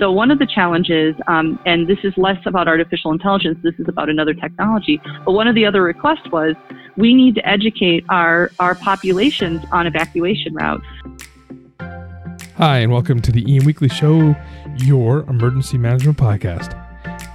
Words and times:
So 0.00 0.10
one 0.10 0.30
of 0.30 0.38
the 0.38 0.46
challenges, 0.46 1.14
um, 1.26 1.60
and 1.66 1.86
this 1.86 1.98
is 2.04 2.14
less 2.16 2.38
about 2.46 2.66
artificial 2.66 3.12
intelligence, 3.12 3.58
this 3.62 3.74
is 3.78 3.86
about 3.86 4.08
another 4.08 4.32
technology, 4.32 4.98
but 5.26 5.32
one 5.32 5.46
of 5.46 5.54
the 5.54 5.66
other 5.66 5.82
requests 5.82 6.26
was 6.32 6.56
we 6.96 7.12
need 7.12 7.34
to 7.34 7.46
educate 7.46 8.06
our, 8.08 8.50
our 8.58 8.74
populations 8.74 9.62
on 9.72 9.86
evacuation 9.86 10.54
routes. 10.54 10.86
Hi, 12.56 12.78
and 12.78 12.90
welcome 12.90 13.20
to 13.20 13.30
the 13.30 13.44
EM 13.54 13.66
Weekly 13.66 13.90
Show, 13.90 14.34
your 14.76 15.20
emergency 15.28 15.76
management 15.76 16.16
podcast. 16.16 16.74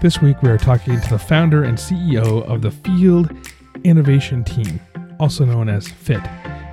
This 0.02 0.20
week 0.20 0.42
we 0.42 0.50
are 0.50 0.58
talking 0.58 1.00
to 1.00 1.10
the 1.12 1.20
founder 1.20 1.66
and 1.66 1.78
CEO 1.78 2.44
of 2.50 2.64
the 2.64 2.72
Field 2.72 3.32
Innovation 3.84 4.44
Team, 4.44 4.80
also 5.20 5.46
known 5.46 5.70
as 5.70 5.88
FIT. 5.88 6.26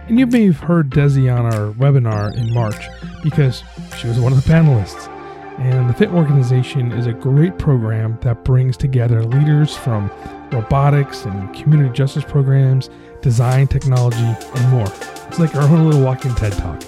And 0.09 0.19
you 0.19 0.27
may 0.27 0.47
have 0.47 0.61
heard 0.61 0.89
Desi 0.89 1.31
on 1.31 1.45
our 1.45 1.71
webinar 1.75 2.35
in 2.35 2.51
March 2.55 2.89
because 3.23 3.63
she 3.99 4.09
was 4.09 4.19
one 4.19 4.33
of 4.33 4.43
the 4.43 4.51
panelists. 4.51 5.12
And 5.63 5.89
the 5.89 5.95
FIT 5.95 6.11
organization 6.11 6.91
is 6.91 7.07
a 7.07 7.13
great 7.13 7.57
program 7.57 8.19
that 8.23 8.43
brings 8.43 8.77
together 8.77 9.23
leaders 9.23 9.77
from 9.77 10.11
robotics 10.51 11.25
and 11.25 11.55
community 11.55 11.89
justice 11.95 12.25
programs, 12.25 12.91
design, 13.21 13.69
technology, 13.69 14.17
and 14.19 14.71
more. 14.71 14.89
It's 15.29 15.39
like 15.39 15.55
our 15.55 15.63
own 15.63 15.85
little 15.85 16.03
walking 16.03 16.35
TED 16.35 16.55
Talk. 16.55 16.83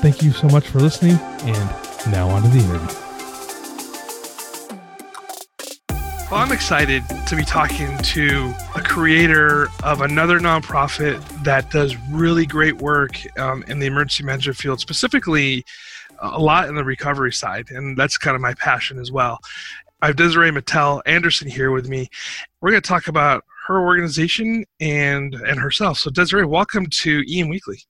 Thank 0.00 0.22
you 0.22 0.30
so 0.30 0.46
much 0.48 0.66
for 0.68 0.78
listening, 0.78 1.16
and 1.44 1.70
now 2.12 2.28
on 2.28 2.42
to 2.42 2.48
the 2.48 2.58
interview. 2.58 2.96
Well, 6.30 6.38
I'm 6.38 6.52
excited 6.52 7.02
to 7.28 7.34
be 7.34 7.44
talking 7.44 7.96
to 7.96 8.54
a 8.76 8.82
creator 8.82 9.68
of 9.82 10.02
another 10.02 10.38
nonprofit 10.38 11.18
that 11.44 11.70
does 11.70 11.96
really 12.10 12.44
great 12.44 12.76
work 12.82 13.18
um, 13.38 13.62
in 13.68 13.78
the 13.78 13.86
emergency 13.86 14.22
management 14.22 14.58
field, 14.58 14.80
specifically 14.80 15.64
a 16.20 16.38
lot 16.38 16.68
in 16.68 16.74
the 16.74 16.84
recovery 16.84 17.32
side, 17.32 17.70
and 17.70 17.96
that's 17.96 18.18
kind 18.18 18.34
of 18.34 18.40
my 18.40 18.54
passion 18.54 18.98
as 18.98 19.10
well. 19.10 19.38
I 20.02 20.08
have 20.08 20.16
Desiree 20.16 20.50
Matel 20.50 21.02
Anderson 21.06 21.48
here 21.48 21.70
with 21.70 21.88
me. 21.88 22.08
We're 22.60 22.70
going 22.70 22.82
to 22.82 22.88
talk 22.88 23.08
about 23.08 23.44
her 23.66 23.80
organization 23.82 24.64
and 24.80 25.34
and 25.34 25.60
herself. 25.60 25.98
So 25.98 26.10
Desiree, 26.10 26.46
welcome 26.46 26.86
to 27.02 27.22
EM 27.30 27.48
Weekly. 27.48 27.82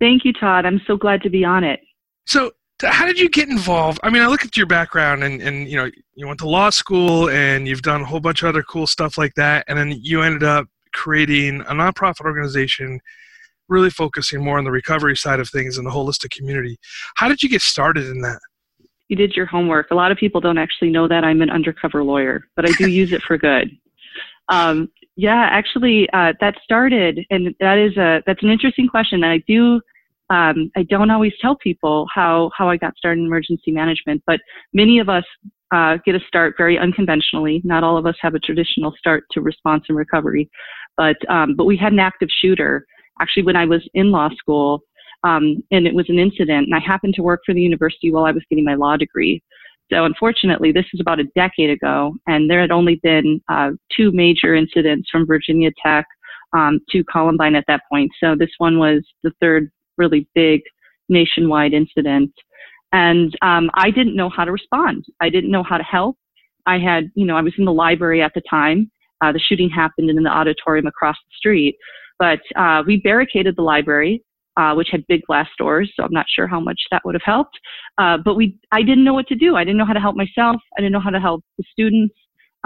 Thank 0.00 0.24
you, 0.24 0.32
Todd. 0.32 0.66
I'm 0.66 0.80
so 0.86 0.96
glad 0.96 1.22
to 1.22 1.30
be 1.30 1.44
on 1.44 1.64
it. 1.64 1.80
So 2.26 2.50
how 2.82 3.06
did 3.06 3.18
you 3.18 3.28
get 3.28 3.48
involved? 3.48 4.00
I 4.02 4.10
mean, 4.10 4.22
I 4.22 4.26
look 4.26 4.44
at 4.44 4.56
your 4.56 4.66
background 4.66 5.22
and, 5.22 5.40
and 5.40 5.68
you 5.68 5.76
know, 5.76 5.90
you 6.14 6.26
went 6.26 6.40
to 6.40 6.48
law 6.48 6.70
school 6.70 7.30
and 7.30 7.68
you've 7.68 7.82
done 7.82 8.02
a 8.02 8.04
whole 8.04 8.20
bunch 8.20 8.42
of 8.42 8.48
other 8.48 8.62
cool 8.62 8.86
stuff 8.86 9.16
like 9.16 9.34
that. 9.34 9.64
And 9.68 9.78
then 9.78 9.92
you 9.92 10.22
ended 10.22 10.42
up 10.42 10.66
creating 10.92 11.60
a 11.62 11.72
nonprofit 11.72 12.24
organization 12.24 13.00
really 13.68 13.90
focusing 13.90 14.44
more 14.44 14.58
on 14.58 14.64
the 14.64 14.70
recovery 14.70 15.16
side 15.16 15.40
of 15.40 15.48
things 15.48 15.78
and 15.78 15.86
the 15.86 15.90
holistic 15.90 16.30
community. 16.30 16.76
How 17.16 17.28
did 17.28 17.42
you 17.42 17.48
get 17.48 17.62
started 17.62 18.06
in 18.06 18.20
that? 18.20 18.40
You 19.08 19.16
did 19.16 19.34
your 19.34 19.46
homework. 19.46 19.90
A 19.90 19.94
lot 19.94 20.10
of 20.10 20.18
people 20.18 20.40
don't 20.40 20.58
actually 20.58 20.90
know 20.90 21.06
that 21.08 21.24
I'm 21.24 21.42
an 21.42 21.50
undercover 21.50 22.02
lawyer, 22.02 22.48
but 22.56 22.68
I 22.68 22.72
do 22.72 22.88
use 22.90 23.12
it 23.12 23.22
for 23.22 23.38
good. 23.38 23.70
Um, 24.50 24.90
yeah, 25.16 25.48
actually, 25.50 26.06
uh, 26.12 26.34
that 26.42 26.56
started, 26.62 27.18
and 27.30 27.54
that 27.60 27.78
is 27.78 27.96
a 27.96 28.22
that's 28.26 28.42
an 28.42 28.50
interesting 28.50 28.86
question. 28.86 29.24
I 29.24 29.38
do 29.48 29.80
um, 30.30 30.70
I 30.76 30.84
don't 30.84 31.10
always 31.10 31.32
tell 31.40 31.56
people 31.56 32.06
how 32.12 32.50
how 32.56 32.68
I 32.68 32.76
got 32.76 32.96
started 32.96 33.20
in 33.20 33.26
emergency 33.26 33.70
management, 33.70 34.22
but 34.26 34.40
many 34.72 34.98
of 34.98 35.08
us 35.08 35.24
uh, 35.72 35.98
get 36.04 36.14
a 36.14 36.20
start 36.26 36.54
very 36.56 36.78
unconventionally. 36.78 37.60
Not 37.64 37.84
all 37.84 37.96
of 37.96 38.06
us 38.06 38.16
have 38.20 38.34
a 38.34 38.38
traditional 38.38 38.94
start 38.98 39.24
to 39.32 39.40
response 39.40 39.84
and 39.88 39.98
recovery, 39.98 40.50
but 40.96 41.16
um, 41.28 41.54
but 41.56 41.64
we 41.64 41.76
had 41.76 41.92
an 41.92 41.98
active 41.98 42.28
shooter 42.40 42.86
actually 43.20 43.44
when 43.44 43.56
I 43.56 43.66
was 43.66 43.82
in 43.94 44.10
law 44.10 44.28
school, 44.36 44.80
um, 45.24 45.62
and 45.70 45.86
it 45.86 45.94
was 45.94 46.08
an 46.08 46.18
incident. 46.18 46.66
And 46.66 46.74
I 46.74 46.80
happened 46.80 47.14
to 47.14 47.22
work 47.22 47.40
for 47.44 47.54
the 47.54 47.62
university 47.62 48.12
while 48.12 48.24
I 48.24 48.32
was 48.32 48.42
getting 48.50 48.64
my 48.64 48.74
law 48.74 48.96
degree. 48.96 49.42
So 49.92 50.04
unfortunately, 50.04 50.72
this 50.72 50.86
is 50.94 51.00
about 51.00 51.20
a 51.20 51.24
decade 51.36 51.70
ago, 51.70 52.14
and 52.26 52.48
there 52.48 52.60
had 52.60 52.70
only 52.70 53.00
been 53.02 53.40
uh, 53.50 53.70
two 53.94 54.12
major 54.12 54.54
incidents 54.54 55.08
from 55.10 55.26
Virginia 55.26 55.70
Tech 55.84 56.06
um, 56.56 56.80
to 56.90 57.04
Columbine 57.04 57.54
at 57.54 57.64
that 57.68 57.82
point. 57.90 58.10
So 58.18 58.34
this 58.38 58.50
one 58.58 58.78
was 58.78 59.04
the 59.22 59.32
third 59.40 59.70
really 59.98 60.26
big 60.34 60.62
nationwide 61.08 61.72
incident. 61.72 62.32
And 62.92 63.36
um, 63.42 63.70
I 63.74 63.90
didn't 63.90 64.16
know 64.16 64.30
how 64.30 64.44
to 64.44 64.52
respond. 64.52 65.04
I 65.20 65.28
didn't 65.28 65.50
know 65.50 65.62
how 65.62 65.78
to 65.78 65.84
help. 65.84 66.16
I 66.66 66.78
had, 66.78 67.10
you 67.14 67.26
know, 67.26 67.36
I 67.36 67.42
was 67.42 67.52
in 67.58 67.64
the 67.64 67.72
library 67.72 68.22
at 68.22 68.32
the 68.34 68.42
time. 68.48 68.90
Uh, 69.20 69.32
the 69.32 69.40
shooting 69.40 69.68
happened 69.68 70.10
in 70.10 70.22
the 70.22 70.30
auditorium 70.30 70.86
across 70.86 71.16
the 71.16 71.34
street. 71.36 71.76
But 72.24 72.40
uh, 72.58 72.82
we 72.86 72.96
barricaded 72.96 73.54
the 73.54 73.62
library, 73.62 74.22
uh, 74.56 74.72
which 74.72 74.88
had 74.90 75.06
big 75.08 75.20
glass 75.26 75.46
doors, 75.58 75.92
so 75.94 76.04
I'm 76.04 76.12
not 76.12 76.24
sure 76.34 76.46
how 76.46 76.58
much 76.58 76.80
that 76.90 77.02
would 77.04 77.14
have 77.14 77.22
helped. 77.22 77.54
Uh, 77.98 78.16
but 78.16 78.34
we, 78.34 78.58
I 78.72 78.80
didn't 78.80 79.04
know 79.04 79.12
what 79.12 79.26
to 79.26 79.34
do. 79.34 79.56
I 79.56 79.64
didn't 79.64 79.76
know 79.76 79.84
how 79.84 79.92
to 79.92 80.00
help 80.00 80.16
myself. 80.16 80.56
I 80.78 80.80
didn't 80.80 80.92
know 80.92 81.00
how 81.00 81.10
to 81.10 81.20
help 81.20 81.44
the 81.58 81.64
students. 81.70 82.14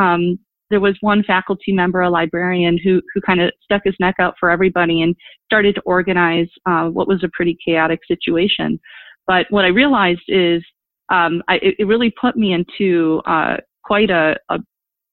Um, 0.01 0.39
there 0.71 0.79
was 0.79 0.95
one 1.01 1.25
faculty 1.25 1.73
member, 1.73 2.03
a 2.03 2.09
librarian, 2.11 2.79
who 2.79 3.03
who 3.13 3.21
kind 3.21 3.41
of 3.41 3.51
stuck 3.65 3.83
his 3.85 3.97
neck 3.99 4.15
out 4.21 4.35
for 4.39 4.49
everybody 4.49 5.03
and 5.03 5.17
started 5.47 5.75
to 5.75 5.81
organize 5.81 6.49
uh, 6.67 6.85
what 6.85 7.09
was 7.09 7.25
a 7.25 7.31
pretty 7.33 7.57
chaotic 7.67 7.99
situation. 8.07 8.79
But 9.27 9.47
what 9.51 9.65
I 9.65 9.69
realized 9.69 10.29
is 10.29 10.63
um, 11.09 11.43
I, 11.49 11.57
it, 11.63 11.85
really 11.85 12.15
put 12.21 12.37
me 12.37 12.53
into 12.53 13.21
uh, 13.27 13.57
quite 13.83 14.11
a, 14.11 14.37
a 14.51 14.61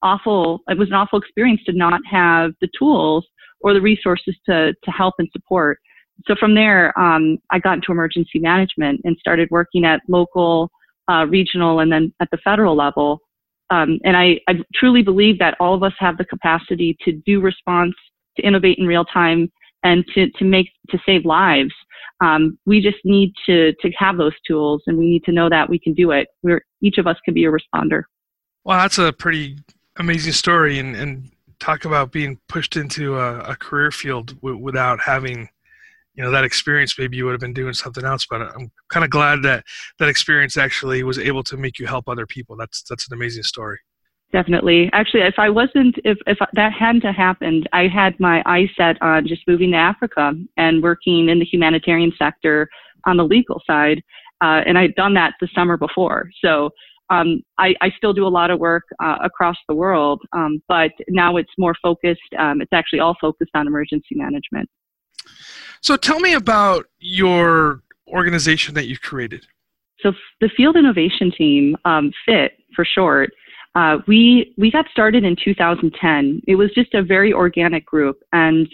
awful. 0.03 0.59
It 0.67 0.77
was 0.77 0.89
an 0.89 0.94
awful 0.94 1.17
experience 1.17 1.62
to 1.66 1.73
not 1.73 2.01
have 2.12 2.51
the 2.62 2.69
tools 2.77 3.25
or 3.61 3.73
the 3.73 3.81
resources 3.81 4.35
to, 4.47 4.73
to 4.83 4.91
help 4.91 5.16
and 5.19 5.29
support. 5.31 5.79
So 6.27 6.35
from 6.39 6.55
there, 6.55 6.97
um, 6.99 7.38
I 7.51 7.59
got 7.59 7.73
into 7.73 7.91
emergency 7.91 8.39
management 8.39 9.01
and 9.03 9.17
started 9.19 9.49
working 9.51 9.85
at 9.85 10.01
local, 10.07 10.71
uh, 11.09 11.25
regional, 11.27 11.79
and 11.79 11.91
then 11.91 12.13
at 12.21 12.29
the 12.31 12.38
federal 12.38 12.75
level. 12.75 13.19
Um, 13.69 13.99
and 14.03 14.15
I, 14.15 14.39
I 14.47 14.55
truly 14.73 15.01
believe 15.01 15.39
that 15.39 15.55
all 15.59 15.73
of 15.73 15.83
us 15.83 15.94
have 15.99 16.17
the 16.17 16.25
capacity 16.25 16.95
to 17.03 17.11
do 17.25 17.41
response, 17.41 17.95
to 18.38 18.45
innovate 18.45 18.77
in 18.77 18.85
real 18.88 19.05
time, 19.05 19.51
and 19.83 20.05
to, 20.13 20.29
to 20.31 20.45
make 20.45 20.67
to 20.89 20.97
save 21.05 21.25
lives. 21.25 21.73
Um, 22.23 22.57
we 22.65 22.81
just 22.81 22.97
need 23.03 23.33
to 23.45 23.73
to 23.81 23.91
have 23.97 24.17
those 24.17 24.33
tools, 24.47 24.83
and 24.88 24.97
we 24.97 25.05
need 25.05 25.23
to 25.25 25.31
know 25.31 25.49
that 25.49 25.69
we 25.69 25.79
can 25.79 25.94
do 25.94 26.11
it. 26.11 26.27
We're 26.44 26.63
each 26.81 26.97
of 26.97 27.07
us 27.07 27.17
can 27.25 27.33
be 27.33 27.45
a 27.45 27.51
responder. 27.51 28.03
Well, 28.63 28.79
that's 28.79 28.97
a 28.97 29.11
pretty 29.11 29.57
amazing 29.97 30.33
story, 30.33 30.79
and, 30.79 30.95
and 30.95 31.29
talk 31.59 31.85
about 31.85 32.11
being 32.11 32.39
pushed 32.47 32.75
into 32.75 33.17
a, 33.17 33.39
a 33.39 33.55
career 33.55 33.91
field 33.91 34.39
w- 34.41 34.57
without 34.57 34.99
having 34.99 35.49
you 36.16 36.23
know 36.23 36.31
that 36.31 36.43
experience 36.45 36.97
maybe 36.97 37.17
you 37.17 37.25
would 37.25 37.33
have 37.33 37.41
been 37.41 37.53
doing 37.53 37.73
something 37.73 38.05
else 38.05 38.25
but 38.25 38.41
i'm 38.41 38.71
kind 38.89 39.03
of 39.03 39.09
glad 39.09 39.43
that 39.43 39.63
that 39.99 40.07
experience 40.09 40.57
actually 40.57 41.03
was 41.03 41.19
able 41.19 41.44
to 41.44 41.57
make 41.57 41.77
you 41.77 41.85
help 41.85 42.07
other 42.07 42.25
people. 42.25 42.55
That's 42.55 42.83
that's 42.83 43.07
an 43.07 43.13
amazing 43.13 43.44
story. 43.44 43.79
Definitely. 44.31 44.89
Actually 44.94 45.21
if 45.21 45.35
i 45.38 45.49
wasn't 45.49 45.95
if 46.03 46.17
if 46.25 46.38
that 46.53 46.73
hadn't 46.73 47.03
happened 47.03 47.69
i 47.73 47.88
had 47.88 48.19
my 48.19 48.41
eyes 48.45 48.69
set 48.77 49.01
on 49.01 49.27
just 49.27 49.47
moving 49.47 49.71
to 49.71 49.77
africa 49.77 50.33
and 50.57 50.81
working 50.81 51.29
in 51.29 51.39
the 51.39 51.45
humanitarian 51.45 52.11
sector 52.17 52.67
on 53.05 53.17
the 53.17 53.23
legal 53.23 53.61
side 53.67 54.01
uh, 54.41 54.61
and 54.65 54.77
i'd 54.77 54.95
done 54.95 55.13
that 55.13 55.33
the 55.39 55.47
summer 55.53 55.77
before. 55.77 56.29
So 56.44 56.71
um, 57.10 57.42
I, 57.57 57.75
I, 57.81 57.92
still 57.98 58.13
do 58.13 58.25
a 58.25 58.30
lot 58.30 58.50
of 58.50 58.60
work 58.60 58.84
uh, 59.04 59.18
across 59.24 59.56
the 59.68 59.75
world, 59.75 60.22
um, 60.34 60.62
but 60.68 60.92
now 61.07 61.38
it's 61.38 61.52
more 61.57 61.75
focused. 61.81 62.22
Um, 62.40 62.62
it's 62.62 62.74
actually 62.74 63.00
all 63.00 63.16
focused 63.22 63.52
on 63.54 63.68
emergency 63.68 64.16
management. 64.16 64.69
So 65.81 65.98
tell 65.98 66.19
me 66.19 66.34
about 66.34 66.86
your 67.00 67.81
organization 68.07 68.74
that 68.75 68.88
you've 68.88 69.02
created. 69.02 69.46
So 70.00 70.13
the 70.42 70.50
Field 70.57 70.75
Innovation 70.75 71.31
Team, 71.31 71.75
um, 71.86 72.12
FIT 72.25 72.54
for 72.75 72.86
short, 72.86 73.31
uh, 73.75 73.98
we 74.07 74.54
we 74.57 74.72
got 74.72 74.86
started 74.92 75.24
in 75.24 75.36
2010. 75.44 76.42
It 76.48 76.56
was 76.56 76.72
just 76.74 76.94
a 76.94 77.04
very 77.04 77.34
organic 77.34 77.86
group, 77.86 78.18
and 78.31 78.68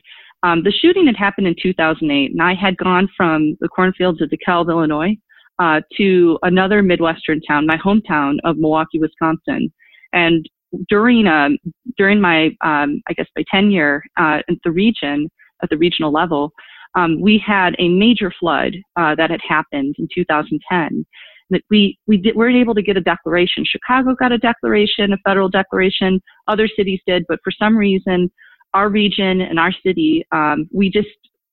um, 0.43 0.63
the 0.63 0.71
shooting 0.71 1.07
had 1.07 1.15
happened 1.15 1.47
in 1.47 1.55
2008, 1.61 2.31
and 2.31 2.41
I 2.41 2.53
had 2.53 2.77
gone 2.77 3.07
from 3.17 3.57
the 3.61 3.67
cornfields 3.67 4.21
of 4.21 4.29
DeKalb, 4.29 4.69
Illinois, 4.69 5.15
uh, 5.61 5.79
to 5.95 6.39
another 6.41 6.81
Midwestern 6.81 7.39
town, 7.41 7.67
my 7.67 7.77
hometown 7.77 8.37
of 8.43 8.57
Milwaukee, 8.57 8.99
Wisconsin. 8.99 9.71
And 10.11 10.49
during 10.89 11.27
um, 11.27 11.57
during 11.97 12.19
my 12.19 12.47
um, 12.65 13.01
I 13.07 13.13
guess 13.15 13.27
my 13.35 13.43
tenure 13.53 14.01
uh, 14.17 14.39
in 14.47 14.59
the 14.63 14.71
region 14.71 15.29
at 15.61 15.69
the 15.69 15.77
regional 15.77 16.11
level, 16.11 16.51
um, 16.95 17.21
we 17.21 17.41
had 17.45 17.75
a 17.77 17.87
major 17.89 18.33
flood 18.39 18.73
uh, 18.95 19.13
that 19.15 19.29
had 19.29 19.41
happened 19.47 19.95
in 19.99 20.07
2010. 20.13 21.05
that 21.51 21.61
we 21.69 21.99
we 22.07 22.17
did, 22.17 22.35
weren't 22.35 22.55
able 22.57 22.73
to 22.73 22.81
get 22.81 22.97
a 22.97 23.01
declaration. 23.01 23.63
Chicago 23.63 24.15
got 24.15 24.31
a 24.31 24.39
declaration, 24.39 25.13
a 25.13 25.17
federal 25.25 25.49
declaration. 25.49 26.19
Other 26.47 26.67
cities 26.75 27.01
did, 27.05 27.23
but 27.27 27.39
for 27.43 27.51
some 27.51 27.77
reason, 27.77 28.31
our 28.73 28.89
region 28.89 29.41
and 29.41 29.59
our 29.59 29.73
city, 29.85 30.25
um, 30.31 30.67
we 30.73 30.89
just 30.89 31.09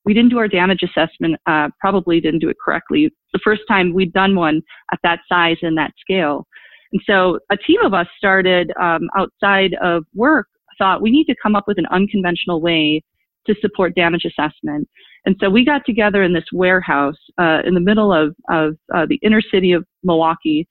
we 0.08 0.14
didn't 0.14 0.30
do 0.30 0.38
our 0.38 0.48
damage 0.48 0.82
assessment. 0.82 1.36
Uh, 1.46 1.68
probably 1.78 2.18
didn't 2.18 2.40
do 2.40 2.48
it 2.48 2.56
correctly. 2.64 3.12
The 3.34 3.40
first 3.44 3.60
time 3.68 3.92
we'd 3.92 4.14
done 4.14 4.34
one 4.34 4.62
at 4.90 4.98
that 5.02 5.18
size 5.28 5.58
and 5.60 5.76
that 5.76 5.92
scale. 6.00 6.46
And 6.94 7.02
so 7.06 7.38
a 7.52 7.58
team 7.58 7.82
of 7.84 7.92
us 7.92 8.06
started 8.16 8.72
um, 8.80 9.10
outside 9.18 9.76
of 9.82 10.04
work 10.14 10.48
thought 10.78 11.02
we 11.02 11.10
need 11.10 11.26
to 11.26 11.34
come 11.42 11.54
up 11.54 11.64
with 11.66 11.76
an 11.76 11.84
unconventional 11.90 12.62
way 12.62 13.02
to 13.46 13.54
support 13.60 13.94
damage 13.94 14.24
assessment. 14.24 14.88
And 15.26 15.36
so 15.40 15.50
we 15.50 15.62
got 15.62 15.82
together 15.84 16.22
in 16.22 16.32
this 16.32 16.46
warehouse 16.54 17.18
uh, 17.38 17.58
in 17.66 17.74
the 17.74 17.80
middle 17.80 18.10
of, 18.10 18.34
of 18.48 18.78
uh, 18.94 19.04
the 19.06 19.18
inner 19.22 19.42
city 19.42 19.72
of 19.72 19.84
Milwaukee. 20.04 20.66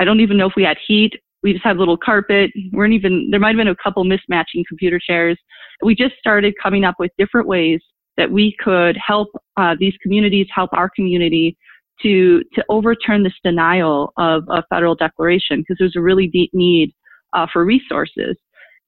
I 0.00 0.04
don't 0.04 0.18
even 0.18 0.36
know 0.36 0.48
if 0.48 0.54
we 0.56 0.64
had 0.64 0.78
heat. 0.88 1.12
We 1.44 1.52
just 1.52 1.64
had 1.64 1.76
a 1.76 1.78
little 1.78 1.96
carpet. 1.96 2.50
We 2.56 2.70
weren't 2.72 2.94
even 2.94 3.28
there 3.30 3.38
might 3.38 3.50
have 3.50 3.58
been 3.58 3.68
a 3.68 3.76
couple 3.76 4.04
mismatching 4.04 4.64
computer 4.68 4.98
chairs. 4.98 5.38
We 5.84 5.94
just 5.94 6.14
started 6.18 6.54
coming 6.60 6.84
up 6.84 6.96
with 6.98 7.12
different 7.16 7.46
ways 7.46 7.80
that 8.16 8.30
we 8.30 8.54
could 8.62 8.96
help 9.04 9.28
uh, 9.56 9.74
these 9.78 9.94
communities, 10.02 10.46
help 10.54 10.70
our 10.72 10.90
community 10.94 11.56
to 12.02 12.42
to 12.54 12.64
overturn 12.68 13.22
this 13.22 13.34
denial 13.44 14.12
of 14.16 14.44
a 14.48 14.62
federal 14.70 14.94
declaration 14.94 15.60
because 15.60 15.76
there's 15.78 15.96
a 15.96 16.00
really 16.00 16.26
deep 16.26 16.50
need 16.52 16.92
uh, 17.32 17.46
for 17.52 17.64
resources. 17.64 18.36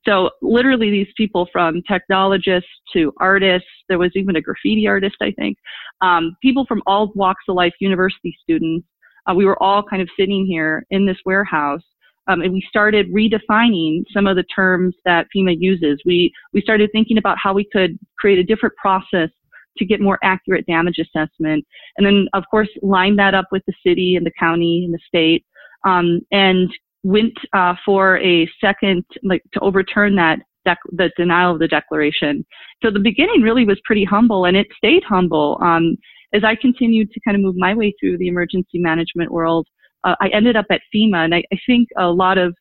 So 0.06 0.30
literally 0.42 0.90
these 0.90 1.12
people 1.16 1.48
from 1.50 1.82
technologists 1.88 2.68
to 2.92 3.12
artists, 3.20 3.68
there 3.88 3.98
was 3.98 4.10
even 4.14 4.36
a 4.36 4.40
graffiti 4.40 4.86
artist, 4.86 5.16
I 5.22 5.30
think, 5.32 5.56
um, 6.02 6.36
people 6.42 6.66
from 6.66 6.82
all 6.86 7.10
walks 7.14 7.44
of 7.48 7.54
life, 7.54 7.72
university 7.80 8.36
students, 8.42 8.86
uh, 9.26 9.34
we 9.34 9.46
were 9.46 9.60
all 9.62 9.82
kind 9.82 10.02
of 10.02 10.08
sitting 10.18 10.44
here 10.44 10.84
in 10.90 11.06
this 11.06 11.16
warehouse. 11.24 11.80
Um, 12.26 12.40
and 12.40 12.52
we 12.52 12.64
started 12.68 13.12
redefining 13.12 14.04
some 14.12 14.26
of 14.26 14.36
the 14.36 14.44
terms 14.44 14.94
that 15.04 15.26
FEMA 15.34 15.56
uses. 15.58 16.00
We, 16.04 16.32
we 16.52 16.60
started 16.62 16.90
thinking 16.92 17.18
about 17.18 17.38
how 17.42 17.52
we 17.52 17.68
could 17.72 17.98
create 18.18 18.38
a 18.38 18.44
different 18.44 18.74
process 18.76 19.28
to 19.76 19.84
get 19.84 20.00
more 20.00 20.18
accurate 20.22 20.66
damage 20.66 20.98
assessment. 20.98 21.64
And 21.96 22.06
then, 22.06 22.28
of 22.32 22.44
course, 22.50 22.68
line 22.82 23.16
that 23.16 23.34
up 23.34 23.46
with 23.50 23.62
the 23.66 23.74
city 23.86 24.16
and 24.16 24.24
the 24.24 24.32
county 24.38 24.84
and 24.84 24.94
the 24.94 25.00
state. 25.06 25.44
Um, 25.84 26.20
and 26.30 26.70
went 27.02 27.36
uh, 27.52 27.74
for 27.84 28.18
a 28.20 28.48
second, 28.60 29.04
like 29.22 29.42
to 29.52 29.60
overturn 29.60 30.16
that 30.16 30.38
dec- 30.66 30.76
the 30.92 31.10
denial 31.16 31.52
of 31.52 31.58
the 31.58 31.68
declaration. 31.68 32.44
So 32.82 32.90
the 32.90 33.00
beginning 33.00 33.42
really 33.42 33.66
was 33.66 33.78
pretty 33.84 34.04
humble, 34.04 34.46
and 34.46 34.56
it 34.56 34.66
stayed 34.76 35.02
humble. 35.06 35.58
Um, 35.62 35.96
as 36.32 36.42
I 36.42 36.56
continued 36.56 37.12
to 37.12 37.20
kind 37.20 37.36
of 37.36 37.42
move 37.42 37.56
my 37.56 37.74
way 37.74 37.94
through 38.00 38.18
the 38.18 38.28
emergency 38.28 38.78
management 38.78 39.30
world, 39.30 39.66
uh, 40.04 40.14
I 40.20 40.28
ended 40.28 40.56
up 40.56 40.66
at 40.70 40.82
FEMA, 40.94 41.24
and 41.24 41.34
I, 41.34 41.42
I 41.52 41.58
think 41.66 41.88
a 41.96 42.06
lot 42.06 42.38
of 42.38 42.54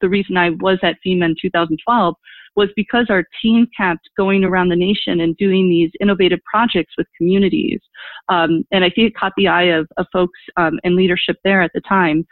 the 0.00 0.08
reason 0.08 0.36
I 0.36 0.50
was 0.50 0.78
at 0.82 0.96
FEMA 1.06 1.24
in 1.24 1.36
2012 1.40 2.14
was 2.56 2.68
because 2.74 3.06
our 3.10 3.24
team 3.42 3.66
kept 3.76 4.08
going 4.16 4.44
around 4.44 4.68
the 4.68 4.76
nation 4.76 5.20
and 5.20 5.36
doing 5.36 5.68
these 5.68 5.90
innovative 6.00 6.40
projects 6.50 6.94
with 6.98 7.06
communities. 7.16 7.80
Um, 8.28 8.64
and 8.72 8.84
I 8.84 8.90
think 8.90 9.08
it 9.08 9.14
caught 9.14 9.32
the 9.36 9.48
eye 9.48 9.70
of, 9.74 9.88
of 9.96 10.06
folks 10.12 10.38
um, 10.56 10.78
and 10.84 10.96
leadership 10.96 11.36
there 11.44 11.62
at 11.62 11.70
the 11.74 11.80
time. 11.82 12.26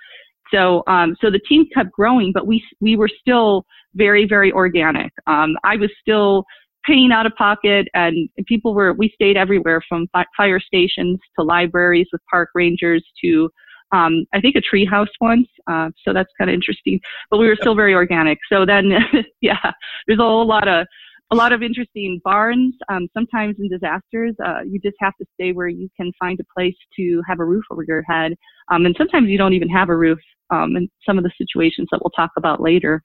So, 0.52 0.82
um, 0.86 1.14
so 1.20 1.30
the 1.30 1.40
team 1.40 1.66
kept 1.74 1.92
growing, 1.92 2.32
but 2.32 2.46
we 2.46 2.64
we 2.80 2.96
were 2.96 3.10
still 3.20 3.64
very 3.94 4.26
very 4.26 4.50
organic. 4.50 5.12
Um, 5.26 5.56
I 5.62 5.76
was 5.76 5.90
still 6.00 6.44
paying 6.86 7.12
out 7.12 7.26
of 7.26 7.34
pocket, 7.36 7.86
and 7.94 8.30
people 8.46 8.74
were 8.74 8.94
we 8.94 9.10
stayed 9.14 9.36
everywhere 9.36 9.82
from 9.86 10.06
fi- 10.12 10.24
fire 10.36 10.58
stations 10.58 11.18
to 11.38 11.44
libraries 11.44 12.08
with 12.12 12.22
park 12.30 12.48
rangers 12.54 13.04
to 13.22 13.50
um, 13.92 14.24
I 14.34 14.40
think 14.40 14.56
a 14.56 14.60
treehouse 14.60 15.08
once. 15.20 15.48
Uh, 15.66 15.90
so 16.04 16.12
that's 16.12 16.30
kind 16.38 16.50
of 16.50 16.54
interesting. 16.54 17.00
But 17.30 17.38
we 17.38 17.48
were 17.48 17.56
still 17.60 17.74
very 17.74 17.94
organic. 17.94 18.38
So 18.50 18.64
then, 18.64 18.92
yeah, 19.40 19.72
there's 20.06 20.18
a 20.18 20.22
whole 20.22 20.46
lot 20.46 20.68
of 20.68 20.86
a 21.30 21.36
lot 21.36 21.52
of 21.52 21.62
interesting 21.62 22.20
barns. 22.24 22.74
Um, 22.88 23.06
sometimes 23.12 23.56
in 23.58 23.68
disasters, 23.68 24.34
uh, 24.44 24.60
you 24.66 24.80
just 24.80 24.96
have 25.00 25.14
to 25.18 25.26
stay 25.34 25.52
where 25.52 25.68
you 25.68 25.88
can 25.96 26.10
find 26.18 26.40
a 26.40 26.44
place 26.54 26.76
to 26.96 27.22
have 27.28 27.38
a 27.38 27.44
roof 27.44 27.64
over 27.70 27.84
your 27.86 28.02
head. 28.02 28.34
Um, 28.72 28.86
and 28.86 28.94
sometimes 28.96 29.28
you 29.28 29.36
don't 29.36 29.52
even 29.52 29.68
have 29.68 29.90
a 29.90 29.96
roof 29.96 30.18
um, 30.50 30.76
in 30.76 30.88
some 31.04 31.18
of 31.18 31.24
the 31.24 31.30
situations 31.36 31.88
that 31.90 32.00
we'll 32.02 32.10
talk 32.10 32.30
about 32.36 32.62
later. 32.62 33.02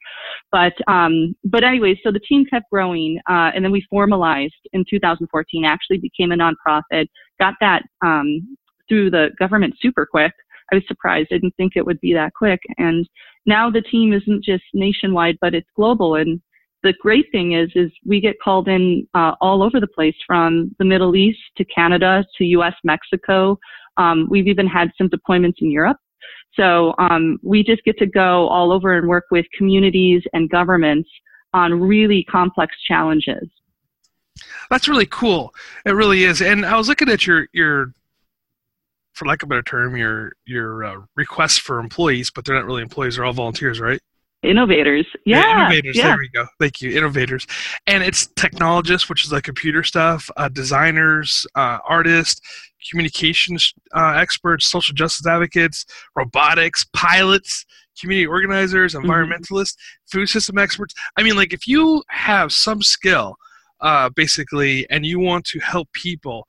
But 0.51 0.73
um, 0.87 1.35
but 1.43 1.63
anyway, 1.63 1.99
so 2.03 2.11
the 2.11 2.19
team 2.19 2.45
kept 2.45 2.69
growing, 2.71 3.19
uh, 3.29 3.51
and 3.53 3.63
then 3.63 3.71
we 3.71 3.85
formalized 3.89 4.53
in 4.71 4.85
2014. 4.89 5.65
Actually, 5.65 5.97
became 5.97 6.31
a 6.31 6.35
nonprofit. 6.35 7.07
Got 7.39 7.55
that 7.59 7.83
um, 8.05 8.57
through 8.87 9.11
the 9.11 9.31
government 9.39 9.75
super 9.81 10.05
quick. 10.05 10.31
I 10.73 10.77
was 10.77 10.83
surprised. 10.87 11.29
I 11.31 11.35
didn't 11.35 11.55
think 11.55 11.73
it 11.75 11.85
would 11.85 12.01
be 12.01 12.13
that 12.13 12.33
quick. 12.33 12.59
And 12.77 13.07
now 13.45 13.69
the 13.69 13.81
team 13.81 14.11
isn't 14.11 14.43
just 14.43 14.63
nationwide, 14.73 15.37
but 15.39 15.53
it's 15.53 15.69
global. 15.75 16.15
And 16.15 16.41
the 16.81 16.93
great 16.99 17.27
thing 17.31 17.53
is, 17.53 17.69
is 17.75 17.91
we 18.03 18.19
get 18.19 18.35
called 18.43 18.67
in 18.67 19.07
uh, 19.13 19.33
all 19.39 19.61
over 19.61 19.79
the 19.79 19.87
place, 19.87 20.15
from 20.25 20.75
the 20.79 20.85
Middle 20.85 21.15
East 21.15 21.39
to 21.57 21.65
Canada 21.65 22.25
to 22.37 22.45
U.S., 22.45 22.73
Mexico. 22.83 23.59
Um, 23.97 24.27
we've 24.31 24.47
even 24.47 24.65
had 24.65 24.91
some 24.97 25.09
deployments 25.09 25.61
in 25.61 25.69
Europe. 25.69 25.97
So 26.55 26.95
um, 26.97 27.37
we 27.43 27.63
just 27.63 27.83
get 27.83 27.97
to 27.99 28.07
go 28.07 28.47
all 28.47 28.71
over 28.71 28.97
and 28.97 29.07
work 29.07 29.25
with 29.29 29.45
communities 29.55 30.23
and 30.33 30.49
governments 30.49 31.09
on 31.53 31.79
really 31.79 32.23
complex 32.23 32.75
challenges. 32.87 33.47
That's 34.71 34.87
really 34.87 35.05
cool. 35.05 35.53
It 35.85 35.91
really 35.91 36.23
is. 36.23 36.41
And 36.41 36.65
I 36.65 36.77
was 36.77 36.87
looking 36.87 37.09
at 37.09 37.27
your 37.27 37.47
your 37.53 37.93
for 39.13 39.25
lack 39.25 39.43
of 39.43 39.47
a 39.47 39.49
better 39.49 39.63
term, 39.63 39.95
your 39.95 40.33
your 40.45 40.83
uh, 40.83 40.97
requests 41.15 41.57
for 41.57 41.79
employees, 41.79 42.31
but 42.31 42.45
they're 42.45 42.55
not 42.55 42.65
really 42.65 42.81
employees; 42.81 43.15
they're 43.15 43.25
all 43.25 43.33
volunteers, 43.33 43.79
right? 43.79 44.01
Innovators. 44.43 45.05
Yeah. 45.25 45.39
yeah 45.39 45.59
innovators. 45.67 45.97
Yeah. 45.97 46.07
There 46.07 46.17
we 46.17 46.29
go. 46.29 46.45
Thank 46.59 46.81
you. 46.81 46.97
Innovators. 46.97 47.47
And 47.87 48.03
it's 48.03 48.27
technologists, 48.35 49.07
which 49.09 49.23
is 49.23 49.31
like 49.31 49.43
computer 49.43 49.83
stuff, 49.83 50.29
uh, 50.35 50.49
designers, 50.49 51.47
uh, 51.55 51.77
artists, 51.87 52.41
communications 52.91 53.73
uh, 53.95 54.15
experts, 54.17 54.67
social 54.67 54.93
justice 54.93 55.25
advocates, 55.25 55.85
robotics, 56.15 56.85
pilots, 56.93 57.65
community 57.99 58.27
organizers, 58.27 58.93
mm-hmm. 58.93 59.09
environmentalists, 59.09 59.75
mm-hmm. 59.75 60.19
food 60.19 60.27
system 60.27 60.57
experts. 60.57 60.93
I 61.17 61.23
mean, 61.23 61.37
like 61.37 61.53
if 61.53 61.65
you 61.65 62.03
have 62.09 62.51
some 62.51 62.81
skill, 62.81 63.35
uh, 63.79 64.09
basically, 64.15 64.85
and 64.89 65.05
you 65.05 65.19
want 65.19 65.45
to 65.45 65.59
help 65.59 65.91
people, 65.93 66.47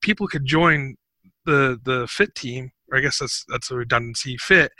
people 0.00 0.26
could 0.26 0.44
join 0.44 0.96
the 1.44 1.78
the 1.84 2.06
fit 2.08 2.34
team 2.34 2.72
or 2.90 2.98
I 2.98 3.00
guess 3.00 3.18
that's 3.18 3.44
that's 3.48 3.70
a 3.70 3.76
redundancy 3.76 4.36
fit, 4.38 4.72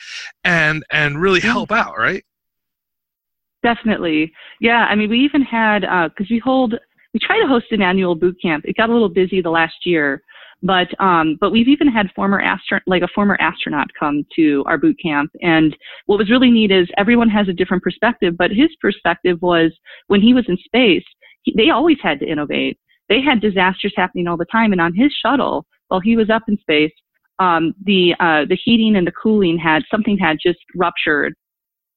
and 0.44 0.84
and 0.90 1.20
really 1.20 1.40
help 1.40 1.72
out, 1.72 1.96
right? 1.98 2.24
Definitely, 3.62 4.32
yeah. 4.60 4.86
I 4.88 4.94
mean, 4.94 5.10
we 5.10 5.20
even 5.20 5.42
had 5.42 5.80
because 5.80 6.26
uh, 6.26 6.30
we 6.30 6.38
hold 6.38 6.74
we 7.14 7.20
try 7.20 7.40
to 7.40 7.46
host 7.46 7.66
an 7.70 7.82
annual 7.82 8.14
boot 8.14 8.36
camp. 8.40 8.64
It 8.66 8.76
got 8.76 8.90
a 8.90 8.92
little 8.92 9.08
busy 9.08 9.42
the 9.42 9.50
last 9.50 9.74
year, 9.84 10.22
but 10.62 10.88
um, 11.00 11.36
but 11.40 11.50
we've 11.52 11.68
even 11.68 11.88
had 11.88 12.10
former 12.14 12.40
astro- 12.40 12.80
like 12.86 13.02
a 13.02 13.08
former 13.14 13.36
astronaut 13.40 13.88
come 13.98 14.24
to 14.36 14.64
our 14.66 14.78
boot 14.78 14.96
camp. 15.02 15.30
And 15.42 15.76
what 16.06 16.18
was 16.18 16.30
really 16.30 16.50
neat 16.50 16.70
is 16.70 16.88
everyone 16.96 17.28
has 17.30 17.48
a 17.48 17.52
different 17.52 17.82
perspective. 17.82 18.36
But 18.36 18.50
his 18.50 18.70
perspective 18.80 19.38
was 19.42 19.72
when 20.08 20.20
he 20.20 20.34
was 20.34 20.44
in 20.48 20.56
space, 20.58 21.04
he, 21.42 21.54
they 21.56 21.70
always 21.70 21.98
had 22.02 22.20
to 22.20 22.26
innovate. 22.26 22.78
They 23.08 23.20
had 23.20 23.40
disasters 23.40 23.92
happening 23.96 24.28
all 24.28 24.36
the 24.36 24.46
time, 24.46 24.72
and 24.72 24.80
on 24.80 24.94
his 24.94 25.12
shuttle, 25.12 25.66
while 25.90 26.00
he 26.00 26.16
was 26.16 26.30
up 26.30 26.42
in 26.48 26.58
space, 26.58 26.92
um, 27.38 27.74
the 27.84 28.14
uh, 28.20 28.44
the 28.48 28.58
heating 28.64 28.96
and 28.96 29.06
the 29.06 29.12
cooling 29.12 29.58
had 29.58 29.82
something 29.90 30.16
had 30.16 30.38
just 30.44 30.58
ruptured 30.76 31.34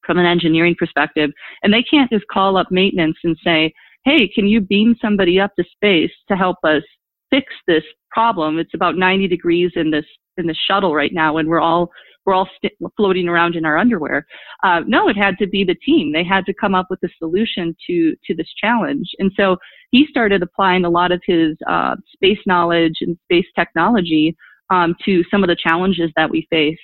from 0.05 0.17
an 0.17 0.25
engineering 0.25 0.75
perspective, 0.77 1.31
and 1.61 1.73
they 1.73 1.83
can't 1.83 2.11
just 2.11 2.25
call 2.31 2.57
up 2.57 2.67
maintenance 2.71 3.17
and 3.23 3.37
say, 3.43 3.71
"Hey, 4.03 4.27
can 4.27 4.47
you 4.47 4.61
beam 4.61 4.95
somebody 5.01 5.39
up 5.39 5.51
to 5.55 5.63
space 5.75 6.11
to 6.29 6.35
help 6.35 6.57
us 6.63 6.83
fix 7.29 7.53
this 7.67 7.83
problem?" 8.09 8.59
It's 8.59 8.73
about 8.73 8.97
90 8.97 9.27
degrees 9.27 9.71
in 9.75 9.91
this 9.91 10.05
in 10.37 10.47
the 10.47 10.55
shuttle 10.67 10.95
right 10.95 11.13
now, 11.13 11.37
and 11.37 11.47
we're 11.47 11.61
all 11.61 11.91
we're 12.25 12.33
all 12.33 12.49
st- 12.55 12.73
floating 12.95 13.27
around 13.27 13.55
in 13.55 13.65
our 13.65 13.77
underwear. 13.77 14.25
Uh, 14.63 14.81
no, 14.87 15.09
it 15.09 15.17
had 15.17 15.37
to 15.39 15.47
be 15.47 15.63
the 15.63 15.75
team. 15.75 16.11
They 16.13 16.23
had 16.23 16.45
to 16.45 16.53
come 16.53 16.75
up 16.75 16.87
with 16.89 16.99
a 17.03 17.09
solution 17.17 17.75
to 17.87 18.15
to 18.25 18.35
this 18.35 18.51
challenge, 18.59 19.09
and 19.19 19.31
so 19.35 19.57
he 19.91 20.07
started 20.09 20.41
applying 20.41 20.85
a 20.85 20.89
lot 20.89 21.11
of 21.11 21.21
his 21.25 21.57
uh, 21.67 21.95
space 22.13 22.39
knowledge 22.45 22.97
and 23.01 23.17
space 23.25 23.47
technology 23.55 24.35
um, 24.69 24.95
to 25.05 25.23
some 25.29 25.43
of 25.43 25.47
the 25.47 25.55
challenges 25.55 26.11
that 26.15 26.29
we 26.29 26.47
faced. 26.49 26.81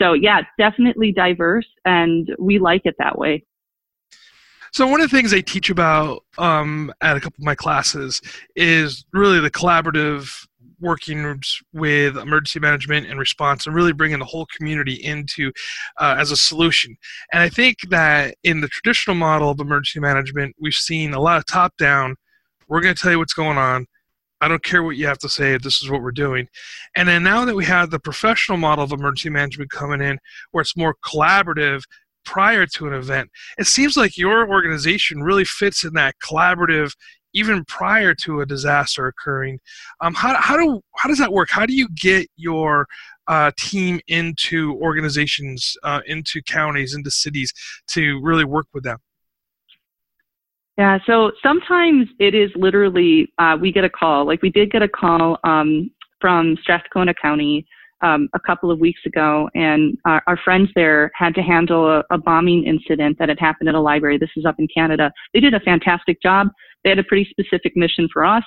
So 0.00 0.12
yeah, 0.14 0.40
definitely 0.58 1.12
diverse, 1.12 1.68
and 1.84 2.28
we 2.38 2.58
like 2.58 2.82
it 2.84 2.94
that 2.98 3.18
way. 3.18 3.44
So 4.72 4.86
one 4.86 5.02
of 5.02 5.10
the 5.10 5.14
things 5.14 5.34
I 5.34 5.42
teach 5.42 5.68
about 5.68 6.24
um, 6.38 6.94
at 7.02 7.14
a 7.14 7.20
couple 7.20 7.42
of 7.42 7.44
my 7.44 7.54
classes 7.54 8.22
is 8.56 9.04
really 9.12 9.38
the 9.38 9.50
collaborative 9.50 10.46
working 10.82 11.40
with 11.72 12.16
emergency 12.16 12.60
management 12.60 13.06
and 13.06 13.18
response 13.18 13.66
and 13.66 13.74
really 13.74 13.92
bringing 13.92 14.18
the 14.18 14.24
whole 14.24 14.46
community 14.56 14.94
into 14.94 15.50
uh, 15.98 16.16
as 16.18 16.30
a 16.30 16.36
solution. 16.36 16.96
And 17.32 17.42
I 17.42 17.48
think 17.48 17.78
that 17.88 18.34
in 18.42 18.60
the 18.60 18.68
traditional 18.68 19.16
model 19.16 19.50
of 19.50 19.60
emergency 19.60 20.00
management, 20.00 20.54
we've 20.60 20.74
seen 20.74 21.14
a 21.14 21.20
lot 21.20 21.38
of 21.38 21.46
top 21.46 21.76
down. 21.78 22.16
We're 22.68 22.80
going 22.80 22.94
to 22.94 23.00
tell 23.00 23.12
you 23.12 23.18
what's 23.18 23.34
going 23.34 23.58
on 23.58 23.86
I 24.42 24.48
don't 24.48 24.64
care 24.64 24.82
what 24.82 24.96
you 24.96 25.06
have 25.06 25.20
to 25.20 25.28
say. 25.28 25.56
This 25.56 25.80
is 25.82 25.88
what 25.88 26.02
we're 26.02 26.10
doing. 26.10 26.48
And 26.96 27.08
then 27.08 27.22
now 27.22 27.44
that 27.44 27.54
we 27.54 27.64
have 27.66 27.90
the 27.90 28.00
professional 28.00 28.58
model 28.58 28.82
of 28.82 28.90
emergency 28.90 29.30
management 29.30 29.70
coming 29.70 30.02
in, 30.02 30.18
where 30.50 30.62
it's 30.62 30.76
more 30.76 30.96
collaborative 31.06 31.82
prior 32.24 32.66
to 32.66 32.88
an 32.88 32.92
event, 32.92 33.30
it 33.56 33.68
seems 33.68 33.96
like 33.96 34.18
your 34.18 34.50
organization 34.50 35.22
really 35.22 35.44
fits 35.44 35.84
in 35.84 35.94
that 35.94 36.16
collaborative 36.28 36.92
even 37.34 37.64
prior 37.64 38.14
to 38.14 38.40
a 38.40 38.46
disaster 38.46 39.06
occurring. 39.06 39.58
Um, 40.00 40.14
how, 40.14 40.34
how, 40.40 40.56
do, 40.56 40.80
how 40.96 41.08
does 41.08 41.18
that 41.18 41.32
work? 41.32 41.48
How 41.50 41.66
do 41.66 41.74
you 41.74 41.88
get 41.90 42.28
your 42.36 42.86
uh, 43.28 43.50
team 43.58 44.00
into 44.08 44.74
organizations, 44.80 45.76
uh, 45.82 46.00
into 46.06 46.42
counties, 46.42 46.94
into 46.94 47.10
cities 47.10 47.52
to 47.88 48.20
really 48.22 48.44
work 48.44 48.66
with 48.74 48.84
them? 48.84 48.98
Yeah, 50.78 50.98
so 51.06 51.32
sometimes 51.42 52.08
it 52.18 52.34
is 52.34 52.50
literally 52.56 53.30
uh, 53.38 53.58
we 53.60 53.72
get 53.72 53.84
a 53.84 53.90
call. 53.90 54.26
Like 54.26 54.40
we 54.40 54.50
did 54.50 54.70
get 54.72 54.82
a 54.82 54.88
call 54.88 55.38
um, 55.44 55.90
from 56.20 56.56
Strathcona 56.62 57.12
County 57.12 57.66
um, 58.02 58.28
a 58.34 58.40
couple 58.40 58.70
of 58.70 58.80
weeks 58.80 59.00
ago, 59.06 59.48
and 59.54 59.96
our, 60.06 60.22
our 60.26 60.36
friends 60.38 60.70
there 60.74 61.10
had 61.14 61.34
to 61.34 61.42
handle 61.42 61.88
a, 61.88 62.02
a, 62.10 62.18
bombing 62.18 62.64
incident 62.64 63.16
that 63.18 63.28
had 63.28 63.38
happened 63.38 63.68
at 63.68 63.74
a 63.74 63.80
library. 63.80 64.18
This 64.18 64.30
is 64.36 64.44
up 64.44 64.56
in 64.58 64.66
Canada. 64.74 65.12
They 65.32 65.40
did 65.40 65.54
a 65.54 65.60
fantastic 65.60 66.20
job. 66.20 66.48
They 66.84 66.90
had 66.90 66.98
a 66.98 67.04
pretty 67.04 67.28
specific 67.30 67.72
mission 67.76 68.08
for 68.12 68.24
us. 68.24 68.44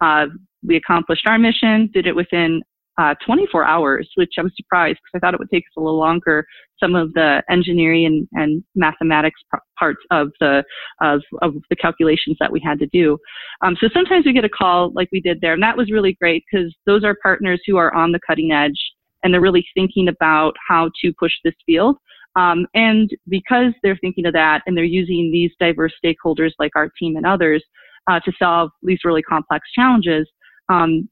Uh, 0.00 0.26
we 0.62 0.76
accomplished 0.76 1.26
our 1.26 1.38
mission, 1.38 1.90
did 1.92 2.06
it 2.06 2.14
within 2.14 2.62
uh, 2.98 3.14
24 3.26 3.64
hours, 3.64 4.08
which 4.14 4.32
I 4.38 4.42
was 4.42 4.52
surprised 4.56 4.98
because 5.04 5.18
I 5.18 5.18
thought 5.20 5.34
it 5.34 5.40
would 5.40 5.50
take 5.50 5.64
us 5.64 5.74
a 5.76 5.80
little 5.80 5.98
longer. 5.98 6.46
Some 6.80 6.94
of 6.94 7.12
the 7.12 7.42
engineering 7.50 8.06
and, 8.06 8.28
and 8.32 8.64
mathematics 8.74 9.40
p- 9.52 9.60
parts 9.78 10.00
of 10.10 10.28
the 10.40 10.64
of, 11.02 11.20
of 11.42 11.54
the 11.68 11.76
calculations 11.76 12.36
that 12.40 12.50
we 12.50 12.60
had 12.64 12.78
to 12.78 12.86
do. 12.86 13.18
Um, 13.62 13.76
so 13.80 13.88
sometimes 13.92 14.24
we 14.24 14.32
get 14.32 14.44
a 14.44 14.48
call 14.48 14.92
like 14.94 15.08
we 15.12 15.20
did 15.20 15.40
there, 15.40 15.52
and 15.52 15.62
that 15.62 15.76
was 15.76 15.90
really 15.90 16.14
great 16.14 16.44
because 16.50 16.74
those 16.86 17.04
are 17.04 17.16
partners 17.22 17.60
who 17.66 17.76
are 17.76 17.94
on 17.94 18.12
the 18.12 18.20
cutting 18.26 18.52
edge 18.52 18.78
and 19.22 19.32
they're 19.32 19.40
really 19.40 19.66
thinking 19.74 20.08
about 20.08 20.54
how 20.68 20.90
to 21.02 21.12
push 21.18 21.32
this 21.44 21.54
field. 21.66 21.96
Um, 22.36 22.66
and 22.74 23.10
because 23.28 23.72
they're 23.82 23.98
thinking 24.00 24.26
of 24.26 24.34
that 24.34 24.62
and 24.66 24.76
they're 24.76 24.84
using 24.84 25.30
these 25.32 25.50
diverse 25.58 25.92
stakeholders 26.04 26.50
like 26.58 26.76
our 26.76 26.90
team 26.98 27.16
and 27.16 27.26
others 27.26 27.64
uh, 28.10 28.20
to 28.20 28.32
solve 28.38 28.70
these 28.82 29.00
really 29.04 29.22
complex 29.22 29.66
challenges, 29.74 30.28
um, 30.68 31.08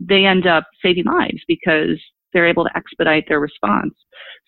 they 0.00 0.24
end 0.24 0.46
up 0.46 0.64
saving 0.82 1.04
lives 1.04 1.42
because 1.46 2.00
they're 2.32 2.48
able 2.48 2.64
to 2.64 2.76
expedite 2.76 3.24
their 3.28 3.40
response. 3.40 3.94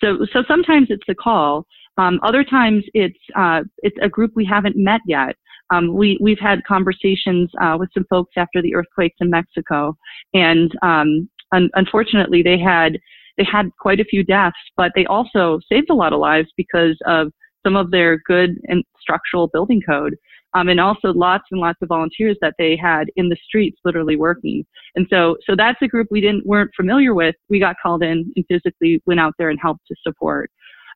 So, 0.00 0.26
so 0.33 0.43
sometimes 0.49 0.88
it's 0.90 1.09
a 1.09 1.14
call. 1.14 1.66
Um, 1.99 2.19
other 2.23 2.43
times 2.43 2.85
it's 2.95 3.19
uh, 3.37 3.61
it's 3.78 3.97
a 4.02 4.09
group 4.09 4.33
we 4.35 4.45
haven't 4.45 4.76
met 4.76 5.00
yet. 5.07 5.37
Um, 5.71 5.95
we 5.95 6.19
we've 6.21 6.40
had 6.40 6.64
conversations 6.64 7.50
uh, 7.61 7.76
with 7.78 7.88
some 7.95 8.04
folks 8.11 8.33
after 8.37 8.61
the 8.61 8.75
earthquakes 8.75 9.16
in 9.21 9.31
Mexico, 9.31 9.97
and 10.33 10.73
um, 10.83 11.28
un- 11.52 11.71
unfortunately 11.75 12.43
they 12.43 12.59
had 12.59 12.99
they 13.36 13.44
had 13.44 13.70
quite 13.80 14.00
a 14.00 14.04
few 14.04 14.22
deaths, 14.24 14.56
but 14.76 14.92
they 14.94 15.06
also 15.06 15.60
saved 15.70 15.90
a 15.90 15.94
lot 15.94 16.12
of 16.12 16.20
lives 16.20 16.48
because 16.56 16.96
of 17.06 17.32
some 17.64 17.76
of 17.76 17.90
their 17.90 18.18
good 18.26 18.58
and 18.64 18.84
structural 19.00 19.48
building 19.48 19.80
code 19.86 20.16
um, 20.54 20.68
and 20.68 20.80
also 20.80 21.12
lots 21.12 21.44
and 21.50 21.60
lots 21.60 21.78
of 21.82 21.88
volunteers 21.88 22.36
that 22.40 22.54
they 22.58 22.76
had 22.76 23.08
in 23.16 23.28
the 23.28 23.36
streets 23.44 23.78
literally 23.84 24.16
working. 24.16 24.64
And 24.94 25.06
so, 25.10 25.36
so 25.48 25.54
that's 25.56 25.80
a 25.82 25.88
group 25.88 26.08
we 26.10 26.20
didn't 26.20 26.46
weren't 26.46 26.70
familiar 26.76 27.12
with. 27.12 27.34
We 27.48 27.58
got 27.58 27.76
called 27.82 28.02
in 28.02 28.32
and 28.36 28.44
physically 28.48 29.02
went 29.06 29.20
out 29.20 29.34
there 29.38 29.50
and 29.50 29.58
helped 29.60 29.86
to 29.88 29.96
support. 30.02 30.50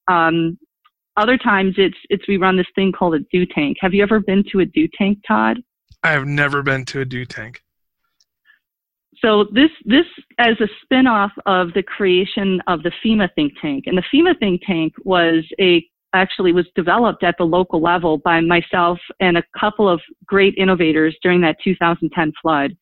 Um, 0.07 0.59
other 1.16 1.37
times 1.37 1.75
it's 1.78 1.99
it's 2.11 2.28
we 2.28 2.37
run 2.37 2.57
this 2.57 2.66
thing 2.76 2.92
called 2.92 3.16
a 3.16 3.21
do 3.33 3.45
tank. 3.45 3.78
Have 3.80 3.92
you 3.92 4.04
ever 4.04 4.21
been 4.21 4.45
to 4.52 4.61
a 4.61 4.64
do 4.64 4.87
tank, 4.97 5.18
Todd? 5.26 5.59
I 6.04 6.12
have 6.12 6.26
never 6.26 6.62
been 6.62 6.85
to 6.87 7.00
a 7.00 7.04
do 7.04 7.25
tank. 7.25 7.61
So 9.25 9.47
this 9.53 9.71
this 9.85 10.07
as 10.39 10.61
a 10.61 10.69
spin-off 10.83 11.33
of 11.47 11.73
the 11.75 11.83
creation 11.83 12.61
of 12.67 12.83
the 12.83 12.93
FEMA 13.05 13.29
think 13.35 13.55
tank. 13.61 13.85
And 13.87 13.99
the 13.99 14.05
FEMA 14.15 14.39
think 14.39 14.63
tank 14.67 14.93
was 15.05 15.45
a 15.61 15.85
actually 16.15 16.53
was 16.53 16.67
developed 16.75 17.23
at 17.23 17.37
the 17.39 17.45
local 17.45 17.83
level 17.83 18.19
by 18.19 18.41
myself 18.41 18.99
and 19.21 19.37
a 19.37 19.43
couple 19.59 19.89
of 19.89 20.01
great 20.27 20.55
innovators 20.57 21.17
during 21.23 21.41
that 21.43 21.57
2010 21.63 22.33
flood. 22.41 22.73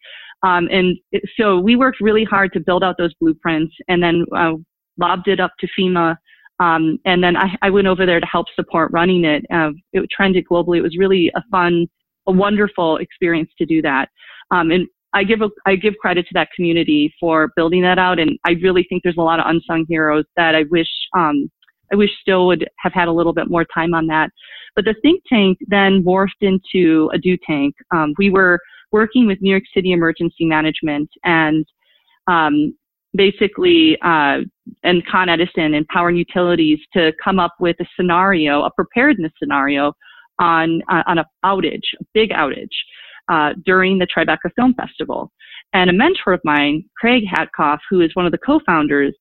Um, 0.42 0.68
and 0.70 0.96
so 1.36 1.58
we 1.58 1.76
worked 1.76 2.00
really 2.00 2.24
hard 2.24 2.52
to 2.52 2.60
build 2.60 2.84
out 2.84 2.96
those 2.98 3.14
blueprints 3.20 3.74
and 3.88 4.02
then 4.02 4.24
uh, 4.36 4.52
lobbed 4.98 5.28
it 5.28 5.40
up 5.40 5.52
to 5.60 5.68
FEMA. 5.78 6.16
Um, 6.60 6.98
and 7.04 7.22
then 7.22 7.36
I, 7.36 7.56
I, 7.62 7.70
went 7.70 7.86
over 7.86 8.06
there 8.06 8.20
to 8.20 8.26
help 8.26 8.46
support 8.54 8.90
running 8.92 9.24
it. 9.24 9.44
Uh, 9.52 9.72
it 9.92 10.08
trended 10.10 10.46
globally. 10.50 10.78
It 10.78 10.82
was 10.82 10.96
really 10.96 11.30
a 11.34 11.42
fun, 11.50 11.86
a 12.26 12.32
wonderful 12.32 12.96
experience 12.96 13.50
to 13.58 13.66
do 13.66 13.82
that. 13.82 14.08
Um, 14.50 14.70
and 14.70 14.86
I 15.12 15.24
give 15.24 15.40
a, 15.40 15.48
I 15.64 15.76
give 15.76 15.94
credit 16.00 16.26
to 16.26 16.34
that 16.34 16.48
community 16.54 17.12
for 17.18 17.52
building 17.56 17.82
that 17.82 17.98
out. 17.98 18.18
And 18.18 18.38
I 18.46 18.52
really 18.62 18.84
think 18.88 19.02
there's 19.02 19.16
a 19.16 19.22
lot 19.22 19.40
of 19.40 19.46
unsung 19.48 19.86
heroes 19.88 20.24
that 20.36 20.54
I 20.54 20.64
wish 20.70 20.88
um, 21.16 21.50
I 21.92 21.96
wish 21.96 22.10
Still 22.20 22.46
would 22.46 22.68
have 22.78 22.92
had 22.92 23.08
a 23.08 23.12
little 23.12 23.32
bit 23.32 23.48
more 23.48 23.64
time 23.72 23.94
on 23.94 24.06
that. 24.08 24.30
But 24.74 24.84
the 24.84 24.94
think 25.02 25.22
tank 25.28 25.58
then 25.68 26.02
morphed 26.02 26.42
into 26.42 27.10
a 27.14 27.18
do 27.18 27.36
tank. 27.46 27.74
Um, 27.94 28.14
we 28.18 28.30
were 28.30 28.60
working 28.92 29.26
with 29.26 29.40
New 29.40 29.50
York 29.50 29.62
City 29.72 29.92
Emergency 29.92 30.44
Management 30.44 31.08
and 31.24 31.64
um, 32.26 32.76
basically 33.14 33.96
uh, 34.02 34.38
and 34.82 35.06
Con 35.06 35.28
Edison 35.28 35.74
and 35.74 35.86
Power 35.88 36.08
and 36.08 36.18
Utilities 36.18 36.78
to 36.92 37.12
come 37.22 37.38
up 37.38 37.54
with 37.60 37.76
a 37.80 37.86
scenario, 37.96 38.64
a 38.64 38.70
preparedness 38.72 39.32
scenario 39.38 39.92
on 40.38 40.82
uh, 40.90 41.02
on 41.06 41.18
a 41.18 41.26
outage, 41.44 41.94
a 42.00 42.04
big 42.12 42.30
outage 42.30 42.66
uh, 43.28 43.54
during 43.64 43.98
the 43.98 44.06
Tribeca 44.06 44.50
Film 44.54 44.74
Festival. 44.74 45.30
And 45.72 45.90
a 45.90 45.92
mentor 45.92 46.32
of 46.32 46.40
mine, 46.44 46.84
Craig 46.98 47.24
Hatkoff, 47.26 47.78
who 47.90 48.00
is 48.00 48.14
one 48.14 48.26
of 48.26 48.32
the 48.32 48.38
co-founders 48.38 49.14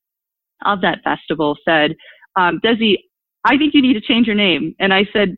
of 0.66 0.82
that 0.82 1.00
festival, 1.04 1.58
said, 1.66 1.96
um, 2.36 2.60
Desi, 2.64 2.98
I 3.44 3.58
think 3.58 3.74
you 3.74 3.82
need 3.82 3.94
to 3.94 4.02
change 4.02 4.28
your 4.28 4.36
name. 4.36 4.76
And 4.80 4.94
I 4.94 5.06
said, 5.12 5.38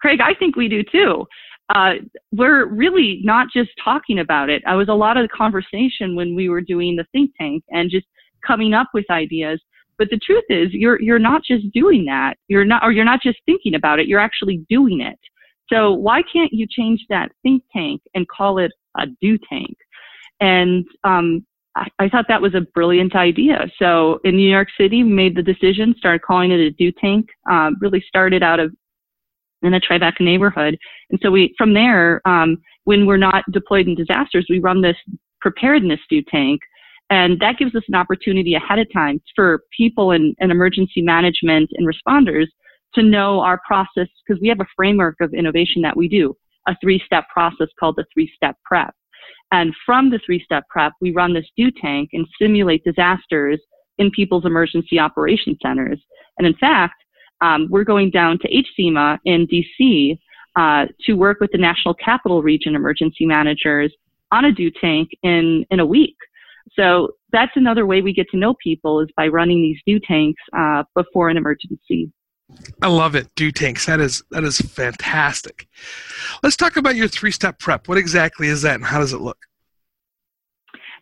Craig, 0.00 0.20
I 0.22 0.34
think 0.34 0.56
we 0.56 0.68
do 0.68 0.82
too. 0.82 1.26
Uh, 1.74 1.94
we're 2.32 2.66
really 2.66 3.20
not 3.24 3.48
just 3.52 3.70
talking 3.82 4.20
about 4.20 4.48
it. 4.48 4.62
I 4.66 4.74
was 4.74 4.88
a 4.88 4.94
lot 4.94 5.16
of 5.16 5.24
the 5.24 5.36
conversation 5.36 6.16
when 6.16 6.34
we 6.34 6.48
were 6.48 6.62
doing 6.62 6.96
the 6.96 7.04
think 7.12 7.32
tank 7.38 7.62
and 7.68 7.90
just 7.90 8.06
coming 8.46 8.72
up 8.72 8.88
with 8.94 9.04
ideas. 9.10 9.60
But 9.98 10.08
the 10.10 10.18
truth 10.24 10.44
is, 10.48 10.68
you're 10.72 11.00
you're 11.02 11.18
not 11.18 11.42
just 11.44 11.70
doing 11.72 12.04
that. 12.04 12.36
You're 12.46 12.64
not, 12.64 12.84
or 12.84 12.92
you're 12.92 13.04
not 13.04 13.20
just 13.20 13.38
thinking 13.46 13.74
about 13.74 13.98
it. 13.98 14.06
You're 14.06 14.20
actually 14.20 14.64
doing 14.68 15.00
it. 15.00 15.18
So 15.72 15.92
why 15.92 16.22
can't 16.22 16.52
you 16.52 16.66
change 16.68 17.04
that 17.08 17.30
think 17.42 17.62
tank 17.72 18.02
and 18.14 18.26
call 18.28 18.58
it 18.58 18.72
a 18.96 19.06
do 19.20 19.38
tank? 19.50 19.76
And 20.40 20.84
um, 21.04 21.44
I, 21.98 22.08
thought 22.08 22.26
that 22.28 22.42
was 22.42 22.54
a 22.54 22.60
brilliant 22.60 23.14
idea. 23.14 23.66
So 23.78 24.20
in 24.24 24.36
New 24.36 24.48
York 24.48 24.68
City, 24.78 25.02
we 25.02 25.12
made 25.12 25.36
the 25.36 25.42
decision, 25.42 25.94
started 25.98 26.22
calling 26.22 26.50
it 26.50 26.60
a 26.60 26.70
do 26.70 26.92
tank. 26.92 27.28
Uh, 27.50 27.70
really 27.80 28.04
started 28.06 28.42
out 28.42 28.60
of 28.60 28.74
in 29.62 29.74
a 29.74 29.80
Tribeca 29.80 30.20
neighborhood, 30.20 30.78
and 31.10 31.18
so 31.20 31.32
we 31.32 31.52
from 31.58 31.74
there, 31.74 32.22
um, 32.24 32.58
when 32.84 33.06
we're 33.06 33.16
not 33.16 33.44
deployed 33.50 33.88
in 33.88 33.96
disasters, 33.96 34.46
we 34.48 34.60
run 34.60 34.80
this 34.80 34.96
preparedness 35.40 35.98
do 36.08 36.22
tank, 36.30 36.60
and 37.10 37.40
that 37.40 37.58
gives 37.58 37.74
us 37.74 37.82
an 37.88 37.96
opportunity 37.96 38.54
ahead 38.54 38.78
of 38.78 38.86
time 38.92 39.20
for 39.34 39.62
people 39.76 40.12
in, 40.12 40.34
in 40.38 40.52
emergency 40.52 41.02
management 41.02 41.70
and 41.74 41.88
responders 41.88 42.46
to 42.94 43.02
know 43.02 43.40
our 43.40 43.60
process 43.66 44.08
because 44.26 44.40
we 44.40 44.48
have 44.48 44.60
a 44.60 44.66
framework 44.76 45.16
of 45.20 45.34
innovation 45.34 45.82
that 45.82 45.96
we 45.96 46.08
do, 46.08 46.36
a 46.66 46.76
three-step 46.80 47.24
process 47.32 47.68
called 47.78 47.96
the 47.96 48.04
three-step 48.14 48.56
prep. 48.64 48.94
And 49.50 49.74
from 49.86 50.10
the 50.10 50.20
three 50.24 50.42
step 50.44 50.64
prep, 50.68 50.92
we 51.00 51.12
run 51.12 51.32
this 51.32 51.46
do 51.56 51.70
tank 51.70 52.10
and 52.12 52.26
simulate 52.40 52.84
disasters 52.84 53.60
in 53.98 54.10
people's 54.10 54.44
emergency 54.44 54.98
operation 54.98 55.56
centers. 55.62 56.00
And 56.38 56.46
in 56.46 56.54
fact, 56.54 56.94
um, 57.40 57.68
we're 57.70 57.84
going 57.84 58.10
down 58.10 58.38
to 58.40 58.48
HSEMA 58.48 59.18
in 59.24 59.46
DC 59.46 60.18
uh, 60.56 60.86
to 61.04 61.14
work 61.14 61.38
with 61.40 61.50
the 61.52 61.58
National 61.58 61.94
Capital 61.94 62.42
Region 62.42 62.74
emergency 62.74 63.24
managers 63.26 63.92
on 64.32 64.44
a 64.44 64.52
do 64.52 64.70
tank 64.70 65.08
in, 65.22 65.64
in 65.70 65.80
a 65.80 65.86
week. 65.86 66.16
So 66.74 67.12
that's 67.32 67.52
another 67.56 67.86
way 67.86 68.02
we 68.02 68.12
get 68.12 68.28
to 68.30 68.36
know 68.36 68.54
people 68.62 69.00
is 69.00 69.08
by 69.16 69.28
running 69.28 69.62
these 69.62 69.78
do 69.86 69.98
tanks 70.00 70.42
uh, 70.56 70.82
before 70.94 71.30
an 71.30 71.36
emergency. 71.36 72.12
I 72.82 72.88
love 72.88 73.14
it. 73.14 73.28
Do 73.34 73.50
tanks. 73.52 73.86
That 73.86 74.00
is 74.00 74.22
that 74.30 74.44
is 74.44 74.58
fantastic. 74.58 75.68
Let's 76.42 76.56
talk 76.56 76.76
about 76.76 76.96
your 76.96 77.08
three 77.08 77.30
step 77.30 77.58
prep. 77.58 77.88
What 77.88 77.98
exactly 77.98 78.48
is 78.48 78.62
that, 78.62 78.76
and 78.76 78.84
how 78.84 79.00
does 79.00 79.12
it 79.12 79.20
look? 79.20 79.38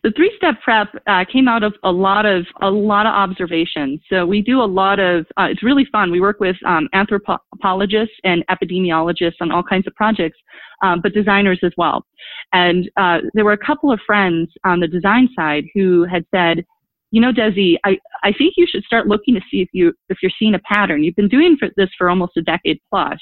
The 0.03 0.11
three 0.11 0.31
step 0.37 0.55
prep 0.63 0.89
uh, 1.07 1.25
came 1.31 1.47
out 1.47 1.63
of 1.63 1.73
a 1.83 1.91
lot 1.91 2.25
of 2.25 2.45
a 2.61 2.69
lot 2.69 3.05
of 3.05 3.13
observations. 3.13 3.99
So 4.09 4.25
we 4.25 4.41
do 4.41 4.61
a 4.61 4.65
lot 4.65 4.99
of. 4.99 5.25
Uh, 5.37 5.47
it's 5.49 5.63
really 5.63 5.85
fun. 5.91 6.11
We 6.11 6.21
work 6.21 6.39
with 6.39 6.55
um, 6.65 6.87
anthropologists 6.93 8.15
and 8.23 8.45
epidemiologists 8.47 9.35
on 9.41 9.51
all 9.51 9.63
kinds 9.63 9.87
of 9.87 9.95
projects, 9.95 10.37
um, 10.83 11.01
but 11.01 11.13
designers 11.13 11.59
as 11.63 11.71
well. 11.77 12.05
And 12.53 12.89
uh, 12.97 13.19
there 13.33 13.45
were 13.45 13.53
a 13.53 13.57
couple 13.57 13.91
of 13.91 13.99
friends 14.05 14.49
on 14.63 14.79
the 14.79 14.87
design 14.87 15.29
side 15.35 15.65
who 15.73 16.05
had 16.05 16.25
said, 16.33 16.65
you 17.11 17.21
know, 17.21 17.31
Desi, 17.31 17.75
I, 17.85 17.97
I 18.23 18.33
think 18.33 18.55
you 18.57 18.67
should 18.69 18.83
start 18.83 19.07
looking 19.07 19.33
to 19.35 19.41
see 19.49 19.61
if 19.61 19.69
you 19.71 19.93
if 20.09 20.17
you're 20.21 20.31
seeing 20.37 20.55
a 20.55 20.59
pattern. 20.59 21.03
You've 21.03 21.15
been 21.15 21.29
doing 21.29 21.55
for 21.57 21.69
this 21.77 21.89
for 21.97 22.09
almost 22.09 22.37
a 22.37 22.41
decade 22.41 22.79
plus. 22.89 23.17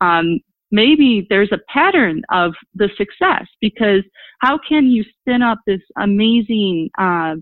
Um, 0.00 0.40
maybe 0.70 1.26
there's 1.30 1.52
a 1.52 1.58
pattern 1.72 2.22
of 2.32 2.52
the 2.74 2.88
success 2.96 3.46
because 3.60 4.02
how 4.40 4.58
can 4.68 4.86
you 4.86 5.04
spin 5.20 5.42
up 5.42 5.58
this 5.66 5.80
amazing 5.98 6.90
uh, 6.98 7.34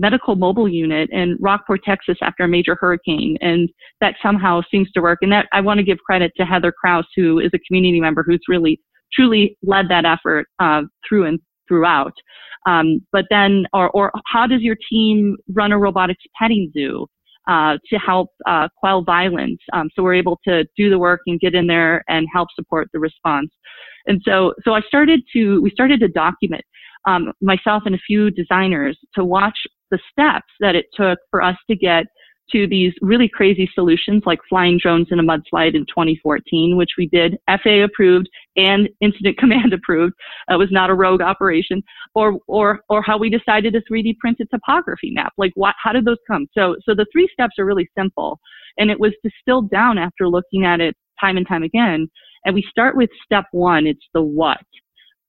medical 0.00 0.34
mobile 0.34 0.68
unit 0.68 1.10
in 1.10 1.36
Rockport, 1.40 1.82
Texas 1.84 2.16
after 2.22 2.44
a 2.44 2.48
major 2.48 2.74
hurricane 2.74 3.36
and 3.42 3.68
that 4.00 4.14
somehow 4.22 4.62
seems 4.70 4.90
to 4.92 5.00
work. 5.00 5.18
And 5.20 5.30
that 5.30 5.46
I 5.52 5.60
want 5.60 5.78
to 5.78 5.84
give 5.84 5.98
credit 5.98 6.32
to 6.36 6.44
Heather 6.44 6.72
Kraus, 6.72 7.04
who 7.14 7.38
is 7.38 7.50
a 7.54 7.58
community 7.66 8.00
member 8.00 8.24
who's 8.26 8.40
really 8.48 8.80
truly 9.12 9.58
led 9.62 9.88
that 9.90 10.06
effort 10.06 10.46
uh, 10.58 10.82
through 11.06 11.26
and 11.26 11.38
throughout. 11.70 12.12
Um, 12.66 12.86
but 13.12 13.26
then, 13.30 13.64
or, 13.72 13.90
or 13.90 14.12
how 14.26 14.46
does 14.46 14.62
your 14.62 14.76
team 14.90 15.36
run 15.54 15.72
a 15.72 15.78
robotics 15.78 16.24
petting 16.38 16.70
zoo? 16.74 17.06
Uh, 17.48 17.78
to 17.88 17.96
help 17.96 18.28
uh, 18.46 18.68
quell 18.76 19.02
violence. 19.02 19.58
Um, 19.72 19.88
so 19.94 20.02
we're 20.04 20.14
able 20.14 20.38
to 20.46 20.64
do 20.76 20.88
the 20.88 20.98
work 20.98 21.20
and 21.26 21.40
get 21.40 21.54
in 21.54 21.66
there 21.66 22.04
and 22.06 22.28
help 22.32 22.48
support 22.54 22.88
the 22.92 23.00
response. 23.00 23.50
And 24.06 24.20
so, 24.24 24.54
so 24.62 24.74
I 24.74 24.82
started 24.82 25.20
to, 25.32 25.60
we 25.60 25.70
started 25.70 25.98
to 26.00 26.08
document 26.08 26.62
um, 27.08 27.32
myself 27.40 27.84
and 27.86 27.94
a 27.94 27.98
few 28.06 28.30
designers 28.30 28.96
to 29.14 29.24
watch 29.24 29.58
the 29.90 29.98
steps 30.12 30.52
that 30.60 30.76
it 30.76 30.86
took 30.94 31.18
for 31.30 31.42
us 31.42 31.56
to 31.68 31.74
get 31.74 32.04
to 32.52 32.66
these 32.66 32.92
really 33.00 33.28
crazy 33.28 33.70
solutions 33.74 34.22
like 34.26 34.38
flying 34.48 34.78
drones 34.78 35.08
in 35.10 35.18
a 35.18 35.22
mudslide 35.22 35.74
in 35.74 35.86
2014, 35.86 36.76
which 36.76 36.90
we 36.98 37.06
did 37.06 37.38
FAA 37.48 37.84
approved 37.84 38.28
and 38.56 38.88
incident 39.00 39.38
command 39.38 39.72
approved. 39.72 40.14
It 40.48 40.58
was 40.58 40.70
not 40.70 40.90
a 40.90 40.94
rogue 40.94 41.20
operation 41.20 41.82
or, 42.14 42.38
or, 42.46 42.80
or 42.88 43.02
how 43.02 43.18
we 43.18 43.30
decided 43.30 43.72
to 43.74 43.82
3D 43.90 44.18
print 44.18 44.38
a 44.40 44.44
topography 44.46 45.10
map. 45.12 45.32
Like 45.36 45.52
what, 45.54 45.74
how 45.82 45.92
did 45.92 46.04
those 46.04 46.18
come? 46.26 46.46
So, 46.56 46.76
so 46.84 46.94
the 46.94 47.06
three 47.12 47.28
steps 47.32 47.54
are 47.58 47.64
really 47.64 47.88
simple 47.96 48.40
and 48.78 48.90
it 48.90 48.98
was 48.98 49.12
distilled 49.22 49.70
down 49.70 49.98
after 49.98 50.28
looking 50.28 50.64
at 50.64 50.80
it 50.80 50.96
time 51.20 51.36
and 51.36 51.46
time 51.46 51.62
again. 51.62 52.08
And 52.44 52.54
we 52.54 52.64
start 52.70 52.96
with 52.96 53.10
step 53.24 53.44
one. 53.52 53.86
It's 53.86 54.06
the 54.14 54.22
what. 54.22 54.64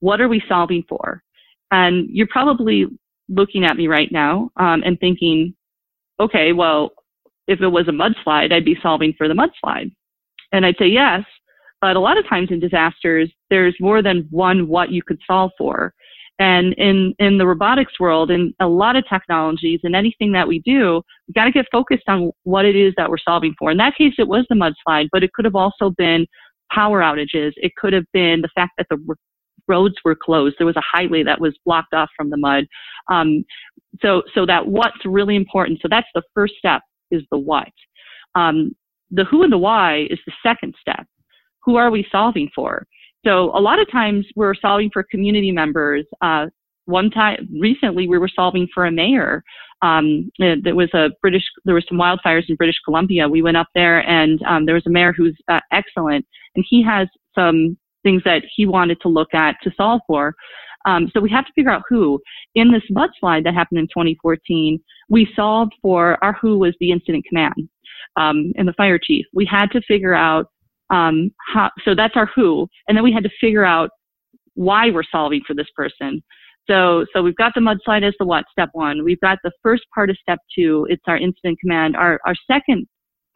What 0.00 0.20
are 0.20 0.28
we 0.28 0.42
solving 0.48 0.82
for? 0.88 1.22
And 1.70 2.08
you're 2.10 2.28
probably 2.28 2.86
looking 3.28 3.64
at 3.64 3.76
me 3.76 3.86
right 3.86 4.10
now 4.10 4.50
um, 4.56 4.82
and 4.84 4.98
thinking, 4.98 5.54
okay, 6.20 6.52
well, 6.52 6.90
if 7.48 7.60
it 7.60 7.68
was 7.68 7.88
a 7.88 7.92
mudslide, 7.92 8.52
I'd 8.52 8.64
be 8.64 8.78
solving 8.82 9.14
for 9.16 9.28
the 9.28 9.34
mudslide. 9.34 9.92
And 10.52 10.66
I'd 10.66 10.76
say 10.78 10.86
yes, 10.86 11.22
but 11.80 11.96
a 11.96 12.00
lot 12.00 12.18
of 12.18 12.28
times 12.28 12.48
in 12.50 12.60
disasters, 12.60 13.30
there's 13.50 13.74
more 13.80 14.02
than 14.02 14.28
one 14.30 14.68
what 14.68 14.90
you 14.90 15.02
could 15.02 15.18
solve 15.26 15.50
for. 15.58 15.92
And 16.38 16.72
in, 16.74 17.14
in 17.18 17.38
the 17.38 17.46
robotics 17.46 18.00
world, 18.00 18.30
and 18.30 18.52
a 18.60 18.66
lot 18.66 18.96
of 18.96 19.04
technologies 19.08 19.80
and 19.82 19.94
anything 19.94 20.32
that 20.32 20.48
we 20.48 20.60
do, 20.60 21.02
we've 21.26 21.34
got 21.34 21.44
to 21.44 21.52
get 21.52 21.66
focused 21.70 22.08
on 22.08 22.32
what 22.44 22.64
it 22.64 22.74
is 22.74 22.94
that 22.96 23.10
we're 23.10 23.18
solving 23.18 23.54
for. 23.58 23.70
In 23.70 23.76
that 23.78 23.96
case, 23.96 24.14
it 24.18 24.26
was 24.26 24.46
the 24.48 24.54
mudslide, 24.54 25.08
but 25.12 25.22
it 25.22 25.32
could 25.34 25.44
have 25.44 25.54
also 25.54 25.90
been 25.90 26.26
power 26.72 27.00
outages. 27.00 27.52
It 27.56 27.72
could 27.76 27.92
have 27.92 28.06
been 28.12 28.40
the 28.40 28.48
fact 28.54 28.72
that 28.78 28.86
the 28.90 28.98
roads 29.68 29.94
were 30.04 30.16
closed. 30.16 30.56
There 30.58 30.66
was 30.66 30.76
a 30.76 30.82
highway 30.90 31.22
that 31.22 31.40
was 31.40 31.56
blocked 31.64 31.94
off 31.94 32.08
from 32.16 32.30
the 32.30 32.36
mud. 32.36 32.64
Um, 33.10 33.44
so, 34.00 34.22
so 34.34 34.46
that 34.46 34.66
what's 34.66 35.04
really 35.04 35.36
important. 35.36 35.80
So 35.82 35.88
that's 35.90 36.08
the 36.14 36.22
first 36.34 36.54
step 36.58 36.82
is 37.12 37.22
the 37.30 37.38
what. 37.38 37.72
Um, 38.34 38.74
the 39.10 39.24
who 39.24 39.42
and 39.42 39.52
the 39.52 39.58
why 39.58 40.06
is 40.10 40.18
the 40.26 40.32
second 40.42 40.74
step. 40.80 41.06
Who 41.64 41.76
are 41.76 41.90
we 41.90 42.06
solving 42.10 42.50
for? 42.54 42.86
So 43.24 43.56
a 43.56 43.60
lot 43.60 43.78
of 43.78 43.90
times 43.90 44.26
we're 44.34 44.54
solving 44.54 44.90
for 44.92 45.04
community 45.04 45.52
members. 45.52 46.04
Uh, 46.20 46.46
one 46.86 47.10
time 47.10 47.48
recently 47.60 48.08
we 48.08 48.18
were 48.18 48.30
solving 48.34 48.66
for 48.74 48.86
a 48.86 48.90
mayor. 48.90 49.44
Um, 49.82 50.30
there 50.38 50.74
was 50.74 50.92
a 50.94 51.10
British, 51.20 51.44
there 51.64 51.74
were 51.74 51.84
some 51.88 51.98
wildfires 51.98 52.48
in 52.48 52.56
British 52.56 52.80
Columbia. 52.84 53.28
We 53.28 53.42
went 53.42 53.56
up 53.56 53.68
there 53.74 54.08
and 54.08 54.40
um, 54.42 54.66
there 54.66 54.74
was 54.74 54.86
a 54.86 54.90
mayor 54.90 55.12
who's 55.12 55.36
uh, 55.48 55.60
excellent 55.70 56.26
and 56.56 56.64
he 56.68 56.82
has 56.82 57.08
some 57.34 57.76
things 58.02 58.22
that 58.24 58.42
he 58.54 58.66
wanted 58.66 59.00
to 59.02 59.08
look 59.08 59.32
at 59.34 59.56
to 59.62 59.70
solve 59.76 60.00
for. 60.06 60.34
Um, 60.86 61.10
so 61.12 61.20
we 61.20 61.30
have 61.30 61.46
to 61.46 61.52
figure 61.54 61.70
out 61.70 61.82
who. 61.88 62.20
In 62.54 62.72
this 62.72 62.82
mudslide 62.90 63.44
that 63.44 63.54
happened 63.54 63.78
in 63.78 63.86
2014, 63.86 64.78
we 65.08 65.28
solved 65.34 65.72
for 65.80 66.22
our 66.22 66.34
who 66.40 66.58
was 66.58 66.74
the 66.80 66.90
incident 66.90 67.24
command 67.28 67.68
um, 68.16 68.52
and 68.56 68.66
the 68.66 68.74
fire 68.74 68.98
chief. 68.98 69.26
We 69.32 69.46
had 69.46 69.70
to 69.72 69.80
figure 69.82 70.14
out 70.14 70.46
um, 70.90 71.30
how. 71.52 71.70
So 71.84 71.94
that's 71.94 72.16
our 72.16 72.28
who, 72.34 72.68
and 72.88 72.96
then 72.96 73.04
we 73.04 73.12
had 73.12 73.24
to 73.24 73.30
figure 73.40 73.64
out 73.64 73.90
why 74.54 74.90
we're 74.90 75.04
solving 75.10 75.40
for 75.46 75.54
this 75.54 75.68
person. 75.74 76.22
So, 76.68 77.04
so 77.12 77.22
we've 77.22 77.36
got 77.36 77.52
the 77.54 77.60
mudslide 77.60 78.06
as 78.06 78.14
the 78.18 78.26
what, 78.26 78.44
step 78.50 78.68
one. 78.72 79.04
We've 79.04 79.20
got 79.20 79.38
the 79.42 79.50
first 79.62 79.82
part 79.94 80.10
of 80.10 80.16
step 80.20 80.38
two. 80.54 80.86
It's 80.88 81.02
our 81.06 81.16
incident 81.16 81.58
command. 81.60 81.96
Our, 81.96 82.20
our 82.24 82.34
second 82.46 82.86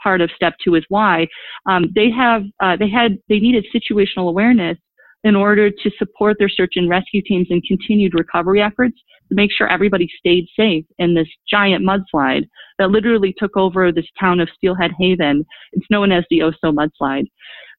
part 0.03 0.21
of 0.21 0.31
step 0.37 0.55
two 0.63 0.77
is 0.77 0.85
why. 0.89 1.27
Um, 1.69 1.87
they 1.95 2.11
have, 2.11 2.43
uh, 2.63 2.77
they 2.77 2.89
had, 2.89 3.19
they 3.29 3.41
needed 3.41 3.67
situational 3.75 4.29
awareness 4.29 4.79
in 5.27 5.35
order 5.35 5.71
to 5.71 5.91
support 5.99 6.37
their 6.39 6.49
search 6.49 6.75
and 6.77 6.89
rescue 6.89 7.21
teams 7.21 7.49
and 7.51 7.61
continued 7.65 8.15
recovery 8.15 8.63
efforts 8.63 8.97
to 9.29 9.35
make 9.35 9.51
sure 9.51 9.67
everybody 9.67 10.09
stayed 10.21 10.47
safe 10.57 10.85
in 11.01 11.15
this 11.15 11.27
giant 11.51 11.85
mudslide 11.85 12.45
that 12.79 12.93
literally 12.93 13.35
took 13.37 13.57
over 13.57 13.91
this 13.91 14.07
town 14.21 14.39
of 14.39 14.49
Steelhead 14.55 14.93
Haven. 15.01 15.45
It's 15.73 15.91
known 15.91 16.13
as 16.13 16.23
the 16.31 16.39
Oso 16.39 16.73
mudslide. 16.73 17.25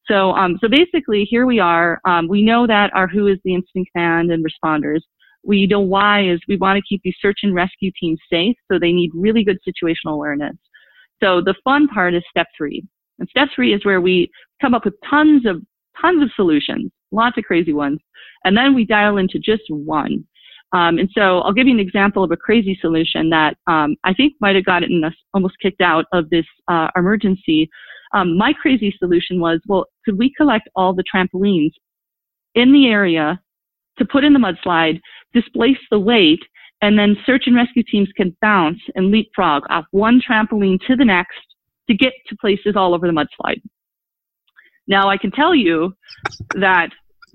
So, 0.06 0.32
um, 0.32 0.58
so 0.60 0.68
basically, 0.68 1.24
here 1.24 1.46
we 1.46 1.58
are. 1.58 2.02
Um, 2.04 2.28
we 2.28 2.42
know 2.42 2.66
that 2.66 2.90
our 2.94 3.08
who 3.08 3.28
is 3.28 3.38
the 3.44 3.54
incident 3.54 3.88
command 3.94 4.30
and 4.30 4.44
responders. 4.44 5.00
We 5.42 5.66
know 5.66 5.80
why 5.80 6.28
is 6.28 6.40
we 6.48 6.58
want 6.58 6.76
to 6.76 6.82
keep 6.86 7.00
these 7.02 7.16
search 7.18 7.38
and 7.44 7.54
rescue 7.54 7.90
teams 7.98 8.18
safe, 8.30 8.56
so 8.70 8.78
they 8.78 8.92
need 8.92 9.10
really 9.14 9.42
good 9.42 9.58
situational 9.66 10.12
awareness. 10.12 10.56
So 11.22 11.40
the 11.40 11.54
fun 11.64 11.88
part 11.88 12.12
is 12.12 12.22
step 12.28 12.48
three. 12.54 12.84
And 13.18 13.28
step 13.30 13.48
three 13.54 13.72
is 13.72 13.86
where 13.86 14.02
we 14.02 14.30
come 14.60 14.74
up 14.74 14.84
with 14.84 14.94
tons 15.08 15.46
of 15.46 15.62
tons 16.00 16.22
of 16.22 16.30
solutions, 16.36 16.90
lots 17.10 17.38
of 17.38 17.44
crazy 17.44 17.72
ones, 17.72 17.98
and 18.44 18.56
then 18.56 18.74
we 18.74 18.84
dial 18.84 19.18
into 19.18 19.38
just 19.38 19.62
one. 19.68 20.24
Um, 20.72 20.98
and 20.98 21.08
so 21.14 21.38
I'll 21.40 21.52
give 21.52 21.66
you 21.66 21.72
an 21.72 21.80
example 21.80 22.22
of 22.22 22.30
a 22.30 22.36
crazy 22.36 22.76
solution 22.80 23.30
that 23.30 23.56
um, 23.66 23.96
I 24.04 24.12
think 24.12 24.34
might 24.40 24.54
have 24.54 24.66
gotten 24.66 25.02
us 25.02 25.14
almost 25.32 25.54
kicked 25.62 25.80
out 25.80 26.04
of 26.12 26.28
this 26.30 26.44
uh, 26.68 26.88
emergency. 26.94 27.70
Um, 28.12 28.36
my 28.36 28.52
crazy 28.52 28.94
solution 28.98 29.40
was, 29.40 29.60
well, 29.66 29.86
could 30.04 30.18
we 30.18 30.32
collect 30.36 30.68
all 30.76 30.94
the 30.94 31.04
trampolines 31.04 31.72
in 32.54 32.72
the 32.72 32.88
area 32.88 33.40
to 33.98 34.04
put 34.04 34.24
in 34.24 34.32
the 34.32 34.38
mudslide, 34.38 35.00
displace 35.32 35.78
the 35.90 35.98
weight, 35.98 36.40
and 36.82 36.98
then 36.98 37.16
search 37.26 37.44
and 37.46 37.56
rescue 37.56 37.82
teams 37.82 38.08
can 38.16 38.36
bounce 38.40 38.78
and 38.94 39.10
leapfrog 39.10 39.64
off 39.70 39.84
one 39.90 40.20
trampoline 40.20 40.78
to 40.86 40.96
the 40.96 41.04
next 41.04 41.38
to 41.88 41.96
get 41.96 42.12
to 42.28 42.36
places 42.40 42.74
all 42.76 42.94
over 42.94 43.06
the 43.06 43.12
mudslide. 43.12 43.60
Now 44.88 45.08
I 45.08 45.18
can 45.18 45.30
tell 45.30 45.54
you 45.54 45.94
that 46.54 46.90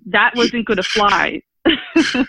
that 0.08 0.34
wasn't 0.36 0.66
going 0.66 0.78
to 0.78 0.84
fly. 0.84 1.42
that, 1.66 2.28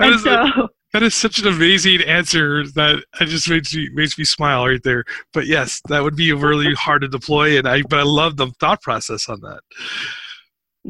is 0.00 0.22
so, 0.22 0.68
that 0.94 1.02
is 1.02 1.14
such 1.14 1.38
an 1.38 1.48
amazing 1.48 2.00
answer 2.02 2.66
that 2.68 3.04
it 3.20 3.26
just 3.26 3.50
makes 3.50 3.74
me 3.74 3.90
makes 3.92 4.16
me 4.16 4.24
smile 4.24 4.66
right 4.66 4.82
there. 4.82 5.04
But 5.34 5.46
yes, 5.46 5.82
that 5.88 6.02
would 6.02 6.16
be 6.16 6.32
really 6.32 6.72
hard 6.74 7.02
to 7.02 7.08
deploy, 7.08 7.58
and 7.58 7.68
I 7.68 7.82
but 7.82 7.98
I 7.98 8.04
love 8.04 8.36
the 8.36 8.50
thought 8.58 8.80
process 8.80 9.28
on 9.28 9.40
that. 9.42 9.60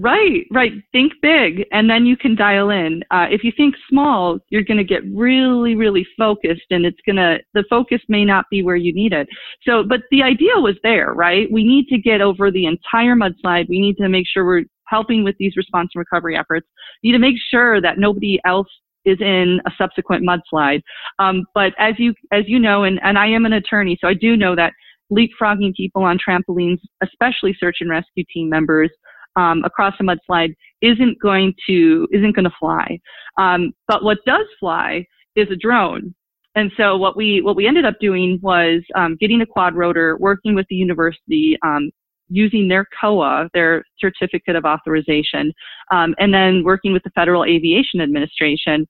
Right, 0.01 0.47
right. 0.53 0.71
Think 0.93 1.13
big, 1.23 1.65
and 1.73 1.91
then 1.91 2.07
you 2.07 2.17
can 2.17 2.37
dial 2.37 2.71
in. 2.71 3.03
Uh, 3.11 3.27
if 3.31 3.43
you 3.43 3.51
think 3.57 3.75
small, 3.91 4.39
you're 4.49 4.63
going 4.63 4.79
to 4.79 4.85
get 4.85 5.03
really, 5.13 5.75
really 5.75 6.07
focused, 6.17 6.67
and 6.71 6.87
it's 6.87 7.01
going 7.05 7.17
to 7.17 7.39
the 7.55 7.65
focus 7.69 8.01
may 8.09 8.25
not 8.25 8.45
be 8.49 8.63
where 8.63 8.77
you 8.77 8.95
need 8.95 9.13
it. 9.13 9.27
So, 9.63 9.83
but 9.83 10.03
the 10.13 10.23
idea 10.23 10.53
was 10.55 10.77
there, 10.85 11.15
right? 11.15 11.51
We 11.51 11.65
need 11.65 11.89
to 11.89 11.99
get 11.99 12.21
over 12.21 12.53
the 12.53 12.67
entire 12.67 13.17
mudslide. 13.17 13.69
We 13.69 13.81
need 13.81 13.97
to 13.97 14.09
make 14.09 14.27
sure 14.33 14.47
we're 14.47 14.67
helping 14.87 15.25
with 15.25 15.35
these 15.41 15.57
response 15.57 15.91
and 15.97 15.99
recovery 15.99 16.37
efforts. 16.37 16.69
We 17.03 17.11
need 17.11 17.17
to 17.17 17.21
make 17.21 17.37
sure 17.51 17.81
that 17.81 17.99
nobody 17.99 18.39
else 18.47 18.69
is 19.05 19.21
in 19.21 19.61
a 19.67 19.71
subsequent 19.77 20.25
mudslide. 20.25 20.83
Um, 21.19 21.45
but 21.57 21.73
as 21.77 21.95
you 21.99 22.15
as 22.31 22.45
you 22.47 22.61
know, 22.61 22.85
and, 22.85 23.01
and 23.03 23.19
I 23.19 23.27
am 23.27 23.47
an 23.47 23.55
attorney, 23.55 23.99
so 24.01 24.07
I 24.07 24.15
do 24.15 24.37
know 24.37 24.55
that 24.55 24.75
leapfrogging 25.11 25.75
people 25.75 26.05
on 26.05 26.19
trampolines, 26.19 26.79
especially 27.03 27.57
search 27.59 27.79
and 27.81 27.91
rescue 27.91 28.25
team 28.33 28.49
members, 28.49 28.91
um, 29.39 29.63
across 29.65 29.95
a 30.01 30.03
mudslide 30.03 30.55
isn't 30.83 31.19
going 31.21 31.55
to 31.69 32.07
isn't 32.13 32.35
going 32.35 32.45
to 32.45 32.57
fly. 32.59 32.99
Um, 33.39 33.73
but 33.87 34.03
what 34.03 34.19
does 34.27 34.47
fly 34.59 35.07
is 35.37 35.49
a 35.51 35.57
drone. 35.57 36.15
And 36.55 36.73
so 36.77 36.97
what 36.97 37.17
we 37.17 37.41
what 37.41 37.57
we 37.57 37.67
ended 37.67 37.85
up 37.85 37.95
doing 38.01 38.41
was 38.43 38.83
um, 38.97 39.17
getting 39.21 39.41
a 39.41 39.47
quad 39.47 39.77
rotor, 39.77 40.17
working 40.19 40.55
with 40.55 40.67
the 40.69 40.75
university, 40.75 41.57
um, 41.65 41.91
using 42.29 42.69
their 42.69 42.85
COA, 43.01 43.49
their 43.55 43.85
certificate 43.99 44.57
of 44.57 44.65
authorization, 44.65 45.53
um, 45.93 46.15
and 46.19 46.35
then 46.35 46.65
working 46.65 46.93
with 46.93 47.03
the 47.05 47.11
Federal 47.11 47.45
Aviation 47.45 48.01
Administration. 48.01 48.87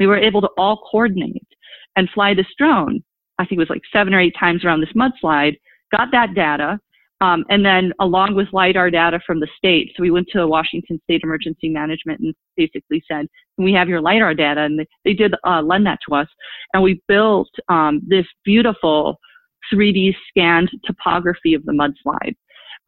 We 0.00 0.06
were 0.06 0.18
able 0.18 0.40
to 0.42 0.50
all 0.58 0.82
coordinate 0.90 1.46
and 1.94 2.08
fly 2.10 2.34
this 2.34 2.46
drone. 2.58 3.02
I 3.38 3.44
think 3.44 3.58
it 3.58 3.60
was 3.60 3.70
like 3.70 3.82
seven 3.92 4.12
or 4.12 4.20
eight 4.20 4.34
times 4.38 4.64
around 4.64 4.80
this 4.80 4.92
mudslide. 4.94 5.56
Got 5.96 6.08
that 6.12 6.34
data, 6.34 6.80
um, 7.20 7.44
and 7.48 7.64
then 7.64 7.92
along 8.00 8.34
with 8.34 8.48
LIDAR 8.52 8.90
data 8.90 9.20
from 9.26 9.40
the 9.40 9.48
state, 9.56 9.92
so 9.96 10.02
we 10.02 10.10
went 10.10 10.28
to 10.32 10.46
Washington 10.46 11.00
State 11.04 11.22
Emergency 11.22 11.70
Management 11.70 12.20
and 12.20 12.34
basically 12.56 13.02
said, 13.10 13.26
we 13.56 13.72
have 13.72 13.88
your 13.88 14.02
LIDAR 14.02 14.34
data? 14.34 14.62
And 14.62 14.84
they, 15.04 15.14
did 15.14 15.34
uh, 15.46 15.62
lend 15.62 15.86
that 15.86 15.98
to 16.08 16.14
us. 16.14 16.28
And 16.74 16.82
we 16.82 17.00
built 17.08 17.48
um, 17.68 18.02
this 18.06 18.26
beautiful 18.44 19.18
3D 19.72 20.14
scanned 20.28 20.70
topography 20.84 21.54
of 21.54 21.64
the 21.64 21.72
mudslide. 21.72 22.34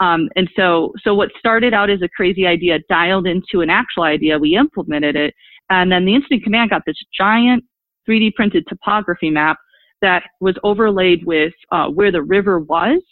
Um, 0.01 0.29
and 0.37 0.49
so, 0.55 0.93
so 1.03 1.15
what 1.15 1.31
started 1.39 1.73
out 1.73 1.91
as 1.91 2.03
a 2.03 2.09
crazy 2.09 2.47
idea 2.47 2.79
dialed 2.89 3.27
into 3.27 3.63
an 3.63 3.71
actual 3.71 4.05
idea. 4.05 4.39
We 4.39 4.57
implemented 4.57 5.17
it, 5.17 5.35
and 5.71 5.91
then 5.91 6.05
the 6.05 6.15
incident 6.15 6.45
command 6.45 6.71
got 6.71 6.83
this 6.87 6.97
giant 7.19 7.65
3D 8.09 8.35
printed 8.35 8.65
topography 8.69 9.31
map 9.31 9.57
that 10.01 10.23
was 10.41 10.55
overlaid 10.63 11.25
with 11.27 11.53
uh, 11.73 11.89
where 11.89 12.13
the 12.13 12.23
river 12.23 12.61
was, 12.61 13.03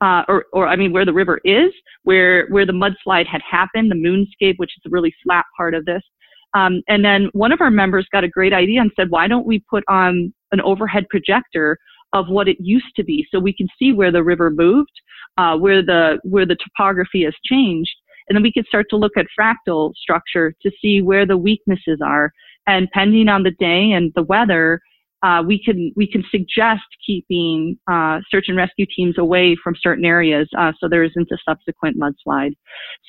uh, 0.00 0.22
or, 0.28 0.44
or 0.52 0.68
I 0.68 0.76
mean, 0.76 0.92
where 0.92 1.04
the 1.04 1.12
river 1.12 1.40
is, 1.44 1.72
where 2.02 2.46
where 2.48 2.66
the 2.66 2.72
mudslide 2.72 3.26
had 3.26 3.40
happened, 3.48 3.90
the 3.90 3.94
moonscape, 3.94 4.54
which 4.58 4.72
is 4.76 4.82
the 4.84 4.90
really 4.90 5.14
flat 5.22 5.44
part 5.56 5.74
of 5.74 5.84
this. 5.84 6.02
Um, 6.54 6.82
and 6.88 7.04
then 7.04 7.28
one 7.32 7.52
of 7.52 7.60
our 7.60 7.70
members 7.70 8.06
got 8.12 8.22
a 8.24 8.28
great 8.28 8.52
idea 8.52 8.80
and 8.80 8.90
said, 8.94 9.10
why 9.10 9.26
don't 9.26 9.46
we 9.46 9.64
put 9.68 9.82
on 9.88 10.32
an 10.52 10.60
overhead 10.60 11.04
projector 11.10 11.76
of 12.12 12.28
what 12.28 12.46
it 12.46 12.56
used 12.60 12.94
to 12.94 13.02
be, 13.02 13.26
so 13.30 13.40
we 13.40 13.52
can 13.52 13.66
see 13.76 13.92
where 13.92 14.12
the 14.12 14.22
river 14.22 14.50
moved, 14.50 14.92
uh, 15.36 15.56
where 15.56 15.82
the 15.82 16.18
where 16.22 16.46
the 16.46 16.56
topography 16.56 17.24
has 17.24 17.34
changed, 17.44 17.94
and 18.28 18.36
then 18.36 18.42
we 18.42 18.52
could 18.52 18.66
start 18.66 18.86
to 18.90 18.96
look 18.96 19.12
at 19.16 19.26
fractal 19.38 19.92
structure 19.94 20.54
to 20.62 20.70
see 20.80 21.02
where 21.02 21.26
the 21.26 21.36
weaknesses 21.36 22.00
are. 22.04 22.32
And 22.66 22.88
pending 22.92 23.28
on 23.28 23.42
the 23.42 23.50
day 23.50 23.92
and 23.92 24.10
the 24.14 24.22
weather, 24.22 24.80
uh, 25.24 25.42
we 25.42 25.62
can 25.62 25.90
we 25.96 26.06
can 26.06 26.22
suggest 26.30 26.82
keeping 27.04 27.78
uh, 27.90 28.20
search 28.30 28.44
and 28.48 28.56
rescue 28.58 28.84
teams 28.94 29.16
away 29.16 29.56
from 29.62 29.74
certain 29.80 30.04
areas 30.04 30.46
uh, 30.58 30.70
so 30.78 30.86
there 30.88 31.02
isn't 31.02 31.28
a 31.32 31.38
subsequent 31.48 31.96
mudslide. 31.98 32.52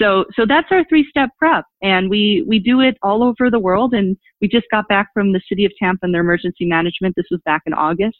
So 0.01 0.23
so 0.33 0.45
that's 0.47 0.67
our 0.71 0.85
three 0.87 1.05
step 1.09 1.29
prep, 1.37 1.65
and 1.81 2.09
we 2.09 2.45
we 2.47 2.59
do 2.59 2.79
it 2.79 2.97
all 3.03 3.21
over 3.21 3.51
the 3.51 3.59
world. 3.59 3.93
And 3.93 4.15
we 4.41 4.47
just 4.47 4.67
got 4.71 4.87
back 4.87 5.09
from 5.13 5.33
the 5.33 5.41
city 5.49 5.65
of 5.65 5.73
Tampa 5.77 6.05
and 6.05 6.13
their 6.13 6.21
emergency 6.21 6.65
management. 6.65 7.15
This 7.17 7.25
was 7.29 7.41
back 7.43 7.63
in 7.65 7.73
August, 7.73 8.17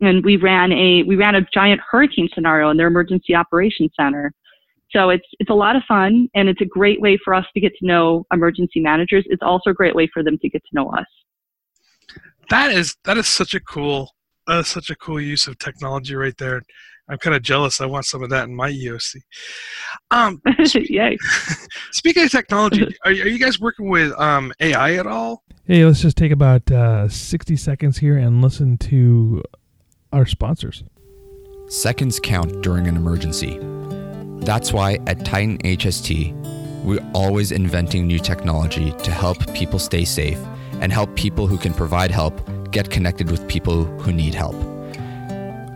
and 0.00 0.24
we 0.24 0.38
ran 0.38 0.72
a 0.72 1.02
we 1.02 1.16
ran 1.16 1.34
a 1.34 1.46
giant 1.52 1.82
hurricane 1.90 2.30
scenario 2.34 2.70
in 2.70 2.78
their 2.78 2.88
emergency 2.88 3.34
operations 3.34 3.90
center. 4.00 4.32
So 4.90 5.10
it's 5.10 5.26
it's 5.38 5.50
a 5.50 5.54
lot 5.54 5.76
of 5.76 5.82
fun, 5.86 6.28
and 6.34 6.48
it's 6.48 6.62
a 6.62 6.66
great 6.66 7.00
way 7.02 7.18
for 7.22 7.34
us 7.34 7.44
to 7.52 7.60
get 7.60 7.72
to 7.80 7.86
know 7.86 8.24
emergency 8.32 8.80
managers. 8.80 9.26
It's 9.28 9.42
also 9.42 9.70
a 9.70 9.74
great 9.74 9.94
way 9.94 10.08
for 10.14 10.22
them 10.22 10.38
to 10.38 10.48
get 10.48 10.62
to 10.62 10.70
know 10.72 10.88
us 10.92 11.06
that 12.50 12.70
is 12.70 12.96
that 13.04 13.16
is 13.16 13.26
such 13.26 13.54
a 13.54 13.60
cool 13.60 14.10
uh, 14.46 14.62
such 14.62 14.90
a 14.90 14.96
cool 14.96 15.20
use 15.20 15.46
of 15.46 15.58
technology 15.58 16.14
right 16.14 16.36
there. 16.38 16.62
I'm 17.08 17.18
kind 17.18 17.36
of 17.36 17.42
jealous. 17.42 17.80
I 17.80 17.86
want 17.86 18.06
some 18.06 18.22
of 18.22 18.30
that 18.30 18.48
in 18.48 18.54
my 18.54 18.70
EOC. 18.70 19.16
Um, 20.10 20.40
Yay! 20.74 21.18
speaking 21.92 22.24
of 22.24 22.30
technology, 22.30 22.82
are, 23.04 23.10
are 23.10 23.12
you 23.12 23.38
guys 23.38 23.60
working 23.60 23.90
with 23.90 24.18
um, 24.18 24.52
AI 24.60 24.94
at 24.94 25.06
all? 25.06 25.42
Hey, 25.66 25.84
let's 25.84 26.00
just 26.00 26.16
take 26.16 26.32
about 26.32 26.70
uh, 26.70 27.08
60 27.08 27.56
seconds 27.56 27.98
here 27.98 28.16
and 28.16 28.40
listen 28.40 28.78
to 28.78 29.42
our 30.12 30.24
sponsors. 30.24 30.82
Seconds 31.68 32.20
count 32.20 32.62
during 32.62 32.86
an 32.86 32.96
emergency. 32.96 33.58
That's 34.44 34.72
why 34.72 34.98
at 35.06 35.24
Titan 35.24 35.58
HST, 35.58 36.84
we're 36.84 37.04
always 37.14 37.52
inventing 37.52 38.06
new 38.06 38.18
technology 38.18 38.92
to 38.92 39.10
help 39.10 39.52
people 39.54 39.78
stay 39.78 40.04
safe 40.04 40.38
and 40.80 40.92
help 40.92 41.14
people 41.16 41.46
who 41.46 41.58
can 41.58 41.74
provide 41.74 42.10
help 42.10 42.40
get 42.70 42.90
connected 42.90 43.30
with 43.30 43.46
people 43.48 43.84
who 44.00 44.12
need 44.12 44.34
help. 44.34 44.54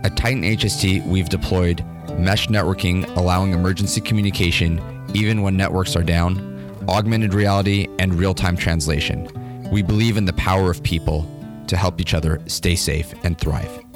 At 0.03 0.15
Titan 0.15 0.43
HST, 0.43 1.05
we've 1.07 1.29
deployed 1.29 1.83
mesh 2.17 2.47
networking, 2.47 3.05
allowing 3.17 3.53
emergency 3.53 4.01
communication 4.01 4.81
even 5.13 5.41
when 5.41 5.57
networks 5.57 5.95
are 5.95 6.03
down, 6.03 6.37
augmented 6.87 7.33
reality, 7.33 7.87
and 7.99 8.13
real 8.13 8.33
time 8.33 8.55
translation. 8.55 9.27
We 9.71 9.81
believe 9.81 10.17
in 10.17 10.25
the 10.25 10.33
power 10.33 10.69
of 10.69 10.83
people 10.83 11.27
to 11.67 11.77
help 11.77 12.01
each 12.01 12.13
other 12.13 12.41
stay 12.47 12.75
safe 12.75 13.13
and 13.23 13.37
thrive. 13.37 13.88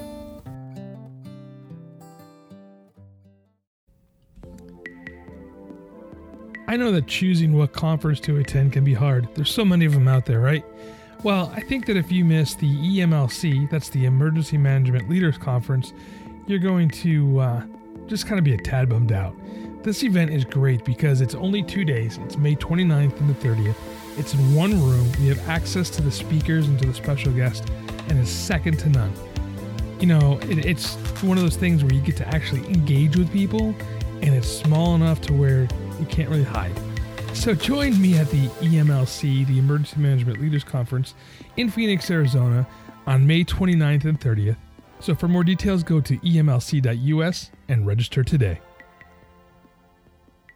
I 6.74 6.76
know 6.76 6.92
that 6.94 7.06
choosing 7.06 7.56
what 7.56 7.72
conference 7.72 8.20
to 8.22 8.38
attend 8.38 8.74
can 8.74 8.84
be 8.84 8.96
hard. 8.96 9.28
There's 9.36 9.52
so 9.52 9.64
many 9.64 9.86
of 9.86 9.94
them 9.94 10.08
out 10.08 10.26
there, 10.26 10.40
right? 10.40 10.66
Well, 11.22 11.54
I 11.56 11.62
think 11.62 11.86
that 11.86 11.98
if 11.98 12.12
you 12.12 12.26
miss 12.26 12.56
the 12.56 12.66
EMLC, 12.68 13.70
that's 13.70 13.90
the 13.90 14.06
Emergency 14.06 14.58
Management 14.58 15.08
Leaders 15.08 15.38
Conference, 15.38 15.94
you're 16.48 16.58
going 16.58 16.90
to 16.90 17.40
uh, 17.40 17.64
just 18.08 18.26
kind 18.26 18.40
of 18.40 18.44
be 18.44 18.56
a 18.56 18.58
tad 18.58 18.90
bummed 18.90 19.12
out. 19.12 19.36
This 19.84 20.02
event 20.02 20.32
is 20.32 20.46
great 20.46 20.84
because 20.84 21.22
it's 21.22 21.36
only 21.36 21.62
two 21.62 21.86
days. 21.86 22.18
It's 22.24 22.38
May 22.38 22.56
29th 22.56 23.20
and 23.20 23.30
the 23.30 23.48
30th. 23.48 23.76
It's 24.18 24.34
in 24.34 24.56
one 24.56 24.72
room. 24.72 25.12
We 25.20 25.28
have 25.28 25.48
access 25.48 25.92
to 25.92 26.02
the 26.02 26.10
speakers 26.10 26.68
and 26.68 26.80
to 26.80 26.88
the 26.88 26.94
special 26.96 27.32
guest, 27.34 27.70
and 28.10 28.18
it's 28.18 28.32
second 28.32 28.80
to 28.80 28.90
none. 28.90 29.14
You 30.00 30.08
know, 30.08 30.40
it, 30.50 30.66
it's 30.66 30.96
one 31.22 31.38
of 31.38 31.44
those 31.44 31.56
things 31.56 31.84
where 31.84 31.94
you 31.94 32.02
get 32.02 32.18
to 32.18 32.28
actually 32.30 32.66
engage 32.66 33.16
with 33.16 33.32
people, 33.32 33.76
and 34.24 34.34
it's 34.34 34.48
small 34.48 34.96
enough 34.96 35.22
to 35.22 35.34
where 35.34 35.68
you 36.00 36.06
can't 36.06 36.30
really 36.30 36.44
hide. 36.44 36.78
So 37.34 37.54
join 37.54 38.00
me 38.02 38.18
at 38.18 38.30
the 38.30 38.48
EMLC, 38.48 39.48
the 39.48 39.58
Emergency 39.58 40.00
Management 40.00 40.40
Leaders 40.40 40.64
Conference 40.64 41.16
in 41.58 41.70
Phoenix, 41.70 42.10
Arizona 42.10 42.68
on 43.08 43.26
May 43.26 43.44
29th 43.44 44.06
and 44.06 44.20
30th. 44.20 44.58
So 45.00 45.16
for 45.16 45.28
more 45.28 45.44
details, 45.44 45.84
go 45.84 46.00
to 46.00 46.18
emlc.us 46.20 47.52
and 47.68 47.86
register 47.86 48.24
today. 48.24 48.62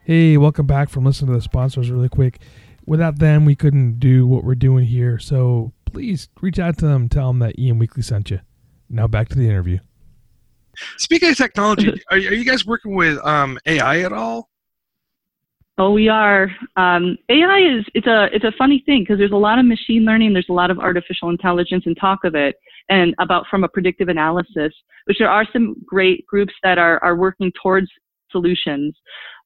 Hey, 0.06 0.38
welcome 0.38 0.66
back 0.66 0.90
from 0.90 1.04
listening 1.04 1.34
to 1.34 1.38
the 1.38 1.42
sponsors 1.42 1.92
really 1.92 2.08
quick. 2.08 2.40
Without 2.86 3.20
them, 3.20 3.44
we 3.44 3.56
couldn't 3.56 4.00
do 4.00 4.26
what 4.26 4.46
we're 4.46 4.56
doing 4.56 4.86
here. 4.86 5.20
So 5.20 5.74
please 5.86 6.30
reach 6.40 6.60
out 6.60 6.78
to 6.78 6.86
them, 6.86 7.10
tell 7.10 7.28
them 7.28 7.40
that 7.40 7.56
EM 7.60 7.80
Weekly 7.80 8.02
sent 8.02 8.32
you. 8.32 8.40
Now 8.90 9.08
back 9.08 9.28
to 9.30 9.36
the 9.36 9.50
interview. 9.50 9.80
Speaking 10.98 11.30
of 11.30 11.36
technology, 11.36 11.90
are, 12.12 12.16
are 12.16 12.20
you 12.20 12.46
guys 12.46 12.66
working 12.66 12.96
with 12.96 13.18
um, 13.26 13.60
AI 13.66 14.02
at 14.02 14.14
all? 14.14 14.48
Oh, 15.80 15.92
we 15.92 16.10
are. 16.10 16.50
Um, 16.76 17.18
AI 17.30 17.60
is 17.60 17.86
it's 17.94 18.08
a 18.08 18.30
it's 18.34 18.44
a 18.44 18.52
funny 18.58 18.82
thing 18.88 19.04
because 19.04 19.20
there's 19.20 19.32
a 19.32 19.36
lot 19.36 19.60
of 19.60 19.66
machine 19.66 20.06
learning, 20.06 20.34
there's 20.34 20.50
a 20.50 20.54
lot 20.54 20.72
of 20.72 20.80
artificial 20.80 21.30
intelligence 21.30 21.84
and 21.86 21.96
talk 22.00 22.24
of 22.24 22.34
it, 22.34 22.56
and 22.90 23.14
about 23.20 23.46
from 23.50 23.64
a 23.64 23.68
predictive 23.68 24.10
analysis, 24.10 24.74
which 25.06 25.20
there 25.20 25.30
are 25.30 25.46
some 25.54 25.76
great 25.86 26.26
groups 26.26 26.54
that 26.64 26.80
are 26.80 27.04
are 27.04 27.16
working 27.16 27.52
towards 27.62 27.88
solutions. 28.32 28.96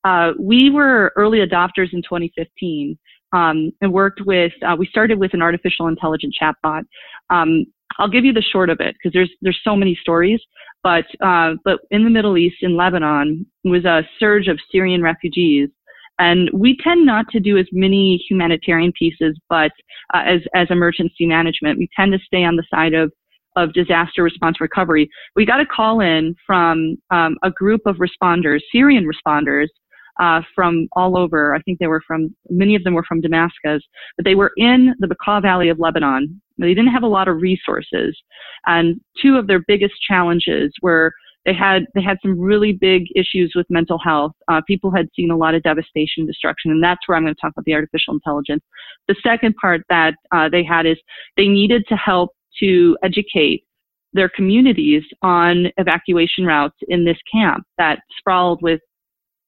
Uh, 0.05 0.31
we 0.39 0.69
were 0.69 1.11
early 1.17 1.39
adopters 1.39 1.91
in 1.91 2.01
2015 2.01 2.97
um, 3.33 3.71
and 3.81 3.91
worked 3.91 4.21
with. 4.25 4.53
Uh, 4.65 4.75
we 4.79 4.85
started 4.85 5.19
with 5.19 5.33
an 5.33 5.41
artificial 5.41 5.87
intelligent 5.87 6.33
chatbot. 6.41 6.83
Um, 7.29 7.65
I'll 7.99 8.09
give 8.09 8.23
you 8.23 8.31
the 8.31 8.41
short 8.41 8.69
of 8.69 8.79
it 8.79 8.95
because 8.95 9.11
there's 9.11 9.31
there's 9.41 9.59
so 9.65 9.75
many 9.75 9.99
stories. 10.01 10.39
But 10.81 11.05
uh, 11.19 11.55
but 11.65 11.81
in 11.91 12.05
the 12.05 12.09
Middle 12.09 12.37
East, 12.37 12.57
in 12.61 12.77
Lebanon, 12.77 13.45
was 13.65 13.83
a 13.83 14.07
surge 14.17 14.47
of 14.47 14.57
Syrian 14.71 15.03
refugees 15.03 15.69
and 16.21 16.51
we 16.53 16.77
tend 16.83 17.03
not 17.03 17.25
to 17.29 17.39
do 17.39 17.57
as 17.57 17.65
many 17.71 18.23
humanitarian 18.29 18.91
pieces, 18.91 19.35
but 19.49 19.71
uh, 20.13 20.21
as, 20.23 20.41
as 20.53 20.67
emergency 20.69 21.25
management, 21.25 21.79
we 21.79 21.89
tend 21.95 22.11
to 22.11 22.19
stay 22.23 22.43
on 22.43 22.55
the 22.55 22.63
side 22.71 22.93
of, 22.93 23.11
of 23.55 23.73
disaster 23.73 24.21
response 24.21 24.61
recovery. 24.61 25.09
We 25.35 25.47
got 25.47 25.59
a 25.59 25.65
call 25.65 26.01
in 26.01 26.35
from 26.45 26.97
um, 27.09 27.37
a 27.41 27.49
group 27.49 27.81
of 27.87 27.95
responders, 27.97 28.59
Syrian 28.71 29.09
responders, 29.09 29.65
uh, 30.19 30.41
from 30.53 30.87
all 30.91 31.17
over. 31.17 31.55
I 31.55 31.61
think 31.63 31.79
they 31.79 31.87
were 31.87 32.03
from, 32.05 32.35
many 32.51 32.75
of 32.75 32.83
them 32.83 32.93
were 32.93 33.05
from 33.07 33.21
Damascus, 33.21 33.81
but 34.15 34.23
they 34.23 34.35
were 34.35 34.51
in 34.57 34.93
the 34.99 35.07
Bekaa 35.07 35.41
Valley 35.41 35.69
of 35.69 35.79
Lebanon. 35.79 36.39
They 36.59 36.75
didn't 36.75 36.91
have 36.91 37.01
a 37.01 37.07
lot 37.07 37.29
of 37.29 37.41
resources. 37.41 38.15
And 38.67 39.01
two 39.19 39.37
of 39.37 39.47
their 39.47 39.63
biggest 39.67 39.95
challenges 40.07 40.71
were 40.83 41.11
they 41.45 41.53
had 41.53 41.85
they 41.95 42.01
had 42.01 42.17
some 42.21 42.39
really 42.39 42.73
big 42.73 43.03
issues 43.15 43.53
with 43.55 43.65
mental 43.69 43.97
health. 43.97 44.33
Uh, 44.47 44.61
people 44.67 44.91
had 44.91 45.07
seen 45.15 45.31
a 45.31 45.37
lot 45.37 45.55
of 45.55 45.63
devastation, 45.63 46.25
destruction, 46.25 46.71
and 46.71 46.83
that's 46.83 47.07
where 47.07 47.17
I'm 47.17 47.23
going 47.23 47.33
to 47.33 47.41
talk 47.41 47.53
about 47.53 47.65
the 47.65 47.73
artificial 47.73 48.13
intelligence. 48.13 48.63
The 49.07 49.15
second 49.23 49.55
part 49.55 49.81
that 49.89 50.13
uh, 50.31 50.49
they 50.49 50.63
had 50.63 50.85
is 50.85 50.97
they 51.37 51.47
needed 51.47 51.83
to 51.89 51.95
help 51.95 52.31
to 52.59 52.97
educate 53.03 53.63
their 54.13 54.29
communities 54.29 55.03
on 55.21 55.67
evacuation 55.77 56.45
routes 56.45 56.77
in 56.89 57.05
this 57.05 57.17
camp 57.31 57.63
that 57.77 57.99
sprawled 58.17 58.61
with 58.61 58.81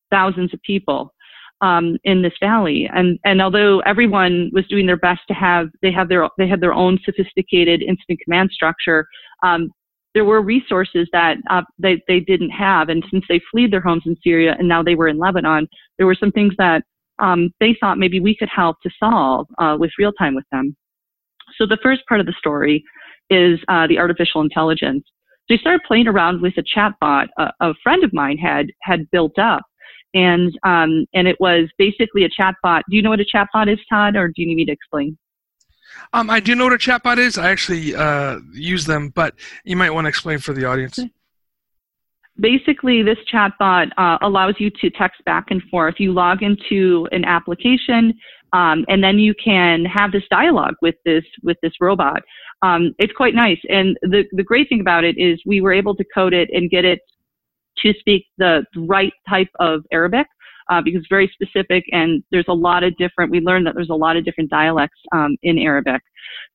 thousands 0.09 0.53
of 0.53 0.61
people 0.61 1.13
um, 1.61 1.97
in 2.03 2.21
this 2.21 2.33
valley. 2.39 2.89
And 2.93 3.19
and 3.23 3.41
although 3.41 3.79
everyone 3.81 4.49
was 4.53 4.67
doing 4.67 4.85
their 4.85 4.97
best 4.97 5.21
to 5.27 5.33
have 5.33 5.67
they 5.81 5.91
have 5.91 6.09
their 6.09 6.27
they 6.37 6.47
had 6.47 6.61
their 6.61 6.73
own 6.73 6.97
sophisticated 7.03 7.81
incident 7.81 8.19
command 8.23 8.49
structure, 8.51 9.05
um, 9.43 9.69
there 10.13 10.25
were 10.25 10.41
resources 10.41 11.07
that 11.11 11.37
uh, 11.49 11.61
they, 11.79 12.01
they 12.07 12.19
didn't 12.19 12.51
have. 12.51 12.89
And 12.89 13.03
since 13.11 13.25
they 13.27 13.41
fled 13.51 13.71
their 13.71 13.81
homes 13.81 14.03
in 14.05 14.15
Syria 14.23 14.55
and 14.57 14.67
now 14.67 14.83
they 14.83 14.95
were 14.95 15.07
in 15.07 15.17
Lebanon, 15.17 15.67
there 15.97 16.05
were 16.05 16.15
some 16.15 16.31
things 16.31 16.53
that 16.57 16.83
um, 17.19 17.51
they 17.59 17.75
thought 17.79 17.97
maybe 17.97 18.19
we 18.19 18.35
could 18.35 18.49
help 18.53 18.77
to 18.81 18.89
solve 18.99 19.47
uh, 19.59 19.75
with 19.79 19.91
real 19.97 20.11
time 20.13 20.35
with 20.35 20.45
them. 20.51 20.75
So 21.57 21.65
the 21.65 21.77
first 21.83 22.01
part 22.07 22.19
of 22.19 22.25
the 22.25 22.35
story 22.37 22.83
is 23.29 23.59
uh, 23.67 23.87
the 23.87 23.97
artificial 23.97 24.41
intelligence. 24.41 25.03
So 25.47 25.55
I 25.55 25.57
started 25.57 25.81
playing 25.87 26.07
around 26.07 26.41
with 26.41 26.53
a 26.57 26.63
chatbot 26.63 27.27
a, 27.37 27.51
a 27.59 27.73
friend 27.83 28.03
of 28.03 28.13
mine 28.13 28.37
had 28.37 28.67
had 28.81 29.09
built 29.11 29.37
up, 29.37 29.61
and 30.13 30.57
um, 30.63 31.05
and 31.13 31.27
it 31.27 31.35
was 31.39 31.67
basically 31.77 32.23
a 32.23 32.29
chatbot. 32.29 32.81
Do 32.89 32.95
you 32.95 33.01
know 33.01 33.09
what 33.09 33.19
a 33.19 33.25
chatbot 33.25 33.71
is, 33.71 33.79
Todd, 33.89 34.15
or 34.15 34.29
do 34.29 34.35
you 34.37 34.47
need 34.47 34.55
me 34.55 34.65
to 34.65 34.71
explain? 34.71 35.17
Um, 36.13 36.29
I 36.29 36.39
do 36.39 36.55
know 36.55 36.65
what 36.65 36.73
a 36.73 36.77
chatbot 36.77 37.17
is. 37.17 37.37
I 37.37 37.49
actually 37.49 37.95
uh, 37.95 38.39
use 38.53 38.85
them, 38.85 39.09
but 39.09 39.35
you 39.63 39.75
might 39.75 39.89
want 39.89 40.05
to 40.05 40.09
explain 40.09 40.39
for 40.39 40.53
the 40.53 40.65
audience. 40.65 40.99
basically, 42.39 43.03
this 43.03 43.17
chatbot 43.31 43.91
uh, 43.97 44.17
allows 44.21 44.55
you 44.59 44.69
to 44.81 44.89
text 44.89 45.23
back 45.25 45.47
and 45.49 45.61
forth. 45.63 45.95
You 45.97 46.13
log 46.13 46.43
into 46.43 47.07
an 47.11 47.25
application, 47.25 48.13
um, 48.53 48.85
and 48.87 49.03
then 49.03 49.19
you 49.19 49.33
can 49.43 49.85
have 49.85 50.11
this 50.11 50.23
dialogue 50.29 50.75
with 50.81 50.95
this 51.05 51.23
with 51.41 51.57
this 51.61 51.73
robot. 51.79 52.21
Um, 52.61 52.93
it's 52.97 53.13
quite 53.13 53.35
nice, 53.35 53.59
and 53.69 53.97
the 54.01 54.23
the 54.31 54.43
great 54.43 54.69
thing 54.69 54.81
about 54.81 55.03
it 55.03 55.17
is 55.17 55.41
we 55.45 55.61
were 55.61 55.73
able 55.73 55.95
to 55.95 56.05
code 56.13 56.33
it 56.33 56.49
and 56.53 56.69
get 56.69 56.85
it 56.85 56.99
to 57.79 57.93
speak 57.99 58.25
the 58.37 58.65
right 58.75 59.13
type 59.27 59.49
of 59.59 59.83
Arabic. 59.91 60.27
Uh, 60.69 60.81
because 60.81 61.05
very 61.09 61.29
specific 61.33 61.83
and 61.91 62.23
there's 62.31 62.45
a 62.47 62.53
lot 62.53 62.83
of 62.83 62.95
different 62.97 63.29
we 63.29 63.41
learned 63.41 63.67
that 63.67 63.75
there's 63.75 63.89
a 63.89 63.93
lot 63.93 64.15
of 64.15 64.23
different 64.23 64.49
dialects 64.49 64.97
um, 65.13 65.35
in 65.43 65.57
arabic 65.57 66.01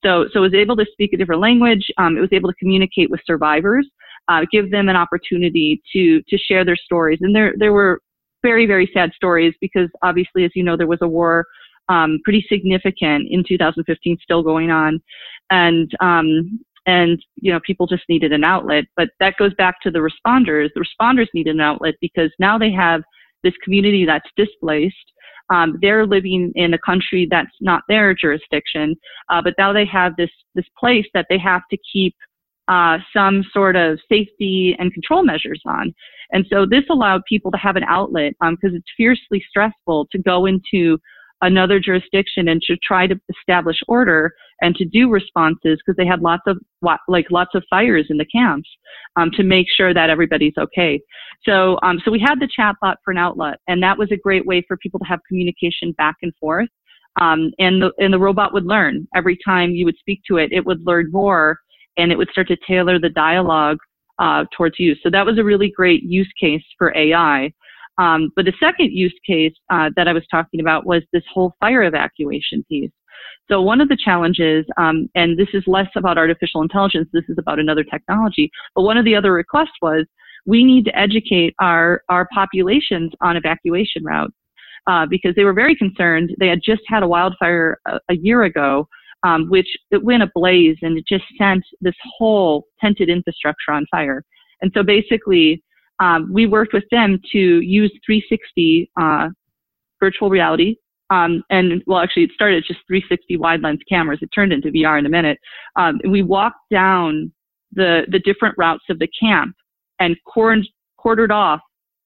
so 0.03 0.27
so 0.33 0.39
it 0.41 0.43
was 0.43 0.55
able 0.55 0.75
to 0.75 0.87
speak 0.93 1.13
a 1.13 1.17
different 1.17 1.43
language 1.43 1.85
um, 1.99 2.17
it 2.17 2.21
was 2.21 2.33
able 2.33 2.49
to 2.49 2.57
communicate 2.59 3.11
with 3.11 3.21
survivors 3.27 3.87
uh, 4.29 4.45
give 4.53 4.71
them 4.71 4.89
an 4.89 4.97
opportunity 4.97 5.83
to 5.93 6.23
to 6.29 6.39
share 6.39 6.65
their 6.65 6.77
stories. 6.77 7.19
And 7.23 7.35
there 7.35 7.55
there 7.59 7.73
were 7.73 8.01
very 8.43 8.67
very 8.67 8.89
sad 8.93 9.13
stories 9.15 9.55
because 9.61 9.89
obviously, 10.03 10.45
as 10.45 10.53
you 10.55 10.63
know, 10.63 10.77
there 10.77 10.87
was 10.87 11.01
a 11.03 11.09
war 11.09 11.47
um, 11.89 12.19
pretty 12.25 12.45
significant 12.49 13.27
in 13.31 13.43
2015 13.47 14.19
still 14.23 14.43
going 14.43 14.71
on, 14.71 15.01
and 15.51 15.91
um, 16.01 16.61
and 16.87 17.23
you 17.37 17.53
know 17.53 17.61
people 17.67 17.87
just 17.87 18.05
needed 18.09 18.33
an 18.33 18.45
outlet. 18.45 18.85
But 18.97 19.11
that 19.21 19.37
goes 19.39 19.55
back 19.55 19.81
to 19.83 19.91
the 19.91 19.99
responders. 19.99 20.69
The 20.75 20.85
responders 20.85 21.29
needed 21.35 21.55
an 21.55 21.61
outlet 21.61 21.95
because 22.01 22.31
now 22.39 22.59
they 22.59 22.71
have 22.73 23.03
this 23.49 23.57
community 23.65 24.05
that's 24.05 24.29
displaced. 24.37 24.97
Um, 25.51 25.79
they're 25.81 26.07
living 26.07 26.53
in 26.57 26.75
a 26.75 26.79
country 26.79 27.27
that's 27.31 27.57
not 27.61 27.83
their 27.89 28.15
jurisdiction, 28.15 28.95
uh, 29.31 29.41
but 29.41 29.55
now 29.57 29.73
they 29.73 29.87
have 29.87 30.13
this 30.17 30.31
this 30.55 30.67
place 30.79 31.07
that 31.15 31.27
they 31.31 31.39
have 31.39 31.63
to 31.71 31.79
keep 31.91 32.15
uh, 32.69 32.99
some 33.17 33.43
sort 33.51 33.77
of 33.77 33.99
safety 34.11 34.77
and 34.79 34.93
control 34.93 35.25
measures 35.25 35.63
on. 35.67 35.95
And 36.33 36.45
so 36.53 36.67
this 36.67 36.85
allowed 36.91 37.23
people 37.27 37.51
to 37.51 37.57
have 37.57 37.77
an 37.77 37.85
outlet 37.85 38.35
because 38.41 38.73
um, 38.73 38.77
it's 38.77 38.93
fiercely 38.95 39.43
stressful 39.49 40.09
to 40.13 40.19
go 40.19 40.45
into 40.45 40.99
another 41.41 41.81
jurisdiction 41.81 42.49
and 42.49 42.61
to 42.63 42.77
try 42.83 43.07
to 43.07 43.19
establish 43.31 43.79
order 43.89 44.33
and 44.63 44.75
to 44.77 44.85
do 44.85 45.11
responses 45.11 45.79
because 45.79 45.97
they 45.97 46.07
had 46.07 46.21
lots 46.21 46.43
of 46.47 46.59
like 47.09 47.27
lots 47.31 47.55
of 47.55 47.63
fires 47.71 48.07
in 48.11 48.17
the 48.17 48.25
camps 48.27 48.69
um, 49.17 49.31
to 49.33 49.43
make 49.43 49.67
sure 49.75 49.95
that 49.95 50.11
everybody's 50.11 50.55
okay. 50.59 51.01
So 51.45 51.79
um, 51.83 52.01
so 52.05 52.11
we 52.11 52.21
had 52.21 52.41
the 52.41 52.49
chatbot 52.59 52.97
for 53.05 53.11
an 53.11 53.19
outlet, 53.19 53.59
and 53.69 53.83
that 53.83 53.99
was 53.99 54.11
a 54.13 54.17
great 54.17 54.47
way 54.47 54.65
for 54.67 54.77
people 54.77 55.01
to 55.01 55.07
have 55.07 55.21
communication 55.29 55.93
back 55.93 56.17
and 56.23 56.33
forth. 56.41 56.69
Um, 57.21 57.51
and 57.59 57.83
the 57.83 57.93
and 57.99 58.13
the 58.13 58.19
robot 58.19 58.53
would 58.53 58.67
learn 58.67 59.09
every 59.15 59.39
time 59.45 59.71
you 59.71 59.85
would 59.85 59.99
speak 59.99 60.21
to 60.29 60.37
it. 60.37 60.53
It 60.53 60.65
would 60.65 60.85
learn 60.87 61.11
more 61.11 61.59
and 61.97 62.13
it 62.13 62.17
would 62.17 62.31
start 62.31 62.49
to 62.49 62.57
tailor 62.67 62.99
the 62.99 63.09
dialogue 63.11 63.79
uh, 64.19 64.45
towards 64.57 64.77
you. 64.79 64.95
So 65.03 65.11
that 65.11 65.27
was 65.27 65.39
a 65.39 65.45
really 65.45 65.71
great 65.75 66.03
use 66.03 66.31
case 66.41 66.63
for 66.79 66.97
AI. 66.97 67.53
Um, 67.99 68.31
but 68.37 68.45
the 68.45 68.53
second 68.61 68.93
use 68.93 69.15
case 69.27 69.53
uh, 69.71 69.91
that 69.97 70.07
I 70.07 70.13
was 70.13 70.25
talking 70.31 70.61
about 70.61 70.87
was 70.87 71.03
this 71.13 71.25
whole 71.33 71.55
fire 71.61 71.83
evacuation 71.83 72.65
piece. 72.69 72.91
So 73.51 73.63
one 73.63 73.81
of 73.81 73.89
the 73.89 73.97
challenges, 73.97 74.67
um, 74.77 75.09
and 75.15 75.39
this 75.39 75.49
is 75.55 75.63
less 75.67 75.89
about 75.97 76.19
artificial 76.19 76.63
intelligence, 76.63 77.09
this 77.13 77.25
is 77.29 77.37
about 77.39 77.59
another 77.59 77.83
technology, 77.85 78.51
but 78.75 78.83
one 78.83 78.99
of 78.99 79.05
the 79.05 79.17
other 79.17 79.33
requests 79.33 79.77
was 79.81 80.05
we 80.47 80.65
need 80.65 80.85
to 80.85 80.99
educate 80.99 81.55
our, 81.59 82.03
our 82.09 82.29
populations 82.33 83.13
on 83.21 83.37
evacuation 83.37 84.05
routes. 84.05 84.35
Uh, 84.87 85.05
because 85.05 85.35
they 85.35 85.45
were 85.45 85.53
very 85.53 85.77
concerned. 85.77 86.35
They 86.41 86.49
had 86.49 86.61
just 86.65 86.81
had 86.87 87.03
a 87.03 87.07
wildfire 87.07 87.77
a, 87.87 88.01
a 88.09 88.15
year 88.15 88.45
ago 88.45 88.89
um, 89.23 89.49
which 89.49 89.69
it 89.91 90.03
went 90.03 90.23
ablaze 90.23 90.77
and 90.83 90.97
it 90.99 91.05
just 91.07 91.25
sent 91.37 91.65
this 91.81 91.95
whole 92.17 92.67
tented 92.81 93.09
infrastructure 93.09 93.73
on 93.73 93.87
fire. 93.91 94.25
And 94.61 94.71
so 94.75 94.83
basically, 94.83 95.63
um, 96.01 96.33
we 96.33 96.47
worked 96.47 96.73
with 96.73 96.85
them 96.91 97.21
to 97.33 97.39
use 97.39 97.93
360 98.07 98.91
uh, 99.01 99.29
virtual 100.01 100.31
reality. 100.31 100.77
Um, 101.11 101.43
and 101.51 101.83
well, 101.87 102.01
actually, 102.01 102.25
it 102.25 102.33
started 102.35 102.65
just 102.67 102.81
360 102.87 103.37
wide 103.39 103.63
lens 103.63 103.81
cameras. 103.89 104.19
It 104.23 104.31
turned 104.35 104.53
into 104.53 104.71
VR 104.71 104.99
in 104.99 105.07
a 105.07 105.11
minute. 105.11 105.39
Um, 105.77 106.01
we 106.09 106.23
walked 106.23 106.69
down 106.71 107.33
the 107.73 108.03
the 108.11 108.19
different 108.19 108.55
routes 108.59 108.85
of 108.91 108.99
the 108.99 109.09
camp 109.21 109.55
and 110.01 110.17
quartered 110.25 111.33
off 111.33 111.61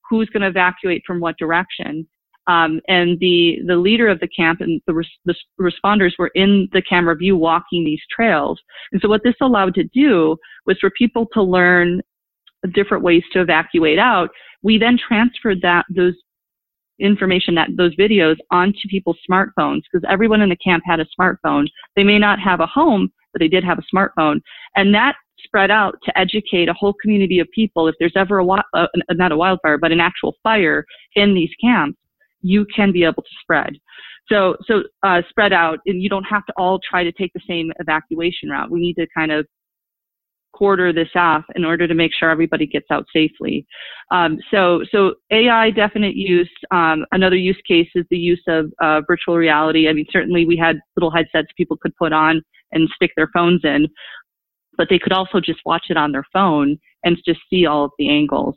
who's 0.09 0.29
going 0.29 0.43
to 0.43 0.49
evacuate 0.49 1.03
from 1.07 1.21
what 1.21 1.39
direction. 1.39 2.07
Um, 2.49 2.81
and 2.89 3.19
the, 3.21 3.59
the 3.67 3.77
leader 3.77 4.09
of 4.09 4.19
the 4.19 4.29
camp 4.29 4.61
and 4.61 4.81
the, 4.87 4.95
res- 4.95 5.07
the 5.25 5.35
responders 5.61 6.13
were 6.19 6.31
in 6.35 6.69
the 6.73 6.83
camera 6.83 7.15
view 7.15 7.37
walking 7.37 7.85
these 7.85 8.01
trails. 8.15 8.61
And 8.91 9.01
so 9.01 9.09
what 9.09 9.23
this 9.23 9.37
allowed 9.41 9.75
to 9.75 9.85
do 9.85 10.37
was 10.67 10.77
for 10.81 10.91
people 10.91 11.27
to 11.35 11.43
learn 11.43 12.03
different 12.75 13.05
ways 13.05 13.23
to 13.33 13.41
evacuate 13.41 13.99
out. 13.99 14.31
We 14.63 14.77
then 14.77 14.99
transferred 14.99 15.61
that, 15.63 15.85
those 15.89 16.15
information 17.01 17.55
that 17.55 17.71
those 17.77 17.95
videos 17.97 18.37
onto 18.51 18.89
people's 18.89 19.19
smartphones 19.29 19.83
because 19.91 20.07
everyone 20.09 20.41
in 20.41 20.49
the 20.49 20.57
camp 20.57 20.83
had 20.87 21.01
a 21.01 21.07
smartphone. 21.19 21.67
They 21.97 22.05
may 22.05 22.19
not 22.19 22.39
have 22.41 22.61
a 22.61 22.67
home, 22.67 23.13
but 23.33 23.41
they 23.41 23.49
did 23.49 23.65
have 23.65 23.79
a 23.79 23.97
smartphone. 23.97 24.41
And 24.77 24.95
that 24.95 25.15
spread 25.45 25.71
out 25.71 25.97
to 26.05 26.17
educate 26.19 26.69
a 26.69 26.75
whole 26.75 26.95
community 27.03 27.41
of 27.41 27.49
people 27.53 27.89
if 27.89 27.95
there's 27.99 28.13
ever 28.17 28.39
a, 28.39 28.47
uh, 28.47 28.87
not 29.11 29.33
a 29.33 29.37
wildfire, 29.37 29.79
but 29.79 29.91
an 29.91 30.01
actual 30.01 30.37
fire 30.43 30.85
in 31.17 31.35
these 31.35 31.51
camps 31.61 31.99
you 32.43 32.67
can 32.75 32.93
be 32.93 33.05
able 33.05 33.23
to 33.23 33.35
spread. 33.41 33.79
So, 34.29 34.57
so 34.67 34.83
uh, 35.03 35.23
spread 35.29 35.53
out, 35.53 35.79
and 35.87 36.03
you 36.03 36.09
don't 36.09 36.25
have 36.25 36.45
to 36.47 36.53
all 36.57 36.79
try 36.89 37.03
to 37.05 37.13
take 37.13 37.33
the 37.33 37.41
same 37.47 37.73
evacuation 37.81 38.51
route. 38.51 38.71
We 38.71 38.81
need 38.81 38.95
to 38.95 39.07
kind 39.17 39.33
of 39.33 39.47
quarter 40.53 40.93
this 40.93 41.09
off 41.15 41.45
in 41.55 41.65
order 41.65 41.87
to 41.89 41.95
make 41.95 42.13
sure 42.15 42.31
everybody 42.31 42.67
gets 42.67 42.87
out 42.91 43.07
safely. 43.13 43.67
Um, 44.11 44.39
so, 44.51 44.83
so 44.91 45.15
AI 45.31 45.71
definite 45.71 46.15
use. 46.15 46.51
Um, 46.71 47.05
another 47.13 47.37
use 47.37 47.61
case 47.67 47.89
is 47.95 48.05
the 48.11 48.19
use 48.19 48.43
of 48.49 48.73
uh, 48.81 49.01
virtual 49.07 49.37
reality. 49.37 49.89
I 49.89 49.93
mean, 49.93 50.07
certainly 50.11 50.45
we 50.45 50.57
had 50.57 50.79
little 50.97 51.11
headsets 51.11 51.49
people 51.57 51.77
could 51.77 51.97
put 51.97 52.13
on 52.13 52.43
and 52.73 52.89
stick 52.95 53.13
their 53.17 53.29
phones 53.35 53.63
in, 53.65 53.89
but 54.77 54.89
they 54.91 54.99
could 54.99 55.13
also 55.13 55.41
just 55.41 55.61
watch 55.65 55.87
it 55.91 55.97
on 55.97 56.13
their 56.13 56.25
phone 56.33 56.79
and 57.05 57.17
just 57.27 57.41
see 57.51 57.67
all 57.67 57.85
of 57.85 57.93
the 57.99 58.09
angles. 58.09 58.57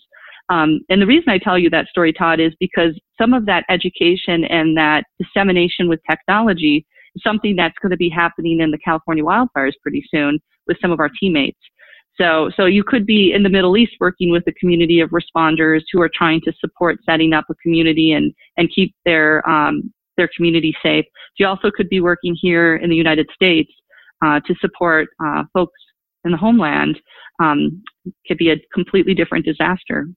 Um, 0.49 0.81
and 0.89 1.01
the 1.01 1.08
reason 1.08 1.29
I 1.29 1.39
tell 1.39 1.58
you 1.58 1.69
that 1.71 1.88
story, 1.88 2.13
Todd, 2.13 2.39
is 2.39 2.53
because 2.60 2.99
some 3.19 3.34
of 3.34 3.45
that 3.47 3.65
education 3.69 4.43
and 4.45 4.77
that 4.77 5.05
dissemination 5.19 5.89
with 5.89 5.99
technology 6.10 6.86
is 7.15 7.23
something 7.23 7.55
that's 7.55 7.77
going 7.81 7.91
to 7.91 7.97
be 7.97 8.10
happening 8.10 8.60
in 8.60 8.71
the 8.71 8.77
California 8.77 9.23
wildfires 9.23 9.73
pretty 9.81 10.03
soon 10.13 10.39
with 10.67 10.77
some 10.81 10.91
of 10.91 10.99
our 10.99 11.10
teammates. 11.19 11.60
So, 12.17 12.49
so 12.56 12.65
you 12.65 12.84
could 12.84 13.06
be 13.06 13.34
in 13.34 13.43
the 13.43 13.49
Middle 13.49 13.75
East 13.75 13.93
working 13.99 14.30
with 14.30 14.47
a 14.47 14.54
community 14.54 15.01
of 15.01 15.10
responders 15.10 15.82
who 15.91 16.01
are 16.01 16.10
trying 16.13 16.41
to 16.41 16.54
support 16.60 16.99
setting 17.06 17.34
up 17.34 17.45
a 17.49 17.56
community 17.56 18.13
and, 18.13 18.34
and 18.58 18.69
keep 18.73 18.95
their, 19.04 19.47
um, 19.49 19.93
their 20.15 20.30
community 20.36 20.75
safe. 20.82 21.06
You 21.38 21.47
also 21.47 21.71
could 21.71 21.89
be 21.89 21.99
working 21.99 22.38
here 22.39 22.78
in 22.78 22.89
the 22.89 22.95
United 22.95 23.30
States 23.34 23.71
uh, 24.23 24.39
to 24.47 24.56
support 24.62 25.10
uh, 25.23 25.43
folks 25.54 25.80
in 26.23 26.32
the 26.32 26.38
homeland. 26.38 26.99
Um, 27.39 27.84
could 28.28 28.38
be 28.38 28.51
a 28.51 28.56
completely 28.73 29.13
different 29.13 29.45
disaster. 29.45 30.08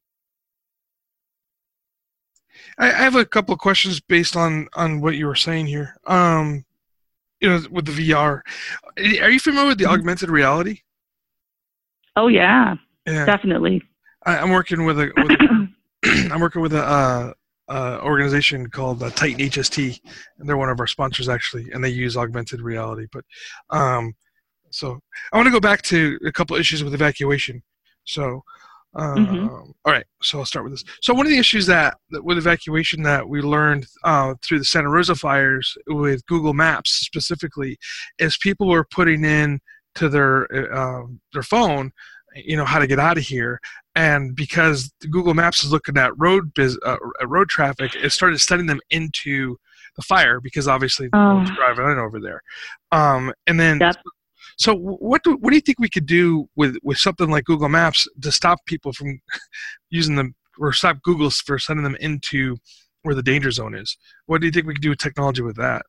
I, 2.79 2.87
I 2.87 2.99
have 2.99 3.17
a 3.17 3.25
couple 3.25 3.53
of 3.53 3.61
questions 3.61 4.01
based 4.01 4.37
on 4.37 4.69
on 4.75 5.01
what 5.01 5.17
you 5.17 5.27
were 5.27 5.35
saying 5.35 5.67
here. 5.67 5.97
Um, 6.07 6.65
you 7.41 7.49
know, 7.49 7.61
with 7.71 7.87
the 7.87 7.93
VR, 7.93 8.43
are 9.21 9.31
you 9.31 9.41
familiar 9.41 9.69
with 9.69 9.79
the 9.79 9.85
mm-hmm. 9.85 9.95
augmented 9.95 10.31
reality? 10.31 10.83
Oh 12.19 12.27
yeah, 12.27 12.75
yeah. 13.07 13.25
definitely. 13.25 13.81
I, 14.27 14.39
am 14.39 14.51
working 14.51 14.85
with 14.85 14.99
a, 14.99 15.13
with 15.17 16.31
I'm 16.33 16.41
working 16.41 16.61
with 16.61 16.75
a 16.75 16.83
uh, 16.83 17.33
uh, 17.69 18.01
organization 18.03 18.69
called 18.71 19.05
uh, 19.05 19.11
Titan 19.11 19.39
HST, 19.39 20.01
and 20.39 20.49
they're 20.49 20.57
one 20.57 20.69
of 20.69 20.81
our 20.81 20.89
sponsors 20.89 21.29
actually, 21.29 21.71
and 21.71 21.83
they 21.83 21.91
use 21.91 22.17
augmented 22.17 22.61
reality. 22.61 23.07
But 23.13 23.25
um, 23.71 24.15
so 24.71 24.99
I 25.33 25.37
want 25.37 25.47
to 25.47 25.53
go 25.53 25.61
back 25.61 25.83
to 25.83 26.19
a 26.27 26.33
couple 26.33 26.57
issues 26.57 26.83
with 26.83 26.93
evacuation. 26.93 27.63
So 28.05 28.43
mm-hmm. 28.97 29.45
Um, 29.45 29.75
all 29.85 29.93
right, 29.93 30.07
so 30.23 30.41
I'll 30.41 30.45
start 30.45 30.65
with 30.65 30.73
this. 30.73 30.85
So 31.03 31.15
one 31.15 31.27
of 31.27 31.31
the 31.31 31.39
issues 31.39 31.67
that, 31.67 31.99
that 32.11 32.25
with 32.25 32.39
evacuation 32.39 33.03
that 33.05 33.29
we 33.29 33.43
learned 33.43 33.87
uh, 34.03 34.35
through 34.43 34.59
the 34.59 34.65
Santa 34.65 34.89
Rosa 34.89 35.15
fires 35.15 35.77
with 35.87 36.27
Google 36.27 36.55
Maps 36.55 36.91
specifically 36.91 37.79
is 38.19 38.37
people 38.39 38.67
were 38.67 38.87
putting 38.91 39.25
in 39.25 39.61
to 39.99 40.09
their 40.09 40.75
uh, 40.75 41.05
their 41.33 41.43
phone, 41.43 41.93
you 42.35 42.57
know, 42.57 42.65
how 42.65 42.79
to 42.79 42.87
get 42.87 42.99
out 42.99 43.19
of 43.19 43.25
here, 43.25 43.61
and 43.95 44.35
because 44.35 44.93
Google 45.11 45.35
Maps 45.35 45.65
is 45.65 45.73
looking 45.73 45.97
at 45.97 46.17
road 46.19 46.55
biz, 46.55 46.79
uh, 46.85 46.97
road 47.25 47.49
traffic, 47.49 47.95
it 47.95 48.11
started 48.11 48.41
sending 48.41 48.67
them 48.67 48.81
into 48.91 49.57
the 49.97 50.03
fire 50.03 50.41
because 50.41 50.69
obviously 50.69 51.09
oh. 51.13 51.45
driving 51.57 51.91
in 51.91 51.99
over 51.99 52.21
there. 52.21 52.41
Um, 52.93 53.33
and 53.47 53.59
then 53.59 53.81
yep. 53.81 53.97
So 54.59 54.75
what 54.75 55.23
do, 55.23 55.37
what 55.37 55.51
do 55.51 55.57
you 55.57 55.61
think 55.61 55.79
we 55.79 55.89
could 55.89 56.07
do 56.07 56.49
with, 56.57 56.77
with 56.83 56.99
something 56.99 57.31
like 57.31 57.45
Google 57.45 57.69
Maps 57.69 58.09
to 58.21 58.33
stop 58.33 58.59
people 58.67 58.93
from 58.93 59.21
using 59.91 60.17
them 60.17 60.35
or 60.59 60.73
stop 60.73 61.01
Google 61.03 61.31
for 61.31 61.61
sending 61.61 61.85
them 61.85 61.97
into 62.01 62.57
where 63.03 63.15
the 63.15 63.23
danger 63.23 63.53
zone 63.53 63.75
is? 63.75 63.97
What 64.27 64.41
do 64.41 64.47
you 64.49 64.53
think 64.53 64.67
we 64.67 64.75
could 64.75 64.83
do 64.83 64.91
with 64.91 64.99
technology 64.99 65.43
with 65.43 65.57
that? 65.57 65.87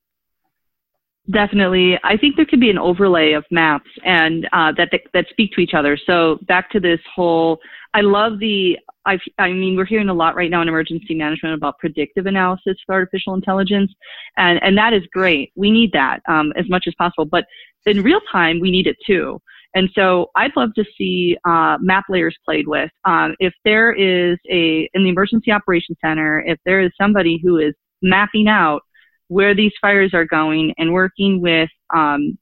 Definitely, 1.31 1.99
I 2.03 2.17
think 2.17 2.35
there 2.35 2.45
could 2.45 2.59
be 2.59 2.71
an 2.71 2.79
overlay 2.79 3.33
of 3.33 3.45
maps 3.51 3.89
and 4.03 4.47
uh, 4.51 4.71
that 4.77 4.89
that 5.13 5.25
speak 5.29 5.51
to 5.53 5.61
each 5.61 5.73
other. 5.75 5.97
So 6.07 6.39
back 6.47 6.71
to 6.71 6.79
this 6.79 6.99
whole, 7.13 7.59
I 7.93 8.01
love 8.01 8.39
the 8.39 8.79
I've, 9.05 9.19
I 9.37 9.51
mean, 9.51 9.75
we're 9.75 9.85
hearing 9.85 10.09
a 10.09 10.13
lot 10.13 10.35
right 10.35 10.51
now 10.51 10.61
in 10.61 10.67
emergency 10.67 11.15
management 11.15 11.55
about 11.55 11.79
predictive 11.79 12.25
analysis 12.25 12.77
for 12.85 12.93
artificial 12.93 13.33
intelligence, 13.33 13.91
and, 14.37 14.59
and 14.61 14.77
that 14.77 14.93
is 14.93 15.03
great. 15.11 15.51
We 15.55 15.71
need 15.71 15.91
that 15.93 16.19
um, 16.27 16.51
as 16.57 16.69
much 16.69 16.83
as 16.87 16.93
possible, 16.97 17.25
but 17.25 17.45
in 17.85 18.03
real 18.03 18.21
time, 18.31 18.59
we 18.59 18.69
need 18.69 18.87
it 18.87 18.97
too. 19.05 19.41
And 19.75 19.89
so 19.95 20.27
I'd 20.35 20.55
love 20.55 20.73
to 20.75 20.83
see 20.97 21.37
uh, 21.47 21.77
map 21.79 22.05
layers 22.09 22.37
played 22.43 22.67
with. 22.67 22.89
Um, 23.05 23.35
if 23.39 23.53
there 23.65 23.93
is 23.93 24.37
a, 24.51 24.89
in 24.93 25.03
the 25.03 25.09
Emergency 25.09 25.51
Operations 25.51 25.97
Center, 26.03 26.43
if 26.45 26.59
there 26.65 26.81
is 26.81 26.91
somebody 26.99 27.39
who 27.43 27.57
is 27.57 27.73
mapping 28.01 28.47
out 28.47 28.81
where 29.29 29.55
these 29.55 29.71
fires 29.79 30.13
are 30.13 30.25
going 30.25 30.73
and 30.77 30.91
working 30.91 31.39
with 31.39 31.69
um, 31.95 32.37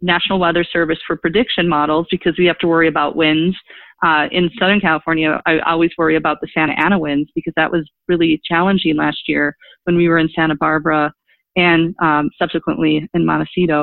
National 0.00 0.38
Weather 0.38 0.64
Service 0.64 0.98
for 1.06 1.16
prediction 1.16 1.68
models 1.68 2.06
because 2.10 2.34
we 2.38 2.46
have 2.46 2.58
to 2.58 2.66
worry 2.66 2.88
about 2.88 3.16
winds. 3.16 3.56
Uh, 4.04 4.26
in 4.32 4.50
Southern 4.58 4.80
California, 4.80 5.40
I 5.46 5.60
always 5.60 5.90
worry 5.96 6.16
about 6.16 6.38
the 6.40 6.48
Santa 6.52 6.72
Ana 6.72 6.98
winds 6.98 7.30
because 7.36 7.52
that 7.56 7.70
was 7.70 7.88
really 8.08 8.40
challenging 8.44 8.96
last 8.96 9.28
year 9.28 9.56
when 9.84 9.96
we 9.96 10.08
were 10.08 10.18
in 10.18 10.28
Santa 10.34 10.56
Barbara 10.56 11.12
and 11.54 11.94
um, 12.02 12.30
subsequently 12.36 13.08
in 13.14 13.26
Montecito. 13.26 13.82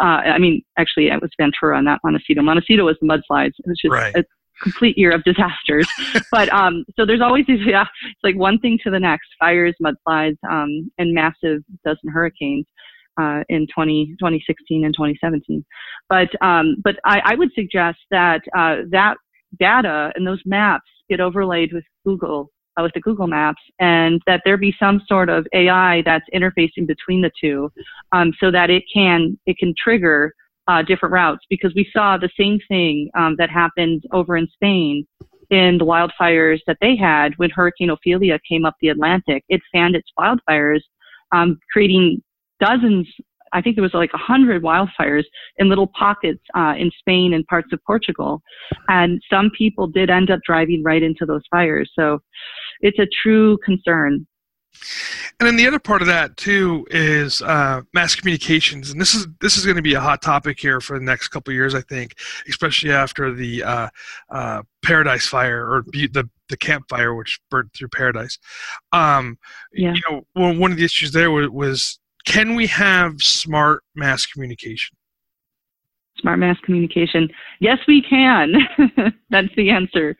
Uh, 0.00 0.22
I 0.24 0.38
mean, 0.38 0.62
actually, 0.78 1.08
it 1.08 1.20
was 1.20 1.30
Ventura, 1.38 1.82
not 1.82 2.00
Montecito. 2.02 2.40
Montecito 2.40 2.84
was 2.84 2.96
the 3.02 3.06
mudslides. 3.06 3.52
It 3.58 3.66
was 3.66 3.78
just 3.82 3.92
right. 3.92 4.16
a 4.16 4.24
complete 4.62 4.96
year 4.96 5.12
of 5.12 5.22
disasters. 5.24 5.88
but 6.30 6.52
um, 6.52 6.84
so 6.96 7.06
there's 7.06 7.20
always 7.20 7.46
these, 7.46 7.60
yeah, 7.66 7.84
it's 8.04 8.24
like 8.24 8.36
one 8.36 8.58
thing 8.58 8.78
to 8.84 8.90
the 8.90 9.00
next: 9.00 9.28
fires, 9.38 9.74
mudslides, 9.82 10.38
um, 10.50 10.90
and 10.98 11.14
massive 11.14 11.62
dozen 11.84 12.10
hurricanes. 12.12 12.66
Uh, 13.20 13.42
in 13.50 13.66
20, 13.74 14.14
2016 14.18 14.84
and 14.84 14.94
2017, 14.94 15.62
but 16.08 16.28
um, 16.42 16.76
but 16.82 16.94
I, 17.04 17.20
I, 17.24 17.34
would 17.34 17.50
suggest 17.54 17.98
that 18.10 18.40
uh, 18.56 18.76
that 18.92 19.16
data 19.58 20.10
and 20.14 20.26
those 20.26 20.40
maps 20.46 20.88
get 21.10 21.20
overlaid 21.20 21.72
with 21.72 21.84
Google 22.06 22.50
uh, 22.78 22.82
with 22.82 22.92
the 22.94 23.00
Google 23.00 23.26
Maps, 23.26 23.60
and 23.78 24.20
that 24.26 24.42
there 24.44 24.56
be 24.56 24.74
some 24.78 25.02
sort 25.06 25.28
of 25.28 25.46
AI 25.52 26.02
that's 26.04 26.24
interfacing 26.34 26.86
between 26.86 27.20
the 27.20 27.30
two, 27.40 27.70
um, 28.12 28.32
so 28.40 28.50
that 28.50 28.70
it 28.70 28.84
can 28.92 29.38
it 29.46 29.58
can 29.58 29.74
trigger 29.82 30.32
uh, 30.70 30.82
different 30.82 31.12
routes. 31.12 31.44
Because 31.50 31.72
we 31.74 31.88
saw 31.92 32.16
the 32.16 32.30
same 32.38 32.58
thing 32.68 33.10
um, 33.18 33.34
that 33.38 33.50
happened 33.50 34.04
over 34.12 34.36
in 34.36 34.46
Spain 34.54 35.06
in 35.50 35.78
the 35.78 35.84
wildfires 35.84 36.60
that 36.66 36.78
they 36.80 36.96
had 36.96 37.32
when 37.36 37.50
Hurricane 37.50 37.90
Ophelia 37.90 38.38
came 38.48 38.64
up 38.64 38.76
the 38.80 38.88
Atlantic. 38.88 39.44
It 39.48 39.60
fanned 39.72 39.96
its 39.96 40.08
wildfires, 40.18 40.80
um, 41.32 41.58
creating 41.72 42.22
dozens 42.60 43.08
I 43.52 43.60
think 43.60 43.76
there 43.76 43.82
was 43.82 43.94
like 43.94 44.12
a 44.14 44.18
hundred 44.18 44.62
wildfires 44.62 45.24
in 45.58 45.68
little 45.68 45.88
pockets 45.88 46.42
uh, 46.54 46.74
in 46.78 46.90
Spain 46.98 47.34
and 47.34 47.46
parts 47.46 47.72
of 47.72 47.80
Portugal, 47.84 48.42
and 48.88 49.20
some 49.30 49.50
people 49.56 49.86
did 49.86 50.10
end 50.10 50.30
up 50.30 50.40
driving 50.46 50.82
right 50.84 51.02
into 51.02 51.26
those 51.26 51.42
fires. 51.50 51.90
So 51.98 52.20
it's 52.80 52.98
a 52.98 53.08
true 53.22 53.58
concern. 53.64 54.26
And 55.38 55.46
then 55.46 55.56
the 55.56 55.66
other 55.66 55.78
part 55.78 56.00
of 56.00 56.08
that 56.08 56.36
too 56.36 56.86
is 56.90 57.42
uh, 57.42 57.82
mass 57.92 58.14
communications, 58.14 58.90
and 58.90 59.00
this 59.00 59.14
is 59.14 59.26
this 59.40 59.56
is 59.56 59.64
going 59.64 59.76
to 59.76 59.82
be 59.82 59.94
a 59.94 60.00
hot 60.00 60.22
topic 60.22 60.60
here 60.60 60.80
for 60.80 60.98
the 60.98 61.04
next 61.04 61.28
couple 61.28 61.52
years, 61.52 61.74
I 61.74 61.80
think, 61.82 62.14
especially 62.48 62.92
after 62.92 63.32
the 63.34 63.62
uh, 63.62 63.88
uh, 64.30 64.62
Paradise 64.82 65.26
Fire 65.26 65.66
or 65.70 65.84
the 65.92 66.28
the 66.48 66.56
Camp 66.56 66.86
Fire, 66.88 67.14
which 67.14 67.40
burnt 67.50 67.72
through 67.72 67.88
Paradise. 67.88 68.38
Um, 68.92 69.38
yeah. 69.72 69.94
You 69.94 70.00
know, 70.10 70.52
one 70.52 70.72
of 70.72 70.76
the 70.76 70.84
issues 70.84 71.12
there 71.12 71.30
was, 71.30 71.48
was 71.48 71.98
can 72.26 72.54
we 72.54 72.66
have 72.66 73.22
smart 73.22 73.82
mass 73.94 74.26
communication? 74.26 74.96
Smart 76.20 76.38
mass 76.38 76.56
communication. 76.64 77.28
Yes, 77.60 77.78
we 77.88 78.02
can. 78.02 78.52
That's 79.30 79.48
the 79.56 79.70
answer. 79.70 80.16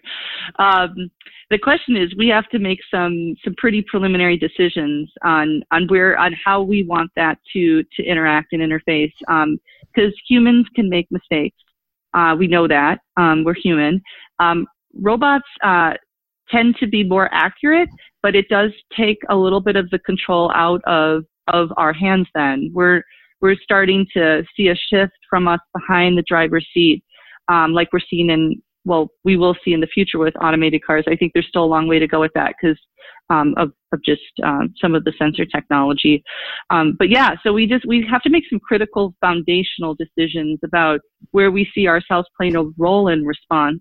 Um, 0.58 1.10
the 1.50 1.58
question 1.58 1.96
is, 1.96 2.14
we 2.16 2.28
have 2.28 2.48
to 2.50 2.58
make 2.58 2.78
some 2.90 3.34
some 3.44 3.54
pretty 3.58 3.82
preliminary 3.82 4.36
decisions 4.36 5.10
on 5.24 5.62
on 5.72 5.86
where 5.88 6.16
on 6.18 6.34
how 6.44 6.62
we 6.62 6.84
want 6.84 7.10
that 7.16 7.38
to 7.52 7.82
to 7.96 8.04
interact 8.04 8.52
and 8.52 8.62
interface. 8.62 9.12
Because 9.18 10.12
um, 10.12 10.22
humans 10.28 10.66
can 10.74 10.88
make 10.88 11.06
mistakes. 11.10 11.56
Uh, 12.14 12.34
we 12.38 12.46
know 12.46 12.66
that 12.68 13.00
um, 13.16 13.44
we're 13.44 13.54
human. 13.54 14.00
Um, 14.38 14.66
robots 14.94 15.44
uh, 15.62 15.94
tend 16.50 16.76
to 16.80 16.86
be 16.86 17.04
more 17.04 17.28
accurate, 17.32 17.88
but 18.22 18.34
it 18.34 18.48
does 18.48 18.70
take 18.96 19.18
a 19.28 19.36
little 19.36 19.60
bit 19.60 19.76
of 19.76 19.88
the 19.90 19.98
control 20.00 20.50
out 20.54 20.82
of 20.86 21.24
of 21.48 21.70
our 21.76 21.92
hands 21.92 22.26
then. 22.34 22.70
We're, 22.72 23.02
we're 23.40 23.56
starting 23.62 24.06
to 24.14 24.42
see 24.56 24.68
a 24.68 24.74
shift 24.74 25.12
from 25.28 25.48
us 25.48 25.60
behind 25.74 26.16
the 26.16 26.24
driver's 26.26 26.66
seat, 26.72 27.02
um, 27.48 27.72
like 27.72 27.88
we're 27.92 28.00
seeing 28.08 28.30
in, 28.30 28.62
well, 28.84 29.08
we 29.24 29.36
will 29.36 29.56
see 29.64 29.72
in 29.72 29.80
the 29.80 29.86
future 29.86 30.18
with 30.18 30.34
automated 30.42 30.84
cars. 30.84 31.04
I 31.08 31.16
think 31.16 31.32
there's 31.32 31.48
still 31.48 31.64
a 31.64 31.66
long 31.66 31.88
way 31.88 31.98
to 31.98 32.06
go 32.06 32.20
with 32.20 32.32
that 32.34 32.54
because 32.60 32.78
um, 33.30 33.54
of, 33.56 33.72
of 33.92 34.02
just 34.04 34.22
um, 34.42 34.74
some 34.80 34.94
of 34.94 35.04
the 35.04 35.12
sensor 35.18 35.44
technology. 35.44 36.22
Um, 36.70 36.96
but 36.98 37.08
yeah, 37.08 37.36
so 37.42 37.52
we 37.52 37.66
just 37.66 37.86
we 37.86 38.06
have 38.10 38.22
to 38.22 38.30
make 38.30 38.44
some 38.50 38.58
critical 38.60 39.14
foundational 39.20 39.94
decisions 39.94 40.58
about 40.64 41.00
where 41.30 41.50
we 41.50 41.70
see 41.74 41.86
ourselves 41.86 42.28
playing 42.36 42.56
a 42.56 42.64
role 42.76 43.08
in 43.08 43.24
response 43.24 43.80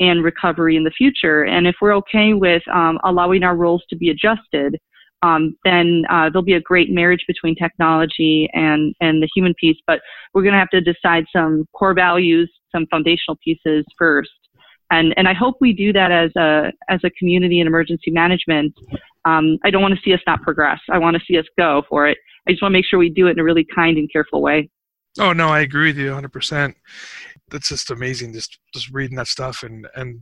and 0.00 0.24
recovery 0.24 0.76
in 0.76 0.84
the 0.84 0.90
future. 0.90 1.44
And 1.44 1.66
if 1.66 1.76
we're 1.80 1.94
okay 1.96 2.32
with 2.32 2.62
um, 2.72 2.98
allowing 3.04 3.42
our 3.42 3.56
roles 3.56 3.84
to 3.90 3.96
be 3.96 4.10
adjusted, 4.10 4.76
um, 5.22 5.56
then 5.64 6.04
uh, 6.10 6.30
there'll 6.30 6.42
be 6.42 6.54
a 6.54 6.60
great 6.60 6.90
marriage 6.90 7.24
between 7.26 7.54
technology 7.54 8.48
and, 8.52 8.94
and 9.00 9.22
the 9.22 9.28
human 9.34 9.54
piece. 9.54 9.76
But 9.86 10.00
we're 10.32 10.42
going 10.42 10.54
to 10.54 10.58
have 10.58 10.70
to 10.70 10.80
decide 10.80 11.24
some 11.34 11.66
core 11.72 11.94
values, 11.94 12.50
some 12.72 12.86
foundational 12.90 13.36
pieces 13.44 13.84
first. 13.98 14.30
And, 14.90 15.14
and 15.16 15.28
I 15.28 15.34
hope 15.34 15.56
we 15.60 15.72
do 15.72 15.92
that 15.92 16.10
as 16.10 16.30
a, 16.36 16.72
as 16.88 17.00
a 17.04 17.10
community 17.10 17.60
in 17.60 17.66
emergency 17.66 18.10
management. 18.10 18.74
Um, 19.24 19.58
I 19.64 19.70
don't 19.70 19.82
want 19.82 19.94
to 19.94 20.00
see 20.02 20.12
us 20.12 20.20
not 20.26 20.42
progress. 20.42 20.80
I 20.90 20.98
want 20.98 21.16
to 21.16 21.22
see 21.26 21.38
us 21.38 21.44
go 21.58 21.82
for 21.88 22.08
it. 22.08 22.18
I 22.48 22.52
just 22.52 22.62
want 22.62 22.72
to 22.72 22.78
make 22.78 22.86
sure 22.86 22.98
we 22.98 23.10
do 23.10 23.28
it 23.28 23.32
in 23.32 23.38
a 23.38 23.44
really 23.44 23.66
kind 23.74 23.98
and 23.98 24.10
careful 24.10 24.42
way. 24.42 24.70
Oh 25.18 25.32
no, 25.32 25.48
I 25.48 25.60
agree 25.60 25.88
with 25.88 25.98
you 25.98 26.10
100% 26.10 26.74
that's 27.50 27.68
just 27.68 27.90
amazing 27.90 28.32
just 28.32 28.58
just 28.72 28.90
reading 28.90 29.16
that 29.16 29.28
stuff. 29.28 29.62
And 29.62 29.86
and 29.96 30.20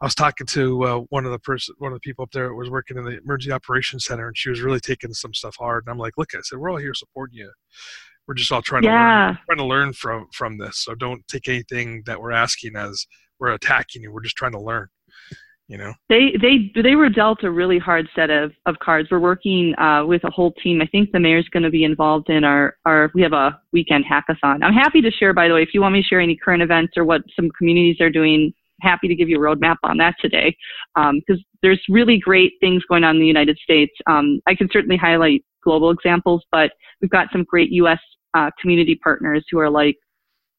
I 0.00 0.06
was 0.06 0.14
talking 0.14 0.46
to 0.48 0.84
uh, 0.84 0.98
one 1.10 1.24
of 1.24 1.32
the 1.32 1.38
person 1.38 1.74
one 1.78 1.92
of 1.92 1.96
the 1.96 2.06
people 2.08 2.22
up 2.22 2.32
there 2.32 2.48
that 2.48 2.54
was 2.54 2.70
working 2.70 2.96
in 2.96 3.04
the 3.04 3.18
emergency 3.18 3.52
operations 3.52 4.04
center 4.04 4.28
and 4.28 4.36
she 4.36 4.50
was 4.50 4.60
really 4.60 4.80
taking 4.80 5.12
some 5.12 5.34
stuff 5.34 5.56
hard. 5.58 5.84
And 5.86 5.92
I'm 5.92 5.98
like 5.98 6.14
look 6.16 6.34
I 6.34 6.40
said 6.42 6.58
we're 6.58 6.70
all 6.70 6.76
here 6.76 6.94
supporting 6.94 7.38
you. 7.38 7.50
We're 8.26 8.34
just 8.34 8.52
all 8.52 8.62
trying 8.62 8.84
yeah. 8.84 8.90
to 8.90 9.26
learn, 9.26 9.38
trying 9.46 9.58
to 9.58 9.64
learn 9.64 9.92
from 9.92 10.26
from 10.32 10.58
this. 10.58 10.78
So 10.78 10.94
don't 10.94 11.26
take 11.28 11.48
anything 11.48 12.02
that 12.06 12.20
we're 12.20 12.32
asking 12.32 12.76
as 12.76 13.06
we're 13.38 13.52
attacking 13.52 14.02
you. 14.02 14.12
We're 14.12 14.22
just 14.22 14.36
trying 14.36 14.52
to 14.52 14.60
learn 14.60 14.88
you 15.68 15.78
know? 15.78 15.92
They 16.08 16.34
they 16.40 16.70
they 16.82 16.94
were 16.94 17.08
dealt 17.08 17.42
a 17.42 17.50
really 17.50 17.78
hard 17.78 18.08
set 18.14 18.30
of 18.30 18.52
of 18.66 18.78
cards. 18.80 19.08
We're 19.10 19.18
working 19.18 19.74
uh, 19.78 20.04
with 20.04 20.22
a 20.24 20.30
whole 20.30 20.52
team. 20.62 20.80
I 20.82 20.86
think 20.86 21.12
the 21.12 21.20
mayor's 21.20 21.48
going 21.48 21.62
to 21.62 21.70
be 21.70 21.84
involved 21.84 22.30
in 22.30 22.44
our 22.44 22.76
our 22.84 23.10
we 23.14 23.22
have 23.22 23.32
a 23.32 23.58
weekend 23.72 24.04
hackathon. 24.04 24.62
I'm 24.62 24.74
happy 24.74 25.00
to 25.00 25.10
share 25.10 25.32
by 25.32 25.48
the 25.48 25.54
way 25.54 25.62
if 25.62 25.70
you 25.72 25.80
want 25.80 25.94
me 25.94 26.02
to 26.02 26.06
share 26.06 26.20
any 26.20 26.36
current 26.36 26.62
events 26.62 26.94
or 26.96 27.04
what 27.04 27.22
some 27.34 27.50
communities 27.58 28.00
are 28.00 28.10
doing 28.10 28.52
happy 28.80 29.08
to 29.08 29.14
give 29.14 29.28
you 29.28 29.36
a 29.36 29.40
roadmap 29.40 29.76
on 29.84 29.96
that 29.98 30.14
today. 30.20 30.54
Because 30.94 31.38
um, 31.38 31.44
there's 31.62 31.80
really 31.88 32.18
great 32.18 32.52
things 32.60 32.82
going 32.88 33.04
on 33.04 33.16
in 33.16 33.20
the 33.20 33.26
united 33.26 33.58
states. 33.62 33.92
Um, 34.06 34.40
i 34.46 34.54
can 34.54 34.68
certainly 34.72 34.96
highlight 34.96 35.44
global 35.62 35.90
examples 35.90 36.42
but 36.52 36.72
we've 37.00 37.10
got 37.10 37.28
some 37.32 37.44
great 37.44 37.70
us 37.70 37.98
uh, 38.34 38.50
community 38.60 38.96
partners 39.02 39.44
who 39.50 39.58
are 39.58 39.70
like 39.70 39.96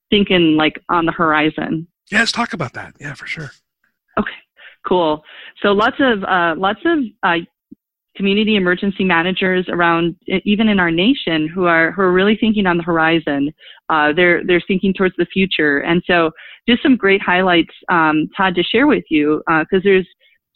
thinking 0.09 0.55
like 0.57 0.81
on 0.89 1.05
the 1.05 1.11
horizon. 1.11 1.87
Yeah 2.11 2.19
let's 2.19 2.31
talk 2.31 2.53
about 2.53 2.73
that. 2.73 2.95
Yeah 2.99 3.13
for 3.13 3.27
sure. 3.27 3.51
Okay 4.17 4.31
Cool. 4.87 5.23
So 5.61 5.69
lots 5.69 5.97
of 5.99 6.23
uh, 6.23 6.55
lots 6.57 6.79
of 6.85 6.99
uh, 7.23 7.37
community 8.15 8.55
emergency 8.55 9.03
managers 9.03 9.65
around, 9.69 10.15
even 10.45 10.69
in 10.69 10.79
our 10.79 10.91
nation, 10.91 11.47
who 11.47 11.65
are 11.65 11.91
who 11.91 12.01
are 12.01 12.13
really 12.13 12.37
thinking 12.39 12.65
on 12.65 12.77
the 12.77 12.83
horizon. 12.83 13.51
Uh, 13.89 14.13
they're 14.13 14.45
they're 14.45 14.63
thinking 14.67 14.93
towards 14.93 15.15
the 15.17 15.25
future, 15.25 15.79
and 15.79 16.03
so 16.05 16.31
just 16.67 16.81
some 16.81 16.95
great 16.95 17.21
highlights, 17.21 17.73
um, 17.89 18.27
Todd, 18.35 18.55
to 18.55 18.63
share 18.63 18.87
with 18.87 19.03
you 19.09 19.41
because 19.47 19.79
uh, 19.79 19.83
there's 19.83 20.07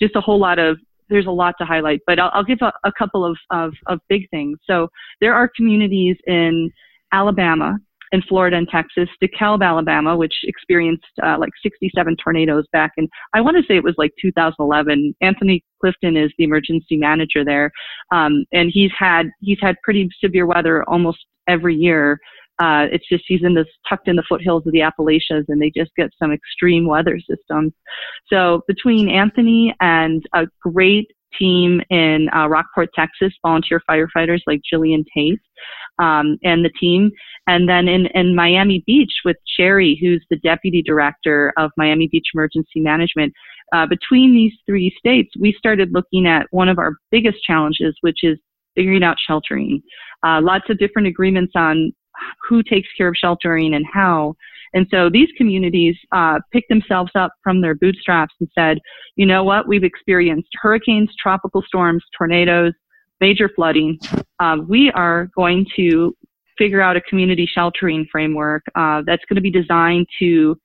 just 0.01 0.15
a 0.15 0.21
whole 0.21 0.39
lot 0.39 0.59
of 0.59 0.77
there's 1.09 1.25
a 1.25 1.31
lot 1.31 1.55
to 1.59 1.65
highlight, 1.65 2.01
but 2.05 2.19
I'll, 2.19 2.29
I'll 2.33 2.43
give 2.43 2.59
a, 2.61 2.71
a 2.83 2.91
couple 2.91 3.25
of, 3.25 3.37
of, 3.49 3.73
of 3.87 3.99
big 4.09 4.29
things. 4.29 4.59
So 4.65 4.87
there 5.21 5.33
are 5.33 5.49
communities 5.55 6.15
in 6.27 6.71
Alabama 7.11 7.77
in 8.11 8.21
Florida 8.23 8.57
and 8.57 8.67
Texas, 8.67 9.09
DeKalb, 9.21 9.63
Alabama, 9.63 10.15
which 10.15 10.33
experienced 10.43 11.05
uh, 11.23 11.37
like 11.39 11.51
67 11.61 12.15
tornadoes 12.23 12.65
back 12.71 12.91
in, 12.97 13.07
I 13.33 13.41
want 13.41 13.57
to 13.57 13.63
say 13.63 13.75
it 13.75 13.83
was 13.83 13.95
like 13.97 14.11
2011. 14.21 15.15
Anthony 15.21 15.63
Clifton 15.81 16.17
is 16.17 16.31
the 16.37 16.43
emergency 16.43 16.97
manager 16.97 17.45
there, 17.45 17.71
um, 18.11 18.45
and 18.51 18.69
he's 18.73 18.91
had 18.97 19.29
he's 19.41 19.59
had 19.61 19.75
pretty 19.83 20.09
severe 20.23 20.45
weather 20.45 20.83
almost 20.89 21.19
every 21.47 21.75
year. 21.75 22.19
Uh, 22.59 22.87
it's 22.91 23.07
just 23.07 23.23
he's 23.27 23.43
in 23.43 23.53
this 23.53 23.67
tucked 23.87 24.09
in 24.09 24.17
the 24.17 24.23
foothills 24.27 24.65
of 24.65 24.73
the 24.73 24.81
Appalachians, 24.81 25.45
and 25.47 25.61
they 25.61 25.71
just 25.75 25.91
get 25.95 26.09
some 26.19 26.31
extreme 26.31 26.87
weather 26.87 27.19
systems. 27.19 27.71
So 28.27 28.61
between 28.67 29.09
Anthony 29.09 29.73
and 29.79 30.23
a 30.33 30.45
great 30.61 31.07
team 31.37 31.81
in 31.89 32.27
uh, 32.35 32.47
Rockport, 32.47 32.89
Texas, 32.93 33.33
volunteer 33.45 33.81
firefighters 33.89 34.41
like 34.47 34.61
Jillian 34.71 35.05
Tate 35.15 35.39
um, 35.99 36.37
and 36.43 36.63
the 36.63 36.71
team. 36.79 37.11
And 37.47 37.67
then 37.67 37.87
in, 37.87 38.07
in 38.07 38.35
Miami 38.35 38.83
Beach 38.85 39.11
with 39.25 39.37
Sherry, 39.45 39.97
who's 40.01 40.23
the 40.29 40.37
deputy 40.37 40.81
director 40.81 41.53
of 41.57 41.71
Miami 41.77 42.07
Beach 42.07 42.27
Emergency 42.33 42.79
Management, 42.79 43.33
uh, 43.73 43.85
between 43.85 44.33
these 44.33 44.53
three 44.65 44.93
states, 44.97 45.31
we 45.39 45.53
started 45.57 45.89
looking 45.91 46.25
at 46.25 46.47
one 46.51 46.69
of 46.69 46.79
our 46.79 46.95
biggest 47.11 47.43
challenges, 47.43 47.95
which 48.01 48.19
is 48.23 48.37
figuring 48.75 49.03
out 49.03 49.17
sheltering. 49.27 49.81
Uh, 50.25 50.39
lots 50.41 50.69
of 50.69 50.77
different 50.79 51.07
agreements 51.07 51.53
on 51.55 51.91
who 52.47 52.63
takes 52.63 52.87
care 52.97 53.09
of 53.09 53.15
sheltering 53.15 53.73
and 53.73 53.85
how. 53.91 54.35
And 54.73 54.85
so 54.91 55.09
these 55.09 55.29
communities 55.37 55.95
uh, 56.11 56.39
picked 56.51 56.69
themselves 56.69 57.11
up 57.15 57.31
from 57.43 57.61
their 57.61 57.75
bootstraps 57.75 58.33
and 58.39 58.49
said, 58.53 58.77
you 59.15 59.25
know 59.25 59.43
what, 59.43 59.67
we've 59.67 59.83
experienced 59.83 60.49
hurricanes, 60.61 61.09
tropical 61.21 61.63
storms, 61.65 62.03
tornadoes, 62.17 62.73
major 63.19 63.49
flooding. 63.55 63.99
Uh, 64.39 64.57
we 64.67 64.91
are 64.91 65.29
going 65.35 65.65
to 65.75 66.15
figure 66.57 66.81
out 66.81 66.97
a 66.97 67.01
community 67.01 67.49
sheltering 67.51 68.05
framework 68.11 68.63
uh, 68.75 69.01
that's 69.05 69.23
going 69.29 69.35
to 69.35 69.41
be 69.41 69.51
designed 69.51 70.05
to 70.19 70.57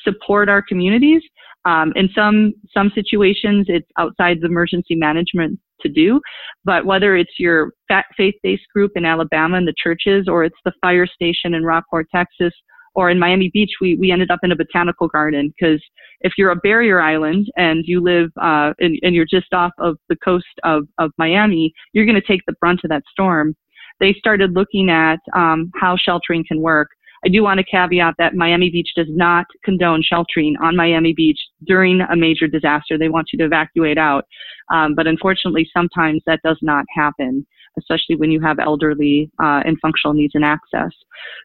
support 0.00 0.48
our 0.48 0.62
communities. 0.62 1.22
Um, 1.64 1.92
in 1.94 2.08
some 2.14 2.54
some 2.74 2.90
situations, 2.94 3.66
it's 3.68 3.88
outside 3.98 4.38
the 4.40 4.46
emergency 4.46 4.96
management 4.96 5.60
to 5.80 5.88
do, 5.88 6.20
but 6.64 6.84
whether 6.84 7.16
it's 7.16 7.38
your 7.38 7.72
faith-based 8.16 8.64
group 8.74 8.92
in 8.96 9.04
Alabama 9.04 9.58
and 9.58 9.68
the 9.68 9.74
churches, 9.76 10.26
or 10.28 10.44
it's 10.44 10.56
the 10.64 10.72
fire 10.80 11.06
station 11.06 11.54
in 11.54 11.64
Rockport, 11.64 12.06
Texas, 12.12 12.52
or 12.94 13.10
in 13.10 13.18
Miami 13.18 13.50
Beach, 13.52 13.72
we, 13.80 13.96
we 13.96 14.10
ended 14.10 14.30
up 14.30 14.40
in 14.42 14.52
a 14.52 14.56
botanical 14.56 15.08
garden 15.08 15.52
because 15.56 15.82
if 16.20 16.34
you're 16.36 16.50
a 16.50 16.56
barrier 16.56 17.00
island 17.00 17.48
and 17.56 17.84
you 17.86 18.00
live 18.00 18.30
uh, 18.40 18.72
and, 18.78 18.98
and 19.02 19.14
you're 19.14 19.26
just 19.28 19.52
off 19.52 19.72
of 19.78 19.96
the 20.08 20.16
coast 20.16 20.46
of, 20.64 20.86
of 20.98 21.10
Miami, 21.18 21.72
you're 21.92 22.06
going 22.06 22.20
to 22.20 22.26
take 22.26 22.42
the 22.46 22.54
brunt 22.60 22.80
of 22.84 22.90
that 22.90 23.02
storm. 23.10 23.54
They 24.00 24.14
started 24.14 24.54
looking 24.54 24.90
at 24.90 25.20
um, 25.34 25.70
how 25.74 25.96
sheltering 25.96 26.44
can 26.46 26.60
work. 26.60 26.88
I 27.24 27.28
do 27.28 27.42
want 27.42 27.58
to 27.58 27.64
caveat 27.64 28.14
that 28.18 28.34
Miami 28.34 28.68
Beach 28.68 28.90
does 28.96 29.06
not 29.08 29.46
condone 29.64 30.02
sheltering 30.02 30.56
on 30.60 30.74
Miami 30.74 31.12
Beach 31.12 31.38
during 31.64 32.00
a 32.00 32.16
major 32.16 32.48
disaster. 32.48 32.98
They 32.98 33.08
want 33.08 33.28
you 33.32 33.38
to 33.38 33.44
evacuate 33.44 33.96
out. 33.96 34.24
Um, 34.72 34.94
but 34.96 35.06
unfortunately, 35.06 35.68
sometimes 35.72 36.22
that 36.26 36.40
does 36.44 36.58
not 36.62 36.84
happen 36.94 37.46
especially 37.78 38.16
when 38.16 38.30
you 38.30 38.40
have 38.40 38.58
elderly 38.58 39.30
uh, 39.42 39.62
and 39.64 39.78
functional 39.80 40.14
needs 40.14 40.34
and 40.34 40.44
access. 40.44 40.90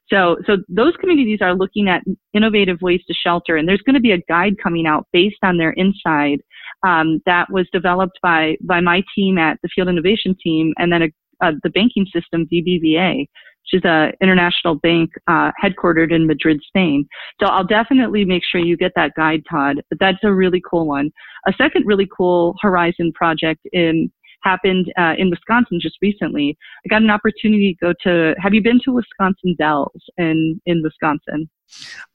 So, 0.09 0.37
so 0.45 0.57
those 0.67 0.95
communities 0.99 1.39
are 1.41 1.55
looking 1.55 1.87
at 1.87 2.03
innovative 2.33 2.81
ways 2.81 3.01
to 3.07 3.13
shelter, 3.13 3.57
and 3.57 3.67
there's 3.67 3.81
going 3.81 3.95
to 3.95 4.01
be 4.01 4.11
a 4.11 4.21
guide 4.27 4.55
coming 4.61 4.87
out 4.87 5.07
based 5.13 5.39
on 5.43 5.57
their 5.57 5.71
inside 5.71 6.39
um, 6.85 7.21
that 7.25 7.49
was 7.51 7.67
developed 7.71 8.19
by 8.21 8.55
by 8.61 8.79
my 8.79 9.03
team 9.15 9.37
at 9.37 9.57
the 9.63 9.69
Field 9.73 9.87
Innovation 9.87 10.35
Team, 10.43 10.73
and 10.77 10.91
then 10.91 11.03
a, 11.03 11.07
uh, 11.41 11.51
the 11.63 11.69
banking 11.69 12.05
system 12.13 12.47
BBVA 12.51 13.25
which 13.71 13.81
is 13.81 13.85
an 13.85 14.13
international 14.21 14.75
bank 14.75 15.11
uh, 15.27 15.51
headquartered 15.61 16.13
in 16.13 16.27
Madrid, 16.27 16.61
Spain. 16.67 17.07
So 17.39 17.47
I'll 17.47 17.65
definitely 17.65 18.25
make 18.25 18.43
sure 18.49 18.61
you 18.61 18.77
get 18.77 18.93
that 18.95 19.11
guide, 19.15 19.43
Todd. 19.49 19.81
But 19.89 19.99
that's 19.99 20.17
a 20.23 20.33
really 20.33 20.61
cool 20.69 20.87
one. 20.87 21.11
A 21.47 21.53
second 21.57 21.85
really 21.85 22.07
cool 22.15 22.55
Horizon 22.61 23.11
project 23.13 23.61
in 23.73 24.11
happened 24.43 24.91
uh, 24.97 25.13
in 25.17 25.29
Wisconsin 25.29 25.79
just 25.81 25.97
recently. 26.01 26.57
I 26.85 26.89
got 26.89 27.01
an 27.01 27.09
opportunity 27.09 27.75
to 27.79 27.85
go 27.85 27.93
to. 28.03 28.35
Have 28.39 28.53
you 28.53 28.61
been 28.61 28.79
to 28.85 28.91
Wisconsin 28.91 29.55
Dells 29.57 30.01
in 30.17 30.61
in 30.65 30.81
Wisconsin? 30.83 31.49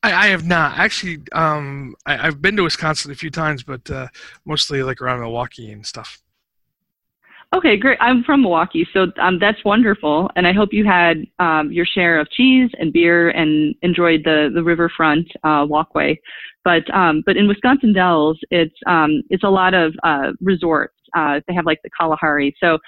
I, 0.03 0.13
I 0.13 0.27
have 0.29 0.47
not 0.47 0.79
actually. 0.79 1.19
Um, 1.33 1.95
I, 2.07 2.17
have 2.17 2.41
been 2.41 2.57
to 2.57 2.63
Wisconsin 2.63 3.11
a 3.11 3.15
few 3.15 3.31
times, 3.31 3.63
but 3.63 3.91
uh, 3.91 4.09
mostly 4.45 4.83
like 4.83 5.01
around 5.01 5.21
Milwaukee 5.21 5.71
and 5.71 5.87
stuff. 5.87 6.23
Okay, 7.55 7.77
great. 7.77 7.99
I'm 8.01 8.25
from 8.25 8.41
Milwaukee, 8.41 8.89
so 8.95 9.09
um, 9.21 9.39
that's 9.39 9.63
wonderful, 9.63 10.31
and 10.37 10.47
I 10.47 10.55
hope 10.55 10.71
you 10.73 10.87
had 10.87 11.27
um, 11.39 11.71
your 11.71 11.85
share 11.85 12.19
of 12.19 12.31
cheese 12.31 12.71
and 12.79 12.95
beer 12.95 13.29
and 13.29 13.75
enjoyed 13.83 14.23
the 14.25 14.51
the 14.55 14.63
riverfront 14.63 15.31
uh, 15.45 15.67
walkway. 15.69 16.19
But 16.65 16.83
um, 16.95 17.23
but 17.27 17.37
in 17.37 17.47
Wisconsin 17.49 17.93
Dells, 17.93 18.39
it's 18.51 18.75
um, 18.87 19.23
it's 19.29 19.45
a 19.45 19.51
lot 19.51 19.75
of 19.75 19.93
uh, 20.03 20.33
resorts 20.41 20.95
uh, 21.17 21.41
they 21.47 21.55
have 21.55 21.67
like 21.67 21.81
the 21.83 21.91
Kalahari. 21.99 22.55
So 22.63 22.79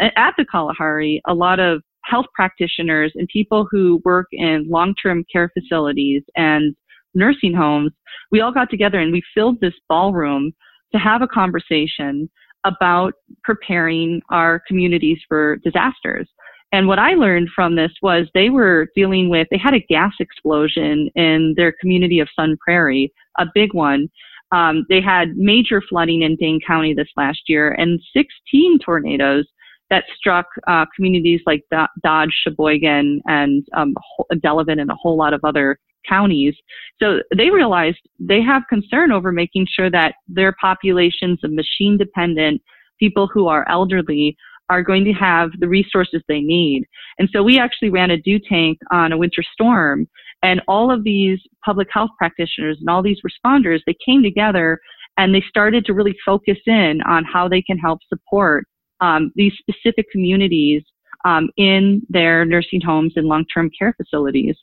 at 0.00 0.34
the 0.36 0.44
Kalahari, 0.44 1.20
a 1.26 1.34
lot 1.34 1.60
of 1.60 1.82
health 2.04 2.26
practitioners 2.34 3.12
and 3.14 3.28
people 3.28 3.66
who 3.70 4.00
work 4.04 4.26
in 4.32 4.66
long-term 4.68 5.24
care 5.32 5.50
facilities 5.58 6.22
and 6.36 6.74
nursing 7.14 7.54
homes, 7.54 7.92
we 8.30 8.40
all 8.40 8.52
got 8.52 8.70
together 8.70 9.00
and 9.00 9.12
we 9.12 9.22
filled 9.34 9.60
this 9.60 9.74
ballroom 9.88 10.52
to 10.92 10.98
have 10.98 11.22
a 11.22 11.26
conversation 11.26 12.30
about 12.64 13.14
preparing 13.44 14.20
our 14.30 14.60
communities 14.66 15.18
for 15.28 15.56
disasters. 15.64 16.28
And 16.72 16.88
what 16.88 16.98
I 16.98 17.14
learned 17.14 17.48
from 17.54 17.76
this 17.76 17.92
was 18.02 18.26
they 18.34 18.50
were 18.50 18.88
dealing 18.94 19.28
with, 19.28 19.46
they 19.50 19.58
had 19.58 19.74
a 19.74 19.80
gas 19.88 20.12
explosion 20.20 21.08
in 21.14 21.54
their 21.56 21.72
community 21.80 22.18
of 22.18 22.28
Sun 22.34 22.56
Prairie, 22.62 23.12
a 23.38 23.46
big 23.54 23.72
one. 23.72 24.08
Um, 24.52 24.86
they 24.88 25.00
had 25.00 25.36
major 25.36 25.82
flooding 25.88 26.22
in 26.22 26.36
Dane 26.36 26.60
County 26.66 26.94
this 26.94 27.08
last 27.16 27.40
year 27.48 27.72
and 27.72 28.00
16 28.12 28.78
tornadoes 28.84 29.46
that 29.90 30.04
struck 30.16 30.46
uh, 30.66 30.84
communities 30.94 31.40
like 31.46 31.64
Dodge, 32.02 32.34
Sheboygan, 32.42 33.22
and 33.26 33.66
um, 33.76 33.94
Delavan, 34.34 34.80
and 34.80 34.90
a 34.90 34.96
whole 34.96 35.16
lot 35.16 35.32
of 35.32 35.40
other 35.44 35.78
counties. 36.08 36.54
So 37.00 37.20
they 37.36 37.50
realized 37.50 37.98
they 38.18 38.42
have 38.42 38.62
concern 38.68 39.12
over 39.12 39.32
making 39.32 39.66
sure 39.70 39.90
that 39.90 40.14
their 40.28 40.54
populations 40.60 41.40
of 41.44 41.52
machine 41.52 41.96
dependent 41.98 42.62
people 42.98 43.28
who 43.32 43.48
are 43.48 43.68
elderly 43.68 44.36
are 44.68 44.82
going 44.82 45.04
to 45.04 45.12
have 45.12 45.50
the 45.58 45.68
resources 45.68 46.22
they 46.26 46.40
need. 46.40 46.84
And 47.18 47.28
so 47.32 47.42
we 47.42 47.58
actually 47.58 47.90
ran 47.90 48.10
a 48.10 48.20
do 48.20 48.38
tank 48.38 48.78
on 48.90 49.12
a 49.12 49.18
winter 49.18 49.42
storm 49.52 50.08
and 50.42 50.60
all 50.68 50.90
of 50.90 51.04
these 51.04 51.38
public 51.64 51.88
health 51.90 52.10
practitioners 52.18 52.76
and 52.80 52.88
all 52.88 53.02
these 53.02 53.20
responders, 53.26 53.80
they 53.86 53.96
came 54.04 54.22
together 54.22 54.78
and 55.18 55.34
they 55.34 55.42
started 55.48 55.84
to 55.86 55.94
really 55.94 56.14
focus 56.24 56.58
in 56.66 57.00
on 57.06 57.24
how 57.24 57.48
they 57.48 57.62
can 57.62 57.78
help 57.78 58.00
support 58.08 58.66
um, 59.00 59.32
these 59.34 59.52
specific 59.58 60.06
communities 60.10 60.82
um, 61.24 61.48
in 61.56 62.02
their 62.08 62.44
nursing 62.44 62.80
homes 62.80 63.14
and 63.16 63.26
long-term 63.26 63.70
care 63.76 63.94
facilities. 63.96 64.54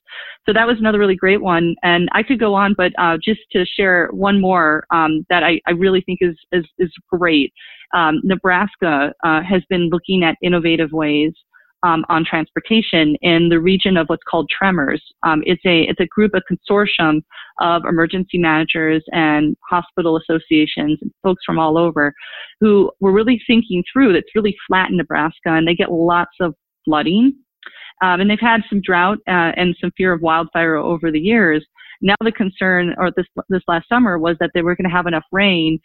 So 0.45 0.53
that 0.53 0.65
was 0.65 0.77
another 0.79 0.99
really 0.99 1.15
great 1.15 1.41
one. 1.41 1.75
And 1.83 2.07
I 2.13 2.23
could 2.23 2.39
go 2.39 2.53
on, 2.53 2.73
but 2.77 2.93
uh, 2.97 3.17
just 3.23 3.41
to 3.51 3.65
share 3.65 4.07
one 4.11 4.39
more 4.39 4.85
um, 4.91 5.25
that 5.29 5.43
I, 5.43 5.59
I, 5.67 5.71
really 5.71 6.01
think 6.01 6.19
is 6.21 6.35
is, 6.53 6.65
is 6.79 6.93
great. 7.11 7.51
Um, 7.93 8.21
Nebraska 8.23 9.13
uh, 9.23 9.41
has 9.41 9.61
been 9.69 9.89
looking 9.89 10.23
at 10.23 10.37
innovative 10.41 10.91
ways 10.93 11.33
um, 11.83 12.05
on 12.09 12.25
transportation 12.25 13.15
in 13.21 13.49
the 13.49 13.59
region 13.59 13.97
of 13.97 14.07
what's 14.07 14.23
called 14.29 14.49
Tremors. 14.49 15.03
Um, 15.23 15.43
it's 15.45 15.63
a 15.65 15.83
it's 15.83 15.99
a 15.99 16.07
group, 16.07 16.31
a 16.33 16.41
consortium 16.51 17.21
of 17.59 17.83
emergency 17.85 18.37
managers 18.37 19.03
and 19.11 19.55
hospital 19.69 20.17
associations 20.17 20.99
and 21.01 21.11
folks 21.21 21.43
from 21.45 21.59
all 21.59 21.77
over 21.77 22.13
who 22.59 22.91
were 22.99 23.11
really 23.11 23.41
thinking 23.45 23.83
through. 23.91 24.13
That's 24.13 24.35
really 24.35 24.55
flat 24.67 24.89
in 24.89 24.97
Nebraska, 24.97 25.49
and 25.49 25.67
they 25.67 25.75
get 25.75 25.91
lots 25.91 26.35
of 26.39 26.55
flooding, 26.85 27.33
um, 28.01 28.21
and 28.21 28.29
they've 28.29 28.39
had 28.39 28.61
some 28.69 28.81
drought 28.81 29.19
uh, 29.27 29.51
and 29.55 29.75
some 29.79 29.91
fear 29.97 30.13
of 30.13 30.21
wildfire 30.21 30.75
over 30.75 31.11
the 31.11 31.19
years. 31.19 31.65
Now 32.05 32.15
the 32.19 32.33
concern, 32.33 32.93
or 32.97 33.11
this 33.15 33.25
this 33.47 33.61
last 33.67 33.87
summer, 33.87 34.19
was 34.19 34.35
that 34.41 34.51
they 34.53 34.61
were 34.61 34.75
going 34.75 34.89
to 34.89 34.95
have 34.95 35.07
enough 35.07 35.23
rain. 35.31 35.79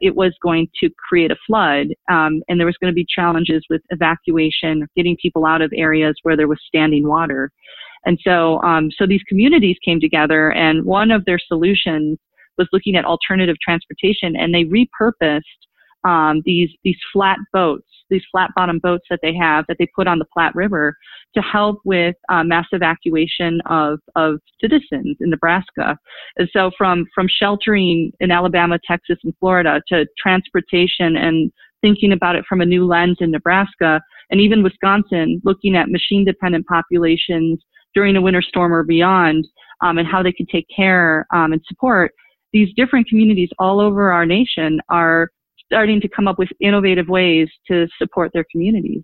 It 0.00 0.14
was 0.14 0.32
going 0.40 0.68
to 0.80 0.88
create 1.08 1.32
a 1.32 1.36
flood, 1.44 1.88
um, 2.08 2.40
and 2.48 2.58
there 2.58 2.66
was 2.66 2.76
going 2.80 2.92
to 2.92 2.94
be 2.94 3.04
challenges 3.12 3.64
with 3.68 3.82
evacuation, 3.90 4.86
getting 4.96 5.16
people 5.20 5.44
out 5.44 5.62
of 5.62 5.72
areas 5.76 6.14
where 6.22 6.36
there 6.36 6.46
was 6.46 6.60
standing 6.66 7.06
water. 7.06 7.50
And 8.04 8.16
so, 8.22 8.62
um, 8.62 8.90
so 8.96 9.06
these 9.06 9.22
communities 9.28 9.76
came 9.84 10.00
together, 10.00 10.52
and 10.52 10.84
one 10.84 11.10
of 11.10 11.24
their 11.24 11.40
solutions 11.44 12.16
was 12.56 12.68
looking 12.72 12.94
at 12.94 13.04
alternative 13.04 13.56
transportation, 13.60 14.36
and 14.36 14.54
they 14.54 14.64
repurposed 14.64 15.42
um, 16.04 16.42
these 16.44 16.70
these 16.84 16.96
flat 17.12 17.38
boats, 17.52 17.88
these 18.10 18.22
flat 18.30 18.50
bottom 18.54 18.78
boats 18.78 19.04
that 19.10 19.20
they 19.22 19.34
have 19.34 19.64
that 19.68 19.76
they 19.78 19.88
put 19.94 20.06
on 20.06 20.18
the 20.18 20.26
Platte 20.32 20.54
River 20.54 20.96
to 21.34 21.40
help 21.40 21.80
with 21.84 22.14
uh, 22.28 22.44
mass 22.44 22.66
evacuation 22.72 23.60
of 23.66 23.98
of 24.14 24.40
citizens 24.60 25.16
in 25.20 25.30
Nebraska. 25.30 25.98
And 26.36 26.48
so 26.52 26.70
from 26.76 27.06
from 27.14 27.26
sheltering 27.28 28.12
in 28.20 28.30
Alabama, 28.30 28.78
Texas, 28.86 29.18
and 29.24 29.34
Florida 29.40 29.82
to 29.88 30.06
transportation 30.18 31.16
and 31.16 31.52
thinking 31.82 32.12
about 32.12 32.36
it 32.36 32.44
from 32.48 32.60
a 32.60 32.66
new 32.66 32.86
lens 32.86 33.18
in 33.20 33.30
Nebraska 33.30 34.00
and 34.30 34.40
even 34.40 34.62
Wisconsin, 34.62 35.40
looking 35.44 35.76
at 35.76 35.88
machine 35.88 36.24
dependent 36.24 36.66
populations 36.66 37.60
during 37.94 38.16
a 38.16 38.20
winter 38.20 38.42
storm 38.42 38.72
or 38.72 38.82
beyond, 38.82 39.46
um, 39.82 39.98
and 39.98 40.06
how 40.06 40.22
they 40.22 40.32
can 40.32 40.46
take 40.46 40.66
care 40.74 41.26
um, 41.32 41.52
and 41.52 41.62
support. 41.66 42.12
These 42.52 42.68
different 42.76 43.08
communities 43.08 43.50
all 43.58 43.80
over 43.80 44.10
our 44.10 44.26
nation 44.26 44.80
are 44.88 45.30
starting 45.66 46.00
to 46.00 46.08
come 46.08 46.28
up 46.28 46.38
with 46.38 46.48
innovative 46.60 47.08
ways 47.08 47.48
to 47.68 47.86
support 47.98 48.30
their 48.32 48.44
communities. 48.50 49.02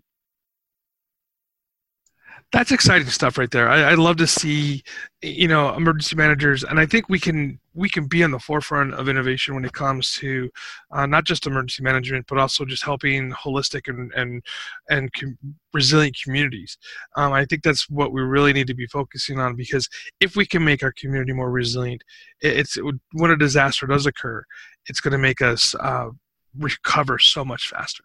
That's 2.53 2.71
exciting 2.71 3.07
stuff 3.07 3.39
right 3.39 3.49
there. 3.49 3.67
I, 3.67 3.81
I 3.81 3.93
love 3.95 4.17
to 4.17 4.27
see, 4.27 4.83
you 5.23 5.47
know, 5.47 5.73
emergency 5.73 6.15
managers, 6.15 6.63
and 6.63 6.79
I 6.79 6.85
think 6.85 7.09
we 7.09 7.19
can 7.19 7.59
we 7.73 7.89
can 7.89 8.05
be 8.05 8.23
on 8.23 8.29
the 8.29 8.37
forefront 8.37 8.93
of 8.93 9.09
innovation 9.09 9.55
when 9.55 9.65
it 9.65 9.73
comes 9.73 10.13
to 10.19 10.51
uh, 10.91 11.07
not 11.07 11.25
just 11.25 11.47
emergency 11.47 11.81
management, 11.81 12.27
but 12.29 12.37
also 12.37 12.63
just 12.63 12.83
helping 12.83 13.31
holistic 13.31 13.87
and 13.87 14.11
and 14.13 14.43
and 14.87 15.11
com- 15.13 15.35
resilient 15.73 16.15
communities. 16.23 16.77
Um, 17.17 17.33
I 17.33 17.45
think 17.45 17.63
that's 17.63 17.89
what 17.89 18.13
we 18.13 18.21
really 18.21 18.53
need 18.53 18.67
to 18.67 18.75
be 18.75 18.85
focusing 18.85 19.39
on 19.39 19.55
because 19.55 19.89
if 20.19 20.35
we 20.35 20.45
can 20.45 20.63
make 20.63 20.83
our 20.83 20.93
community 20.95 21.33
more 21.33 21.49
resilient, 21.49 22.03
it, 22.39 22.55
it's 22.57 22.77
it 22.77 22.83
when 23.13 23.31
a 23.31 23.35
disaster 23.35 23.87
does 23.87 24.05
occur, 24.05 24.43
it's 24.85 24.99
going 24.99 25.13
to 25.13 25.17
make 25.17 25.41
us 25.41 25.73
uh, 25.79 26.09
recover 26.57 27.19
so 27.19 27.43
much 27.43 27.69
faster. 27.69 28.03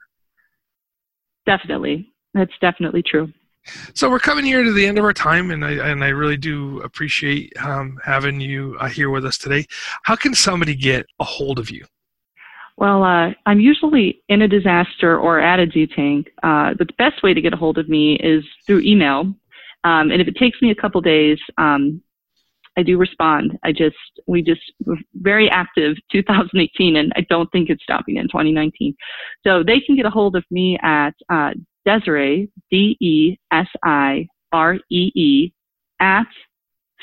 Definitely, 1.46 2.12
that's 2.34 2.52
definitely 2.60 3.02
true. 3.02 3.32
So 3.94 4.08
we're 4.08 4.18
coming 4.18 4.44
here 4.44 4.62
to 4.62 4.72
the 4.72 4.86
end 4.86 4.98
of 4.98 5.04
our 5.04 5.12
time, 5.12 5.50
and 5.50 5.64
I 5.64 5.72
and 5.90 6.02
I 6.02 6.08
really 6.08 6.36
do 6.36 6.80
appreciate 6.80 7.52
um, 7.62 7.98
having 8.04 8.40
you 8.40 8.76
uh, 8.80 8.88
here 8.88 9.10
with 9.10 9.24
us 9.24 9.38
today. 9.38 9.66
How 10.04 10.16
can 10.16 10.34
somebody 10.34 10.74
get 10.74 11.06
a 11.20 11.24
hold 11.24 11.58
of 11.58 11.70
you? 11.70 11.84
Well, 12.76 13.02
uh, 13.02 13.30
I'm 13.44 13.60
usually 13.60 14.22
in 14.28 14.42
a 14.42 14.48
disaster 14.48 15.18
or 15.18 15.40
at 15.40 15.58
a 15.58 15.66
tank. 15.66 16.28
Uh, 16.42 16.74
the 16.78 16.86
best 16.96 17.22
way 17.22 17.34
to 17.34 17.40
get 17.40 17.52
a 17.52 17.56
hold 17.56 17.76
of 17.76 17.88
me 17.88 18.14
is 18.16 18.44
through 18.66 18.80
email, 18.80 19.34
um, 19.84 20.10
and 20.10 20.20
if 20.20 20.28
it 20.28 20.36
takes 20.36 20.60
me 20.62 20.70
a 20.70 20.74
couple 20.74 21.00
days, 21.00 21.38
um, 21.58 22.02
I 22.78 22.82
do 22.84 22.96
respond. 22.96 23.58
I 23.64 23.72
just 23.72 23.96
we 24.28 24.40
just 24.40 24.60
very 25.14 25.50
active 25.50 25.96
2018, 26.12 26.94
and 26.94 27.12
I 27.16 27.26
don't 27.28 27.50
think 27.50 27.70
it's 27.70 27.82
stopping 27.82 28.18
in 28.18 28.28
2019. 28.28 28.94
So 29.44 29.64
they 29.64 29.80
can 29.80 29.96
get 29.96 30.06
a 30.06 30.10
hold 30.10 30.36
of 30.36 30.44
me 30.48 30.78
at 30.80 31.10
uh, 31.28 31.54
Desiree, 31.84 32.48
D 32.70 32.96
E 33.00 33.36
S 33.50 33.66
I 33.82 34.28
R 34.52 34.76
E 34.90 35.10
E, 35.16 35.52
at 36.00 36.28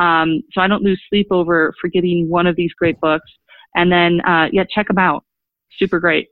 um, 0.00 0.42
so 0.52 0.60
I 0.60 0.66
don't 0.66 0.82
lose 0.82 1.00
sleep 1.08 1.28
over 1.30 1.74
forgetting 1.80 2.28
one 2.28 2.46
of 2.46 2.56
these 2.56 2.72
great 2.72 2.98
books. 3.00 3.30
And 3.74 3.92
then, 3.92 4.20
uh, 4.22 4.48
yeah, 4.52 4.64
check 4.74 4.88
them 4.88 4.98
out. 4.98 5.24
Super 5.78 6.00
great. 6.00 6.28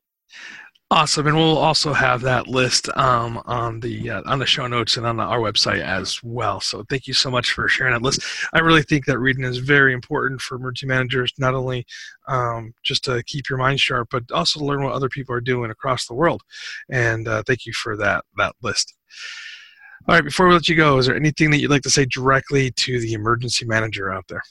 Awesome, 0.91 1.27
and 1.27 1.37
we'll 1.37 1.59
also 1.59 1.93
have 1.93 2.23
that 2.23 2.49
list 2.49 2.89
um, 2.97 3.43
on 3.45 3.81
the 3.81 4.09
uh, 4.09 4.23
on 4.25 4.39
the 4.39 4.47
show 4.47 4.66
notes 4.66 4.97
and 4.97 5.07
on 5.07 5.19
the, 5.19 5.23
our 5.23 5.39
website 5.39 5.83
as 5.83 6.23
well. 6.23 6.62
So 6.62 6.83
thank 6.89 7.07
you 7.07 7.12
so 7.12 7.31
much 7.31 7.53
for 7.53 7.69
sharing 7.69 7.93
that 7.93 8.01
list. 8.01 8.23
I 8.55 8.61
really 8.61 8.83
think 8.83 9.05
that 9.05 9.19
reading 9.19 9.45
is 9.45 9.59
very 9.59 9.93
important 9.93 10.41
for 10.41 10.57
emergency 10.57 10.87
managers, 10.87 11.31
not 11.39 11.55
only 11.55 11.85
um, 12.27 12.73
just 12.83 13.05
to 13.05 13.23
keep 13.25 13.51
your 13.51 13.59
mind 13.59 13.81
sharp, 13.81 14.09
but 14.11 14.33
also 14.33 14.61
to 14.61 14.64
learn 14.64 14.83
what 14.83 14.95
other 14.95 15.11
people 15.11 15.35
are 15.35 15.43
doing 15.43 15.71
across 15.71 16.07
the 16.07 16.14
world. 16.14 16.41
And 16.91 17.29
uh, 17.29 17.43
thank 17.47 17.66
you 17.66 17.75
for 17.75 17.95
that 17.99 18.25
that 18.39 18.55
list. 18.62 18.95
All 20.09 20.15
right, 20.15 20.25
before 20.25 20.49
we 20.49 20.55
let 20.55 20.69
you 20.69 20.75
go, 20.75 20.97
is 20.97 21.05
there 21.05 21.17
anything 21.17 21.51
that 21.51 21.59
you'd 21.59 21.71
like 21.71 21.83
to 21.83 21.91
say 21.91 22.07
directly 22.07 22.71
to 22.71 22.99
the 22.99 23.13
emergency 23.13 23.67
manager 23.67 24.11
out 24.11 24.25
there? 24.29 24.43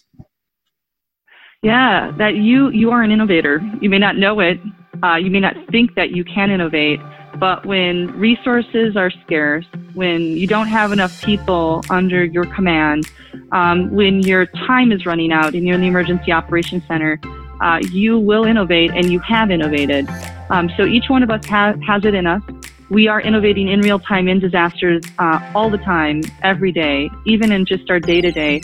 Yeah, 1.64 2.12
that 2.20 2.36
you 2.36 2.70
you 2.70 2.92
are 2.92 3.02
an 3.02 3.10
innovator. 3.10 3.60
You 3.82 3.90
may 3.90 3.98
not 3.98 4.18
know 4.18 4.40
it, 4.40 4.60
uh, 5.04 5.16
you 5.16 5.32
may 5.32 5.40
not 5.40 5.56
think 5.72 5.96
that 5.96 6.12
you 6.12 6.24
can 6.24 6.52
innovate, 6.52 7.00
but 7.40 7.66
when 7.66 8.12
resources 8.20 8.96
are 8.96 9.10
scarce, 9.26 9.66
when 9.96 10.22
you 10.22 10.46
don't 10.46 10.68
have 10.68 10.92
enough 10.92 11.24
people 11.24 11.84
under 11.90 12.24
your 12.24 12.46
command, 12.54 13.12
um, 13.52 13.90
when 13.90 14.22
your 14.22 14.46
time 14.46 14.92
is 14.92 15.08
running 15.08 15.32
out 15.32 15.56
and 15.56 15.66
you're 15.66 15.74
in 15.74 15.82
the 15.82 15.88
emergency 15.88 16.32
operations 16.32 16.84
center, 16.88 17.20
uh, 17.62 17.80
you 17.92 18.20
will 18.20 18.46
innovate 18.46 18.92
and 18.92 19.12
you 19.12 19.20
have 19.22 19.50
innovated. 19.50 20.08
Um, 20.52 20.70
so 20.78 20.86
each 20.86 21.10
one 21.10 21.24
of 21.24 21.32
us 21.32 21.44
ha- 21.48 21.74
has 21.88 22.06
it 22.06 22.14
in 22.14 22.28
us. 22.28 22.44
We 22.90 23.08
are 23.08 23.20
innovating 23.20 23.68
in 23.68 23.82
real 23.82 24.00
time 24.00 24.28
in 24.28 24.40
disasters 24.40 25.04
uh, 25.20 25.52
all 25.54 25.70
the 25.70 25.78
time, 25.78 26.22
every 26.42 26.72
day, 26.72 27.10
even 27.26 27.52
in 27.52 27.66
just 27.66 27.90
our 27.90 28.00
day 28.00 28.22
to 28.22 28.32
day. 28.32 28.62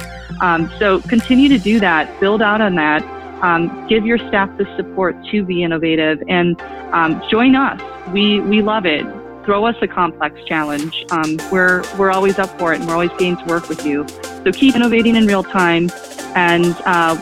So 0.80 1.02
continue 1.02 1.50
to 1.50 1.58
do 1.58 1.80
that, 1.80 2.20
build 2.20 2.42
out 2.42 2.62
on 2.62 2.76
that, 2.76 3.04
um, 3.44 3.86
give 3.88 4.06
your 4.06 4.18
staff 4.18 4.50
the 4.58 4.66
support 4.78 5.16
to 5.32 5.44
be 5.44 5.64
innovative 5.64 6.24
and 6.30 6.60
um, 6.94 7.22
join 7.30 7.56
us. 7.56 7.82
We, 8.14 8.40
we 8.40 8.62
love 8.62 8.86
it. 8.86 9.06
Throw 9.44 9.66
us 9.66 9.76
a 9.82 9.88
complex 9.88 10.42
challenge. 10.46 11.06
Um, 11.12 11.38
we're, 11.52 11.84
we're 11.98 12.12
always 12.12 12.40
up 12.40 12.58
for 12.58 12.74
it 12.74 12.80
and 12.80 12.88
we're 12.88 12.94
always 12.94 13.12
game 13.20 13.36
to 13.36 13.46
work 13.46 13.68
with 13.68 13.86
you. 13.86 14.08
So 14.46 14.54
keep 14.54 14.76
innovating 14.76 15.18
in 15.18 15.28
real 15.28 15.44
time 15.44 15.92
and 16.36 16.74
uh, 16.86 17.22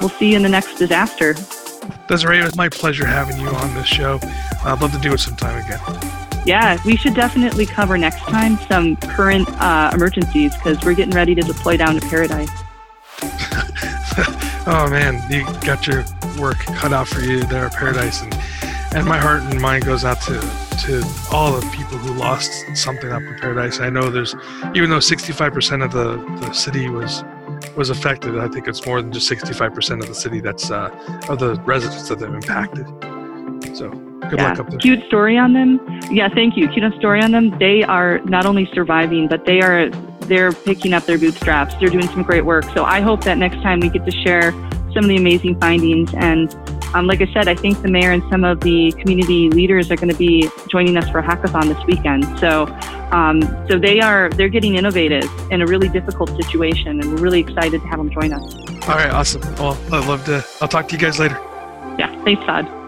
we'll 0.00 0.08
see 0.08 0.30
you 0.30 0.36
in 0.36 0.42
the 0.42 0.48
next 0.48 0.76
disaster. 0.76 1.36
Desiree, 2.08 2.38
it 2.38 2.44
was 2.44 2.56
my 2.56 2.68
pleasure 2.68 3.06
having 3.06 3.38
you 3.38 3.48
on 3.48 3.74
this 3.74 3.86
show. 3.86 4.18
I'd 4.64 4.80
love 4.80 4.92
to 4.92 4.98
do 4.98 5.12
it 5.12 5.18
sometime 5.18 5.64
again. 5.64 5.80
Yeah, 6.46 6.78
we 6.84 6.96
should 6.96 7.14
definitely 7.14 7.66
cover 7.66 7.98
next 7.98 8.20
time 8.20 8.56
some 8.68 8.96
current 8.96 9.48
uh, 9.60 9.90
emergencies 9.92 10.54
because 10.54 10.82
we're 10.84 10.94
getting 10.94 11.14
ready 11.14 11.34
to 11.34 11.42
deploy 11.42 11.76
down 11.76 11.98
to 11.98 12.00
Paradise. 12.06 12.50
oh 14.68 14.86
man, 14.88 15.20
you 15.30 15.44
got 15.66 15.86
your 15.86 16.04
work 16.38 16.58
cut 16.58 16.92
out 16.92 17.08
for 17.08 17.20
you 17.20 17.42
there 17.44 17.66
at 17.66 17.72
Paradise, 17.72 18.22
and 18.22 18.32
and 18.94 19.06
my 19.06 19.18
heart 19.18 19.42
and 19.42 19.60
mind 19.60 19.84
goes 19.84 20.04
out 20.04 20.20
to 20.22 20.38
to 20.86 21.02
all 21.32 21.58
the 21.58 21.66
people 21.70 21.98
who 21.98 22.14
lost 22.14 22.64
something 22.74 23.10
up 23.10 23.22
in 23.22 23.34
Paradise. 23.38 23.80
I 23.80 23.90
know 23.90 24.08
there's 24.10 24.34
even 24.74 24.88
though 24.90 24.98
65% 24.98 25.84
of 25.84 25.92
the 25.92 26.16
the 26.46 26.52
city 26.52 26.88
was 26.88 27.24
was 27.76 27.90
affected. 27.90 28.38
I 28.38 28.48
think 28.48 28.68
it's 28.68 28.84
more 28.86 29.02
than 29.02 29.12
just 29.12 29.30
65% 29.30 30.00
of 30.00 30.08
the 30.08 30.14
city 30.14 30.40
that's 30.40 30.70
uh, 30.70 30.90
of 31.28 31.38
the 31.38 31.60
residents 31.62 32.08
that 32.08 32.20
have 32.20 32.34
impacted. 32.34 32.86
So 33.76 33.90
good 33.90 34.38
yeah. 34.38 34.50
luck 34.50 34.60
up 34.60 34.70
there. 34.70 34.78
Cute 34.78 35.04
story 35.06 35.36
on 35.36 35.52
them. 35.52 35.80
Yeah, 36.10 36.28
thank 36.28 36.56
you. 36.56 36.68
Cute 36.68 36.94
story 36.94 37.22
on 37.22 37.32
them. 37.32 37.56
They 37.58 37.82
are 37.82 38.20
not 38.20 38.46
only 38.46 38.68
surviving, 38.72 39.28
but 39.28 39.44
they 39.44 39.60
are 39.60 39.90
they're 40.20 40.52
picking 40.52 40.92
up 40.92 41.04
their 41.04 41.18
bootstraps. 41.18 41.74
They're 41.78 41.88
doing 41.88 42.08
some 42.08 42.22
great 42.22 42.44
work. 42.44 42.64
So 42.74 42.84
I 42.84 43.00
hope 43.00 43.24
that 43.24 43.38
next 43.38 43.56
time 43.62 43.80
we 43.80 43.88
get 43.88 44.04
to 44.04 44.10
share 44.10 44.52
some 44.92 45.04
of 45.04 45.08
the 45.08 45.16
amazing 45.16 45.60
findings. 45.60 46.12
And 46.14 46.50
um, 46.94 47.06
like 47.06 47.20
I 47.20 47.32
said, 47.32 47.48
I 47.48 47.54
think 47.54 47.82
the 47.82 47.88
mayor 47.88 48.10
and 48.10 48.22
some 48.30 48.44
of 48.44 48.60
the 48.60 48.92
community 48.92 49.48
leaders 49.50 49.90
are 49.90 49.96
going 49.96 50.10
to 50.10 50.16
be 50.16 50.48
joining 50.68 50.96
us 50.96 51.08
for 51.10 51.18
a 51.18 51.22
hackathon 51.22 51.68
this 51.68 51.84
weekend. 51.86 52.24
So, 52.38 52.66
um, 53.12 53.42
so 53.68 53.78
they 53.78 54.00
are 54.00 54.30
they're 54.30 54.48
getting 54.48 54.76
innovative 54.76 55.28
in 55.50 55.62
a 55.62 55.66
really 55.66 55.88
difficult 55.88 56.30
situation, 56.36 57.00
and 57.00 57.14
we're 57.14 57.22
really 57.22 57.40
excited 57.40 57.80
to 57.80 57.86
have 57.88 57.98
them 57.98 58.10
join 58.10 58.32
us. 58.32 58.54
All 58.88 58.94
right, 58.94 59.10
awesome. 59.10 59.42
Well, 59.56 59.78
I'd 59.92 60.06
love 60.06 60.24
to. 60.26 60.44
I'll 60.60 60.68
talk 60.68 60.88
to 60.88 60.94
you 60.94 61.00
guys 61.00 61.18
later. 61.18 61.38
Yeah, 61.98 62.22
thanks, 62.24 62.44
Todd. 62.44 62.85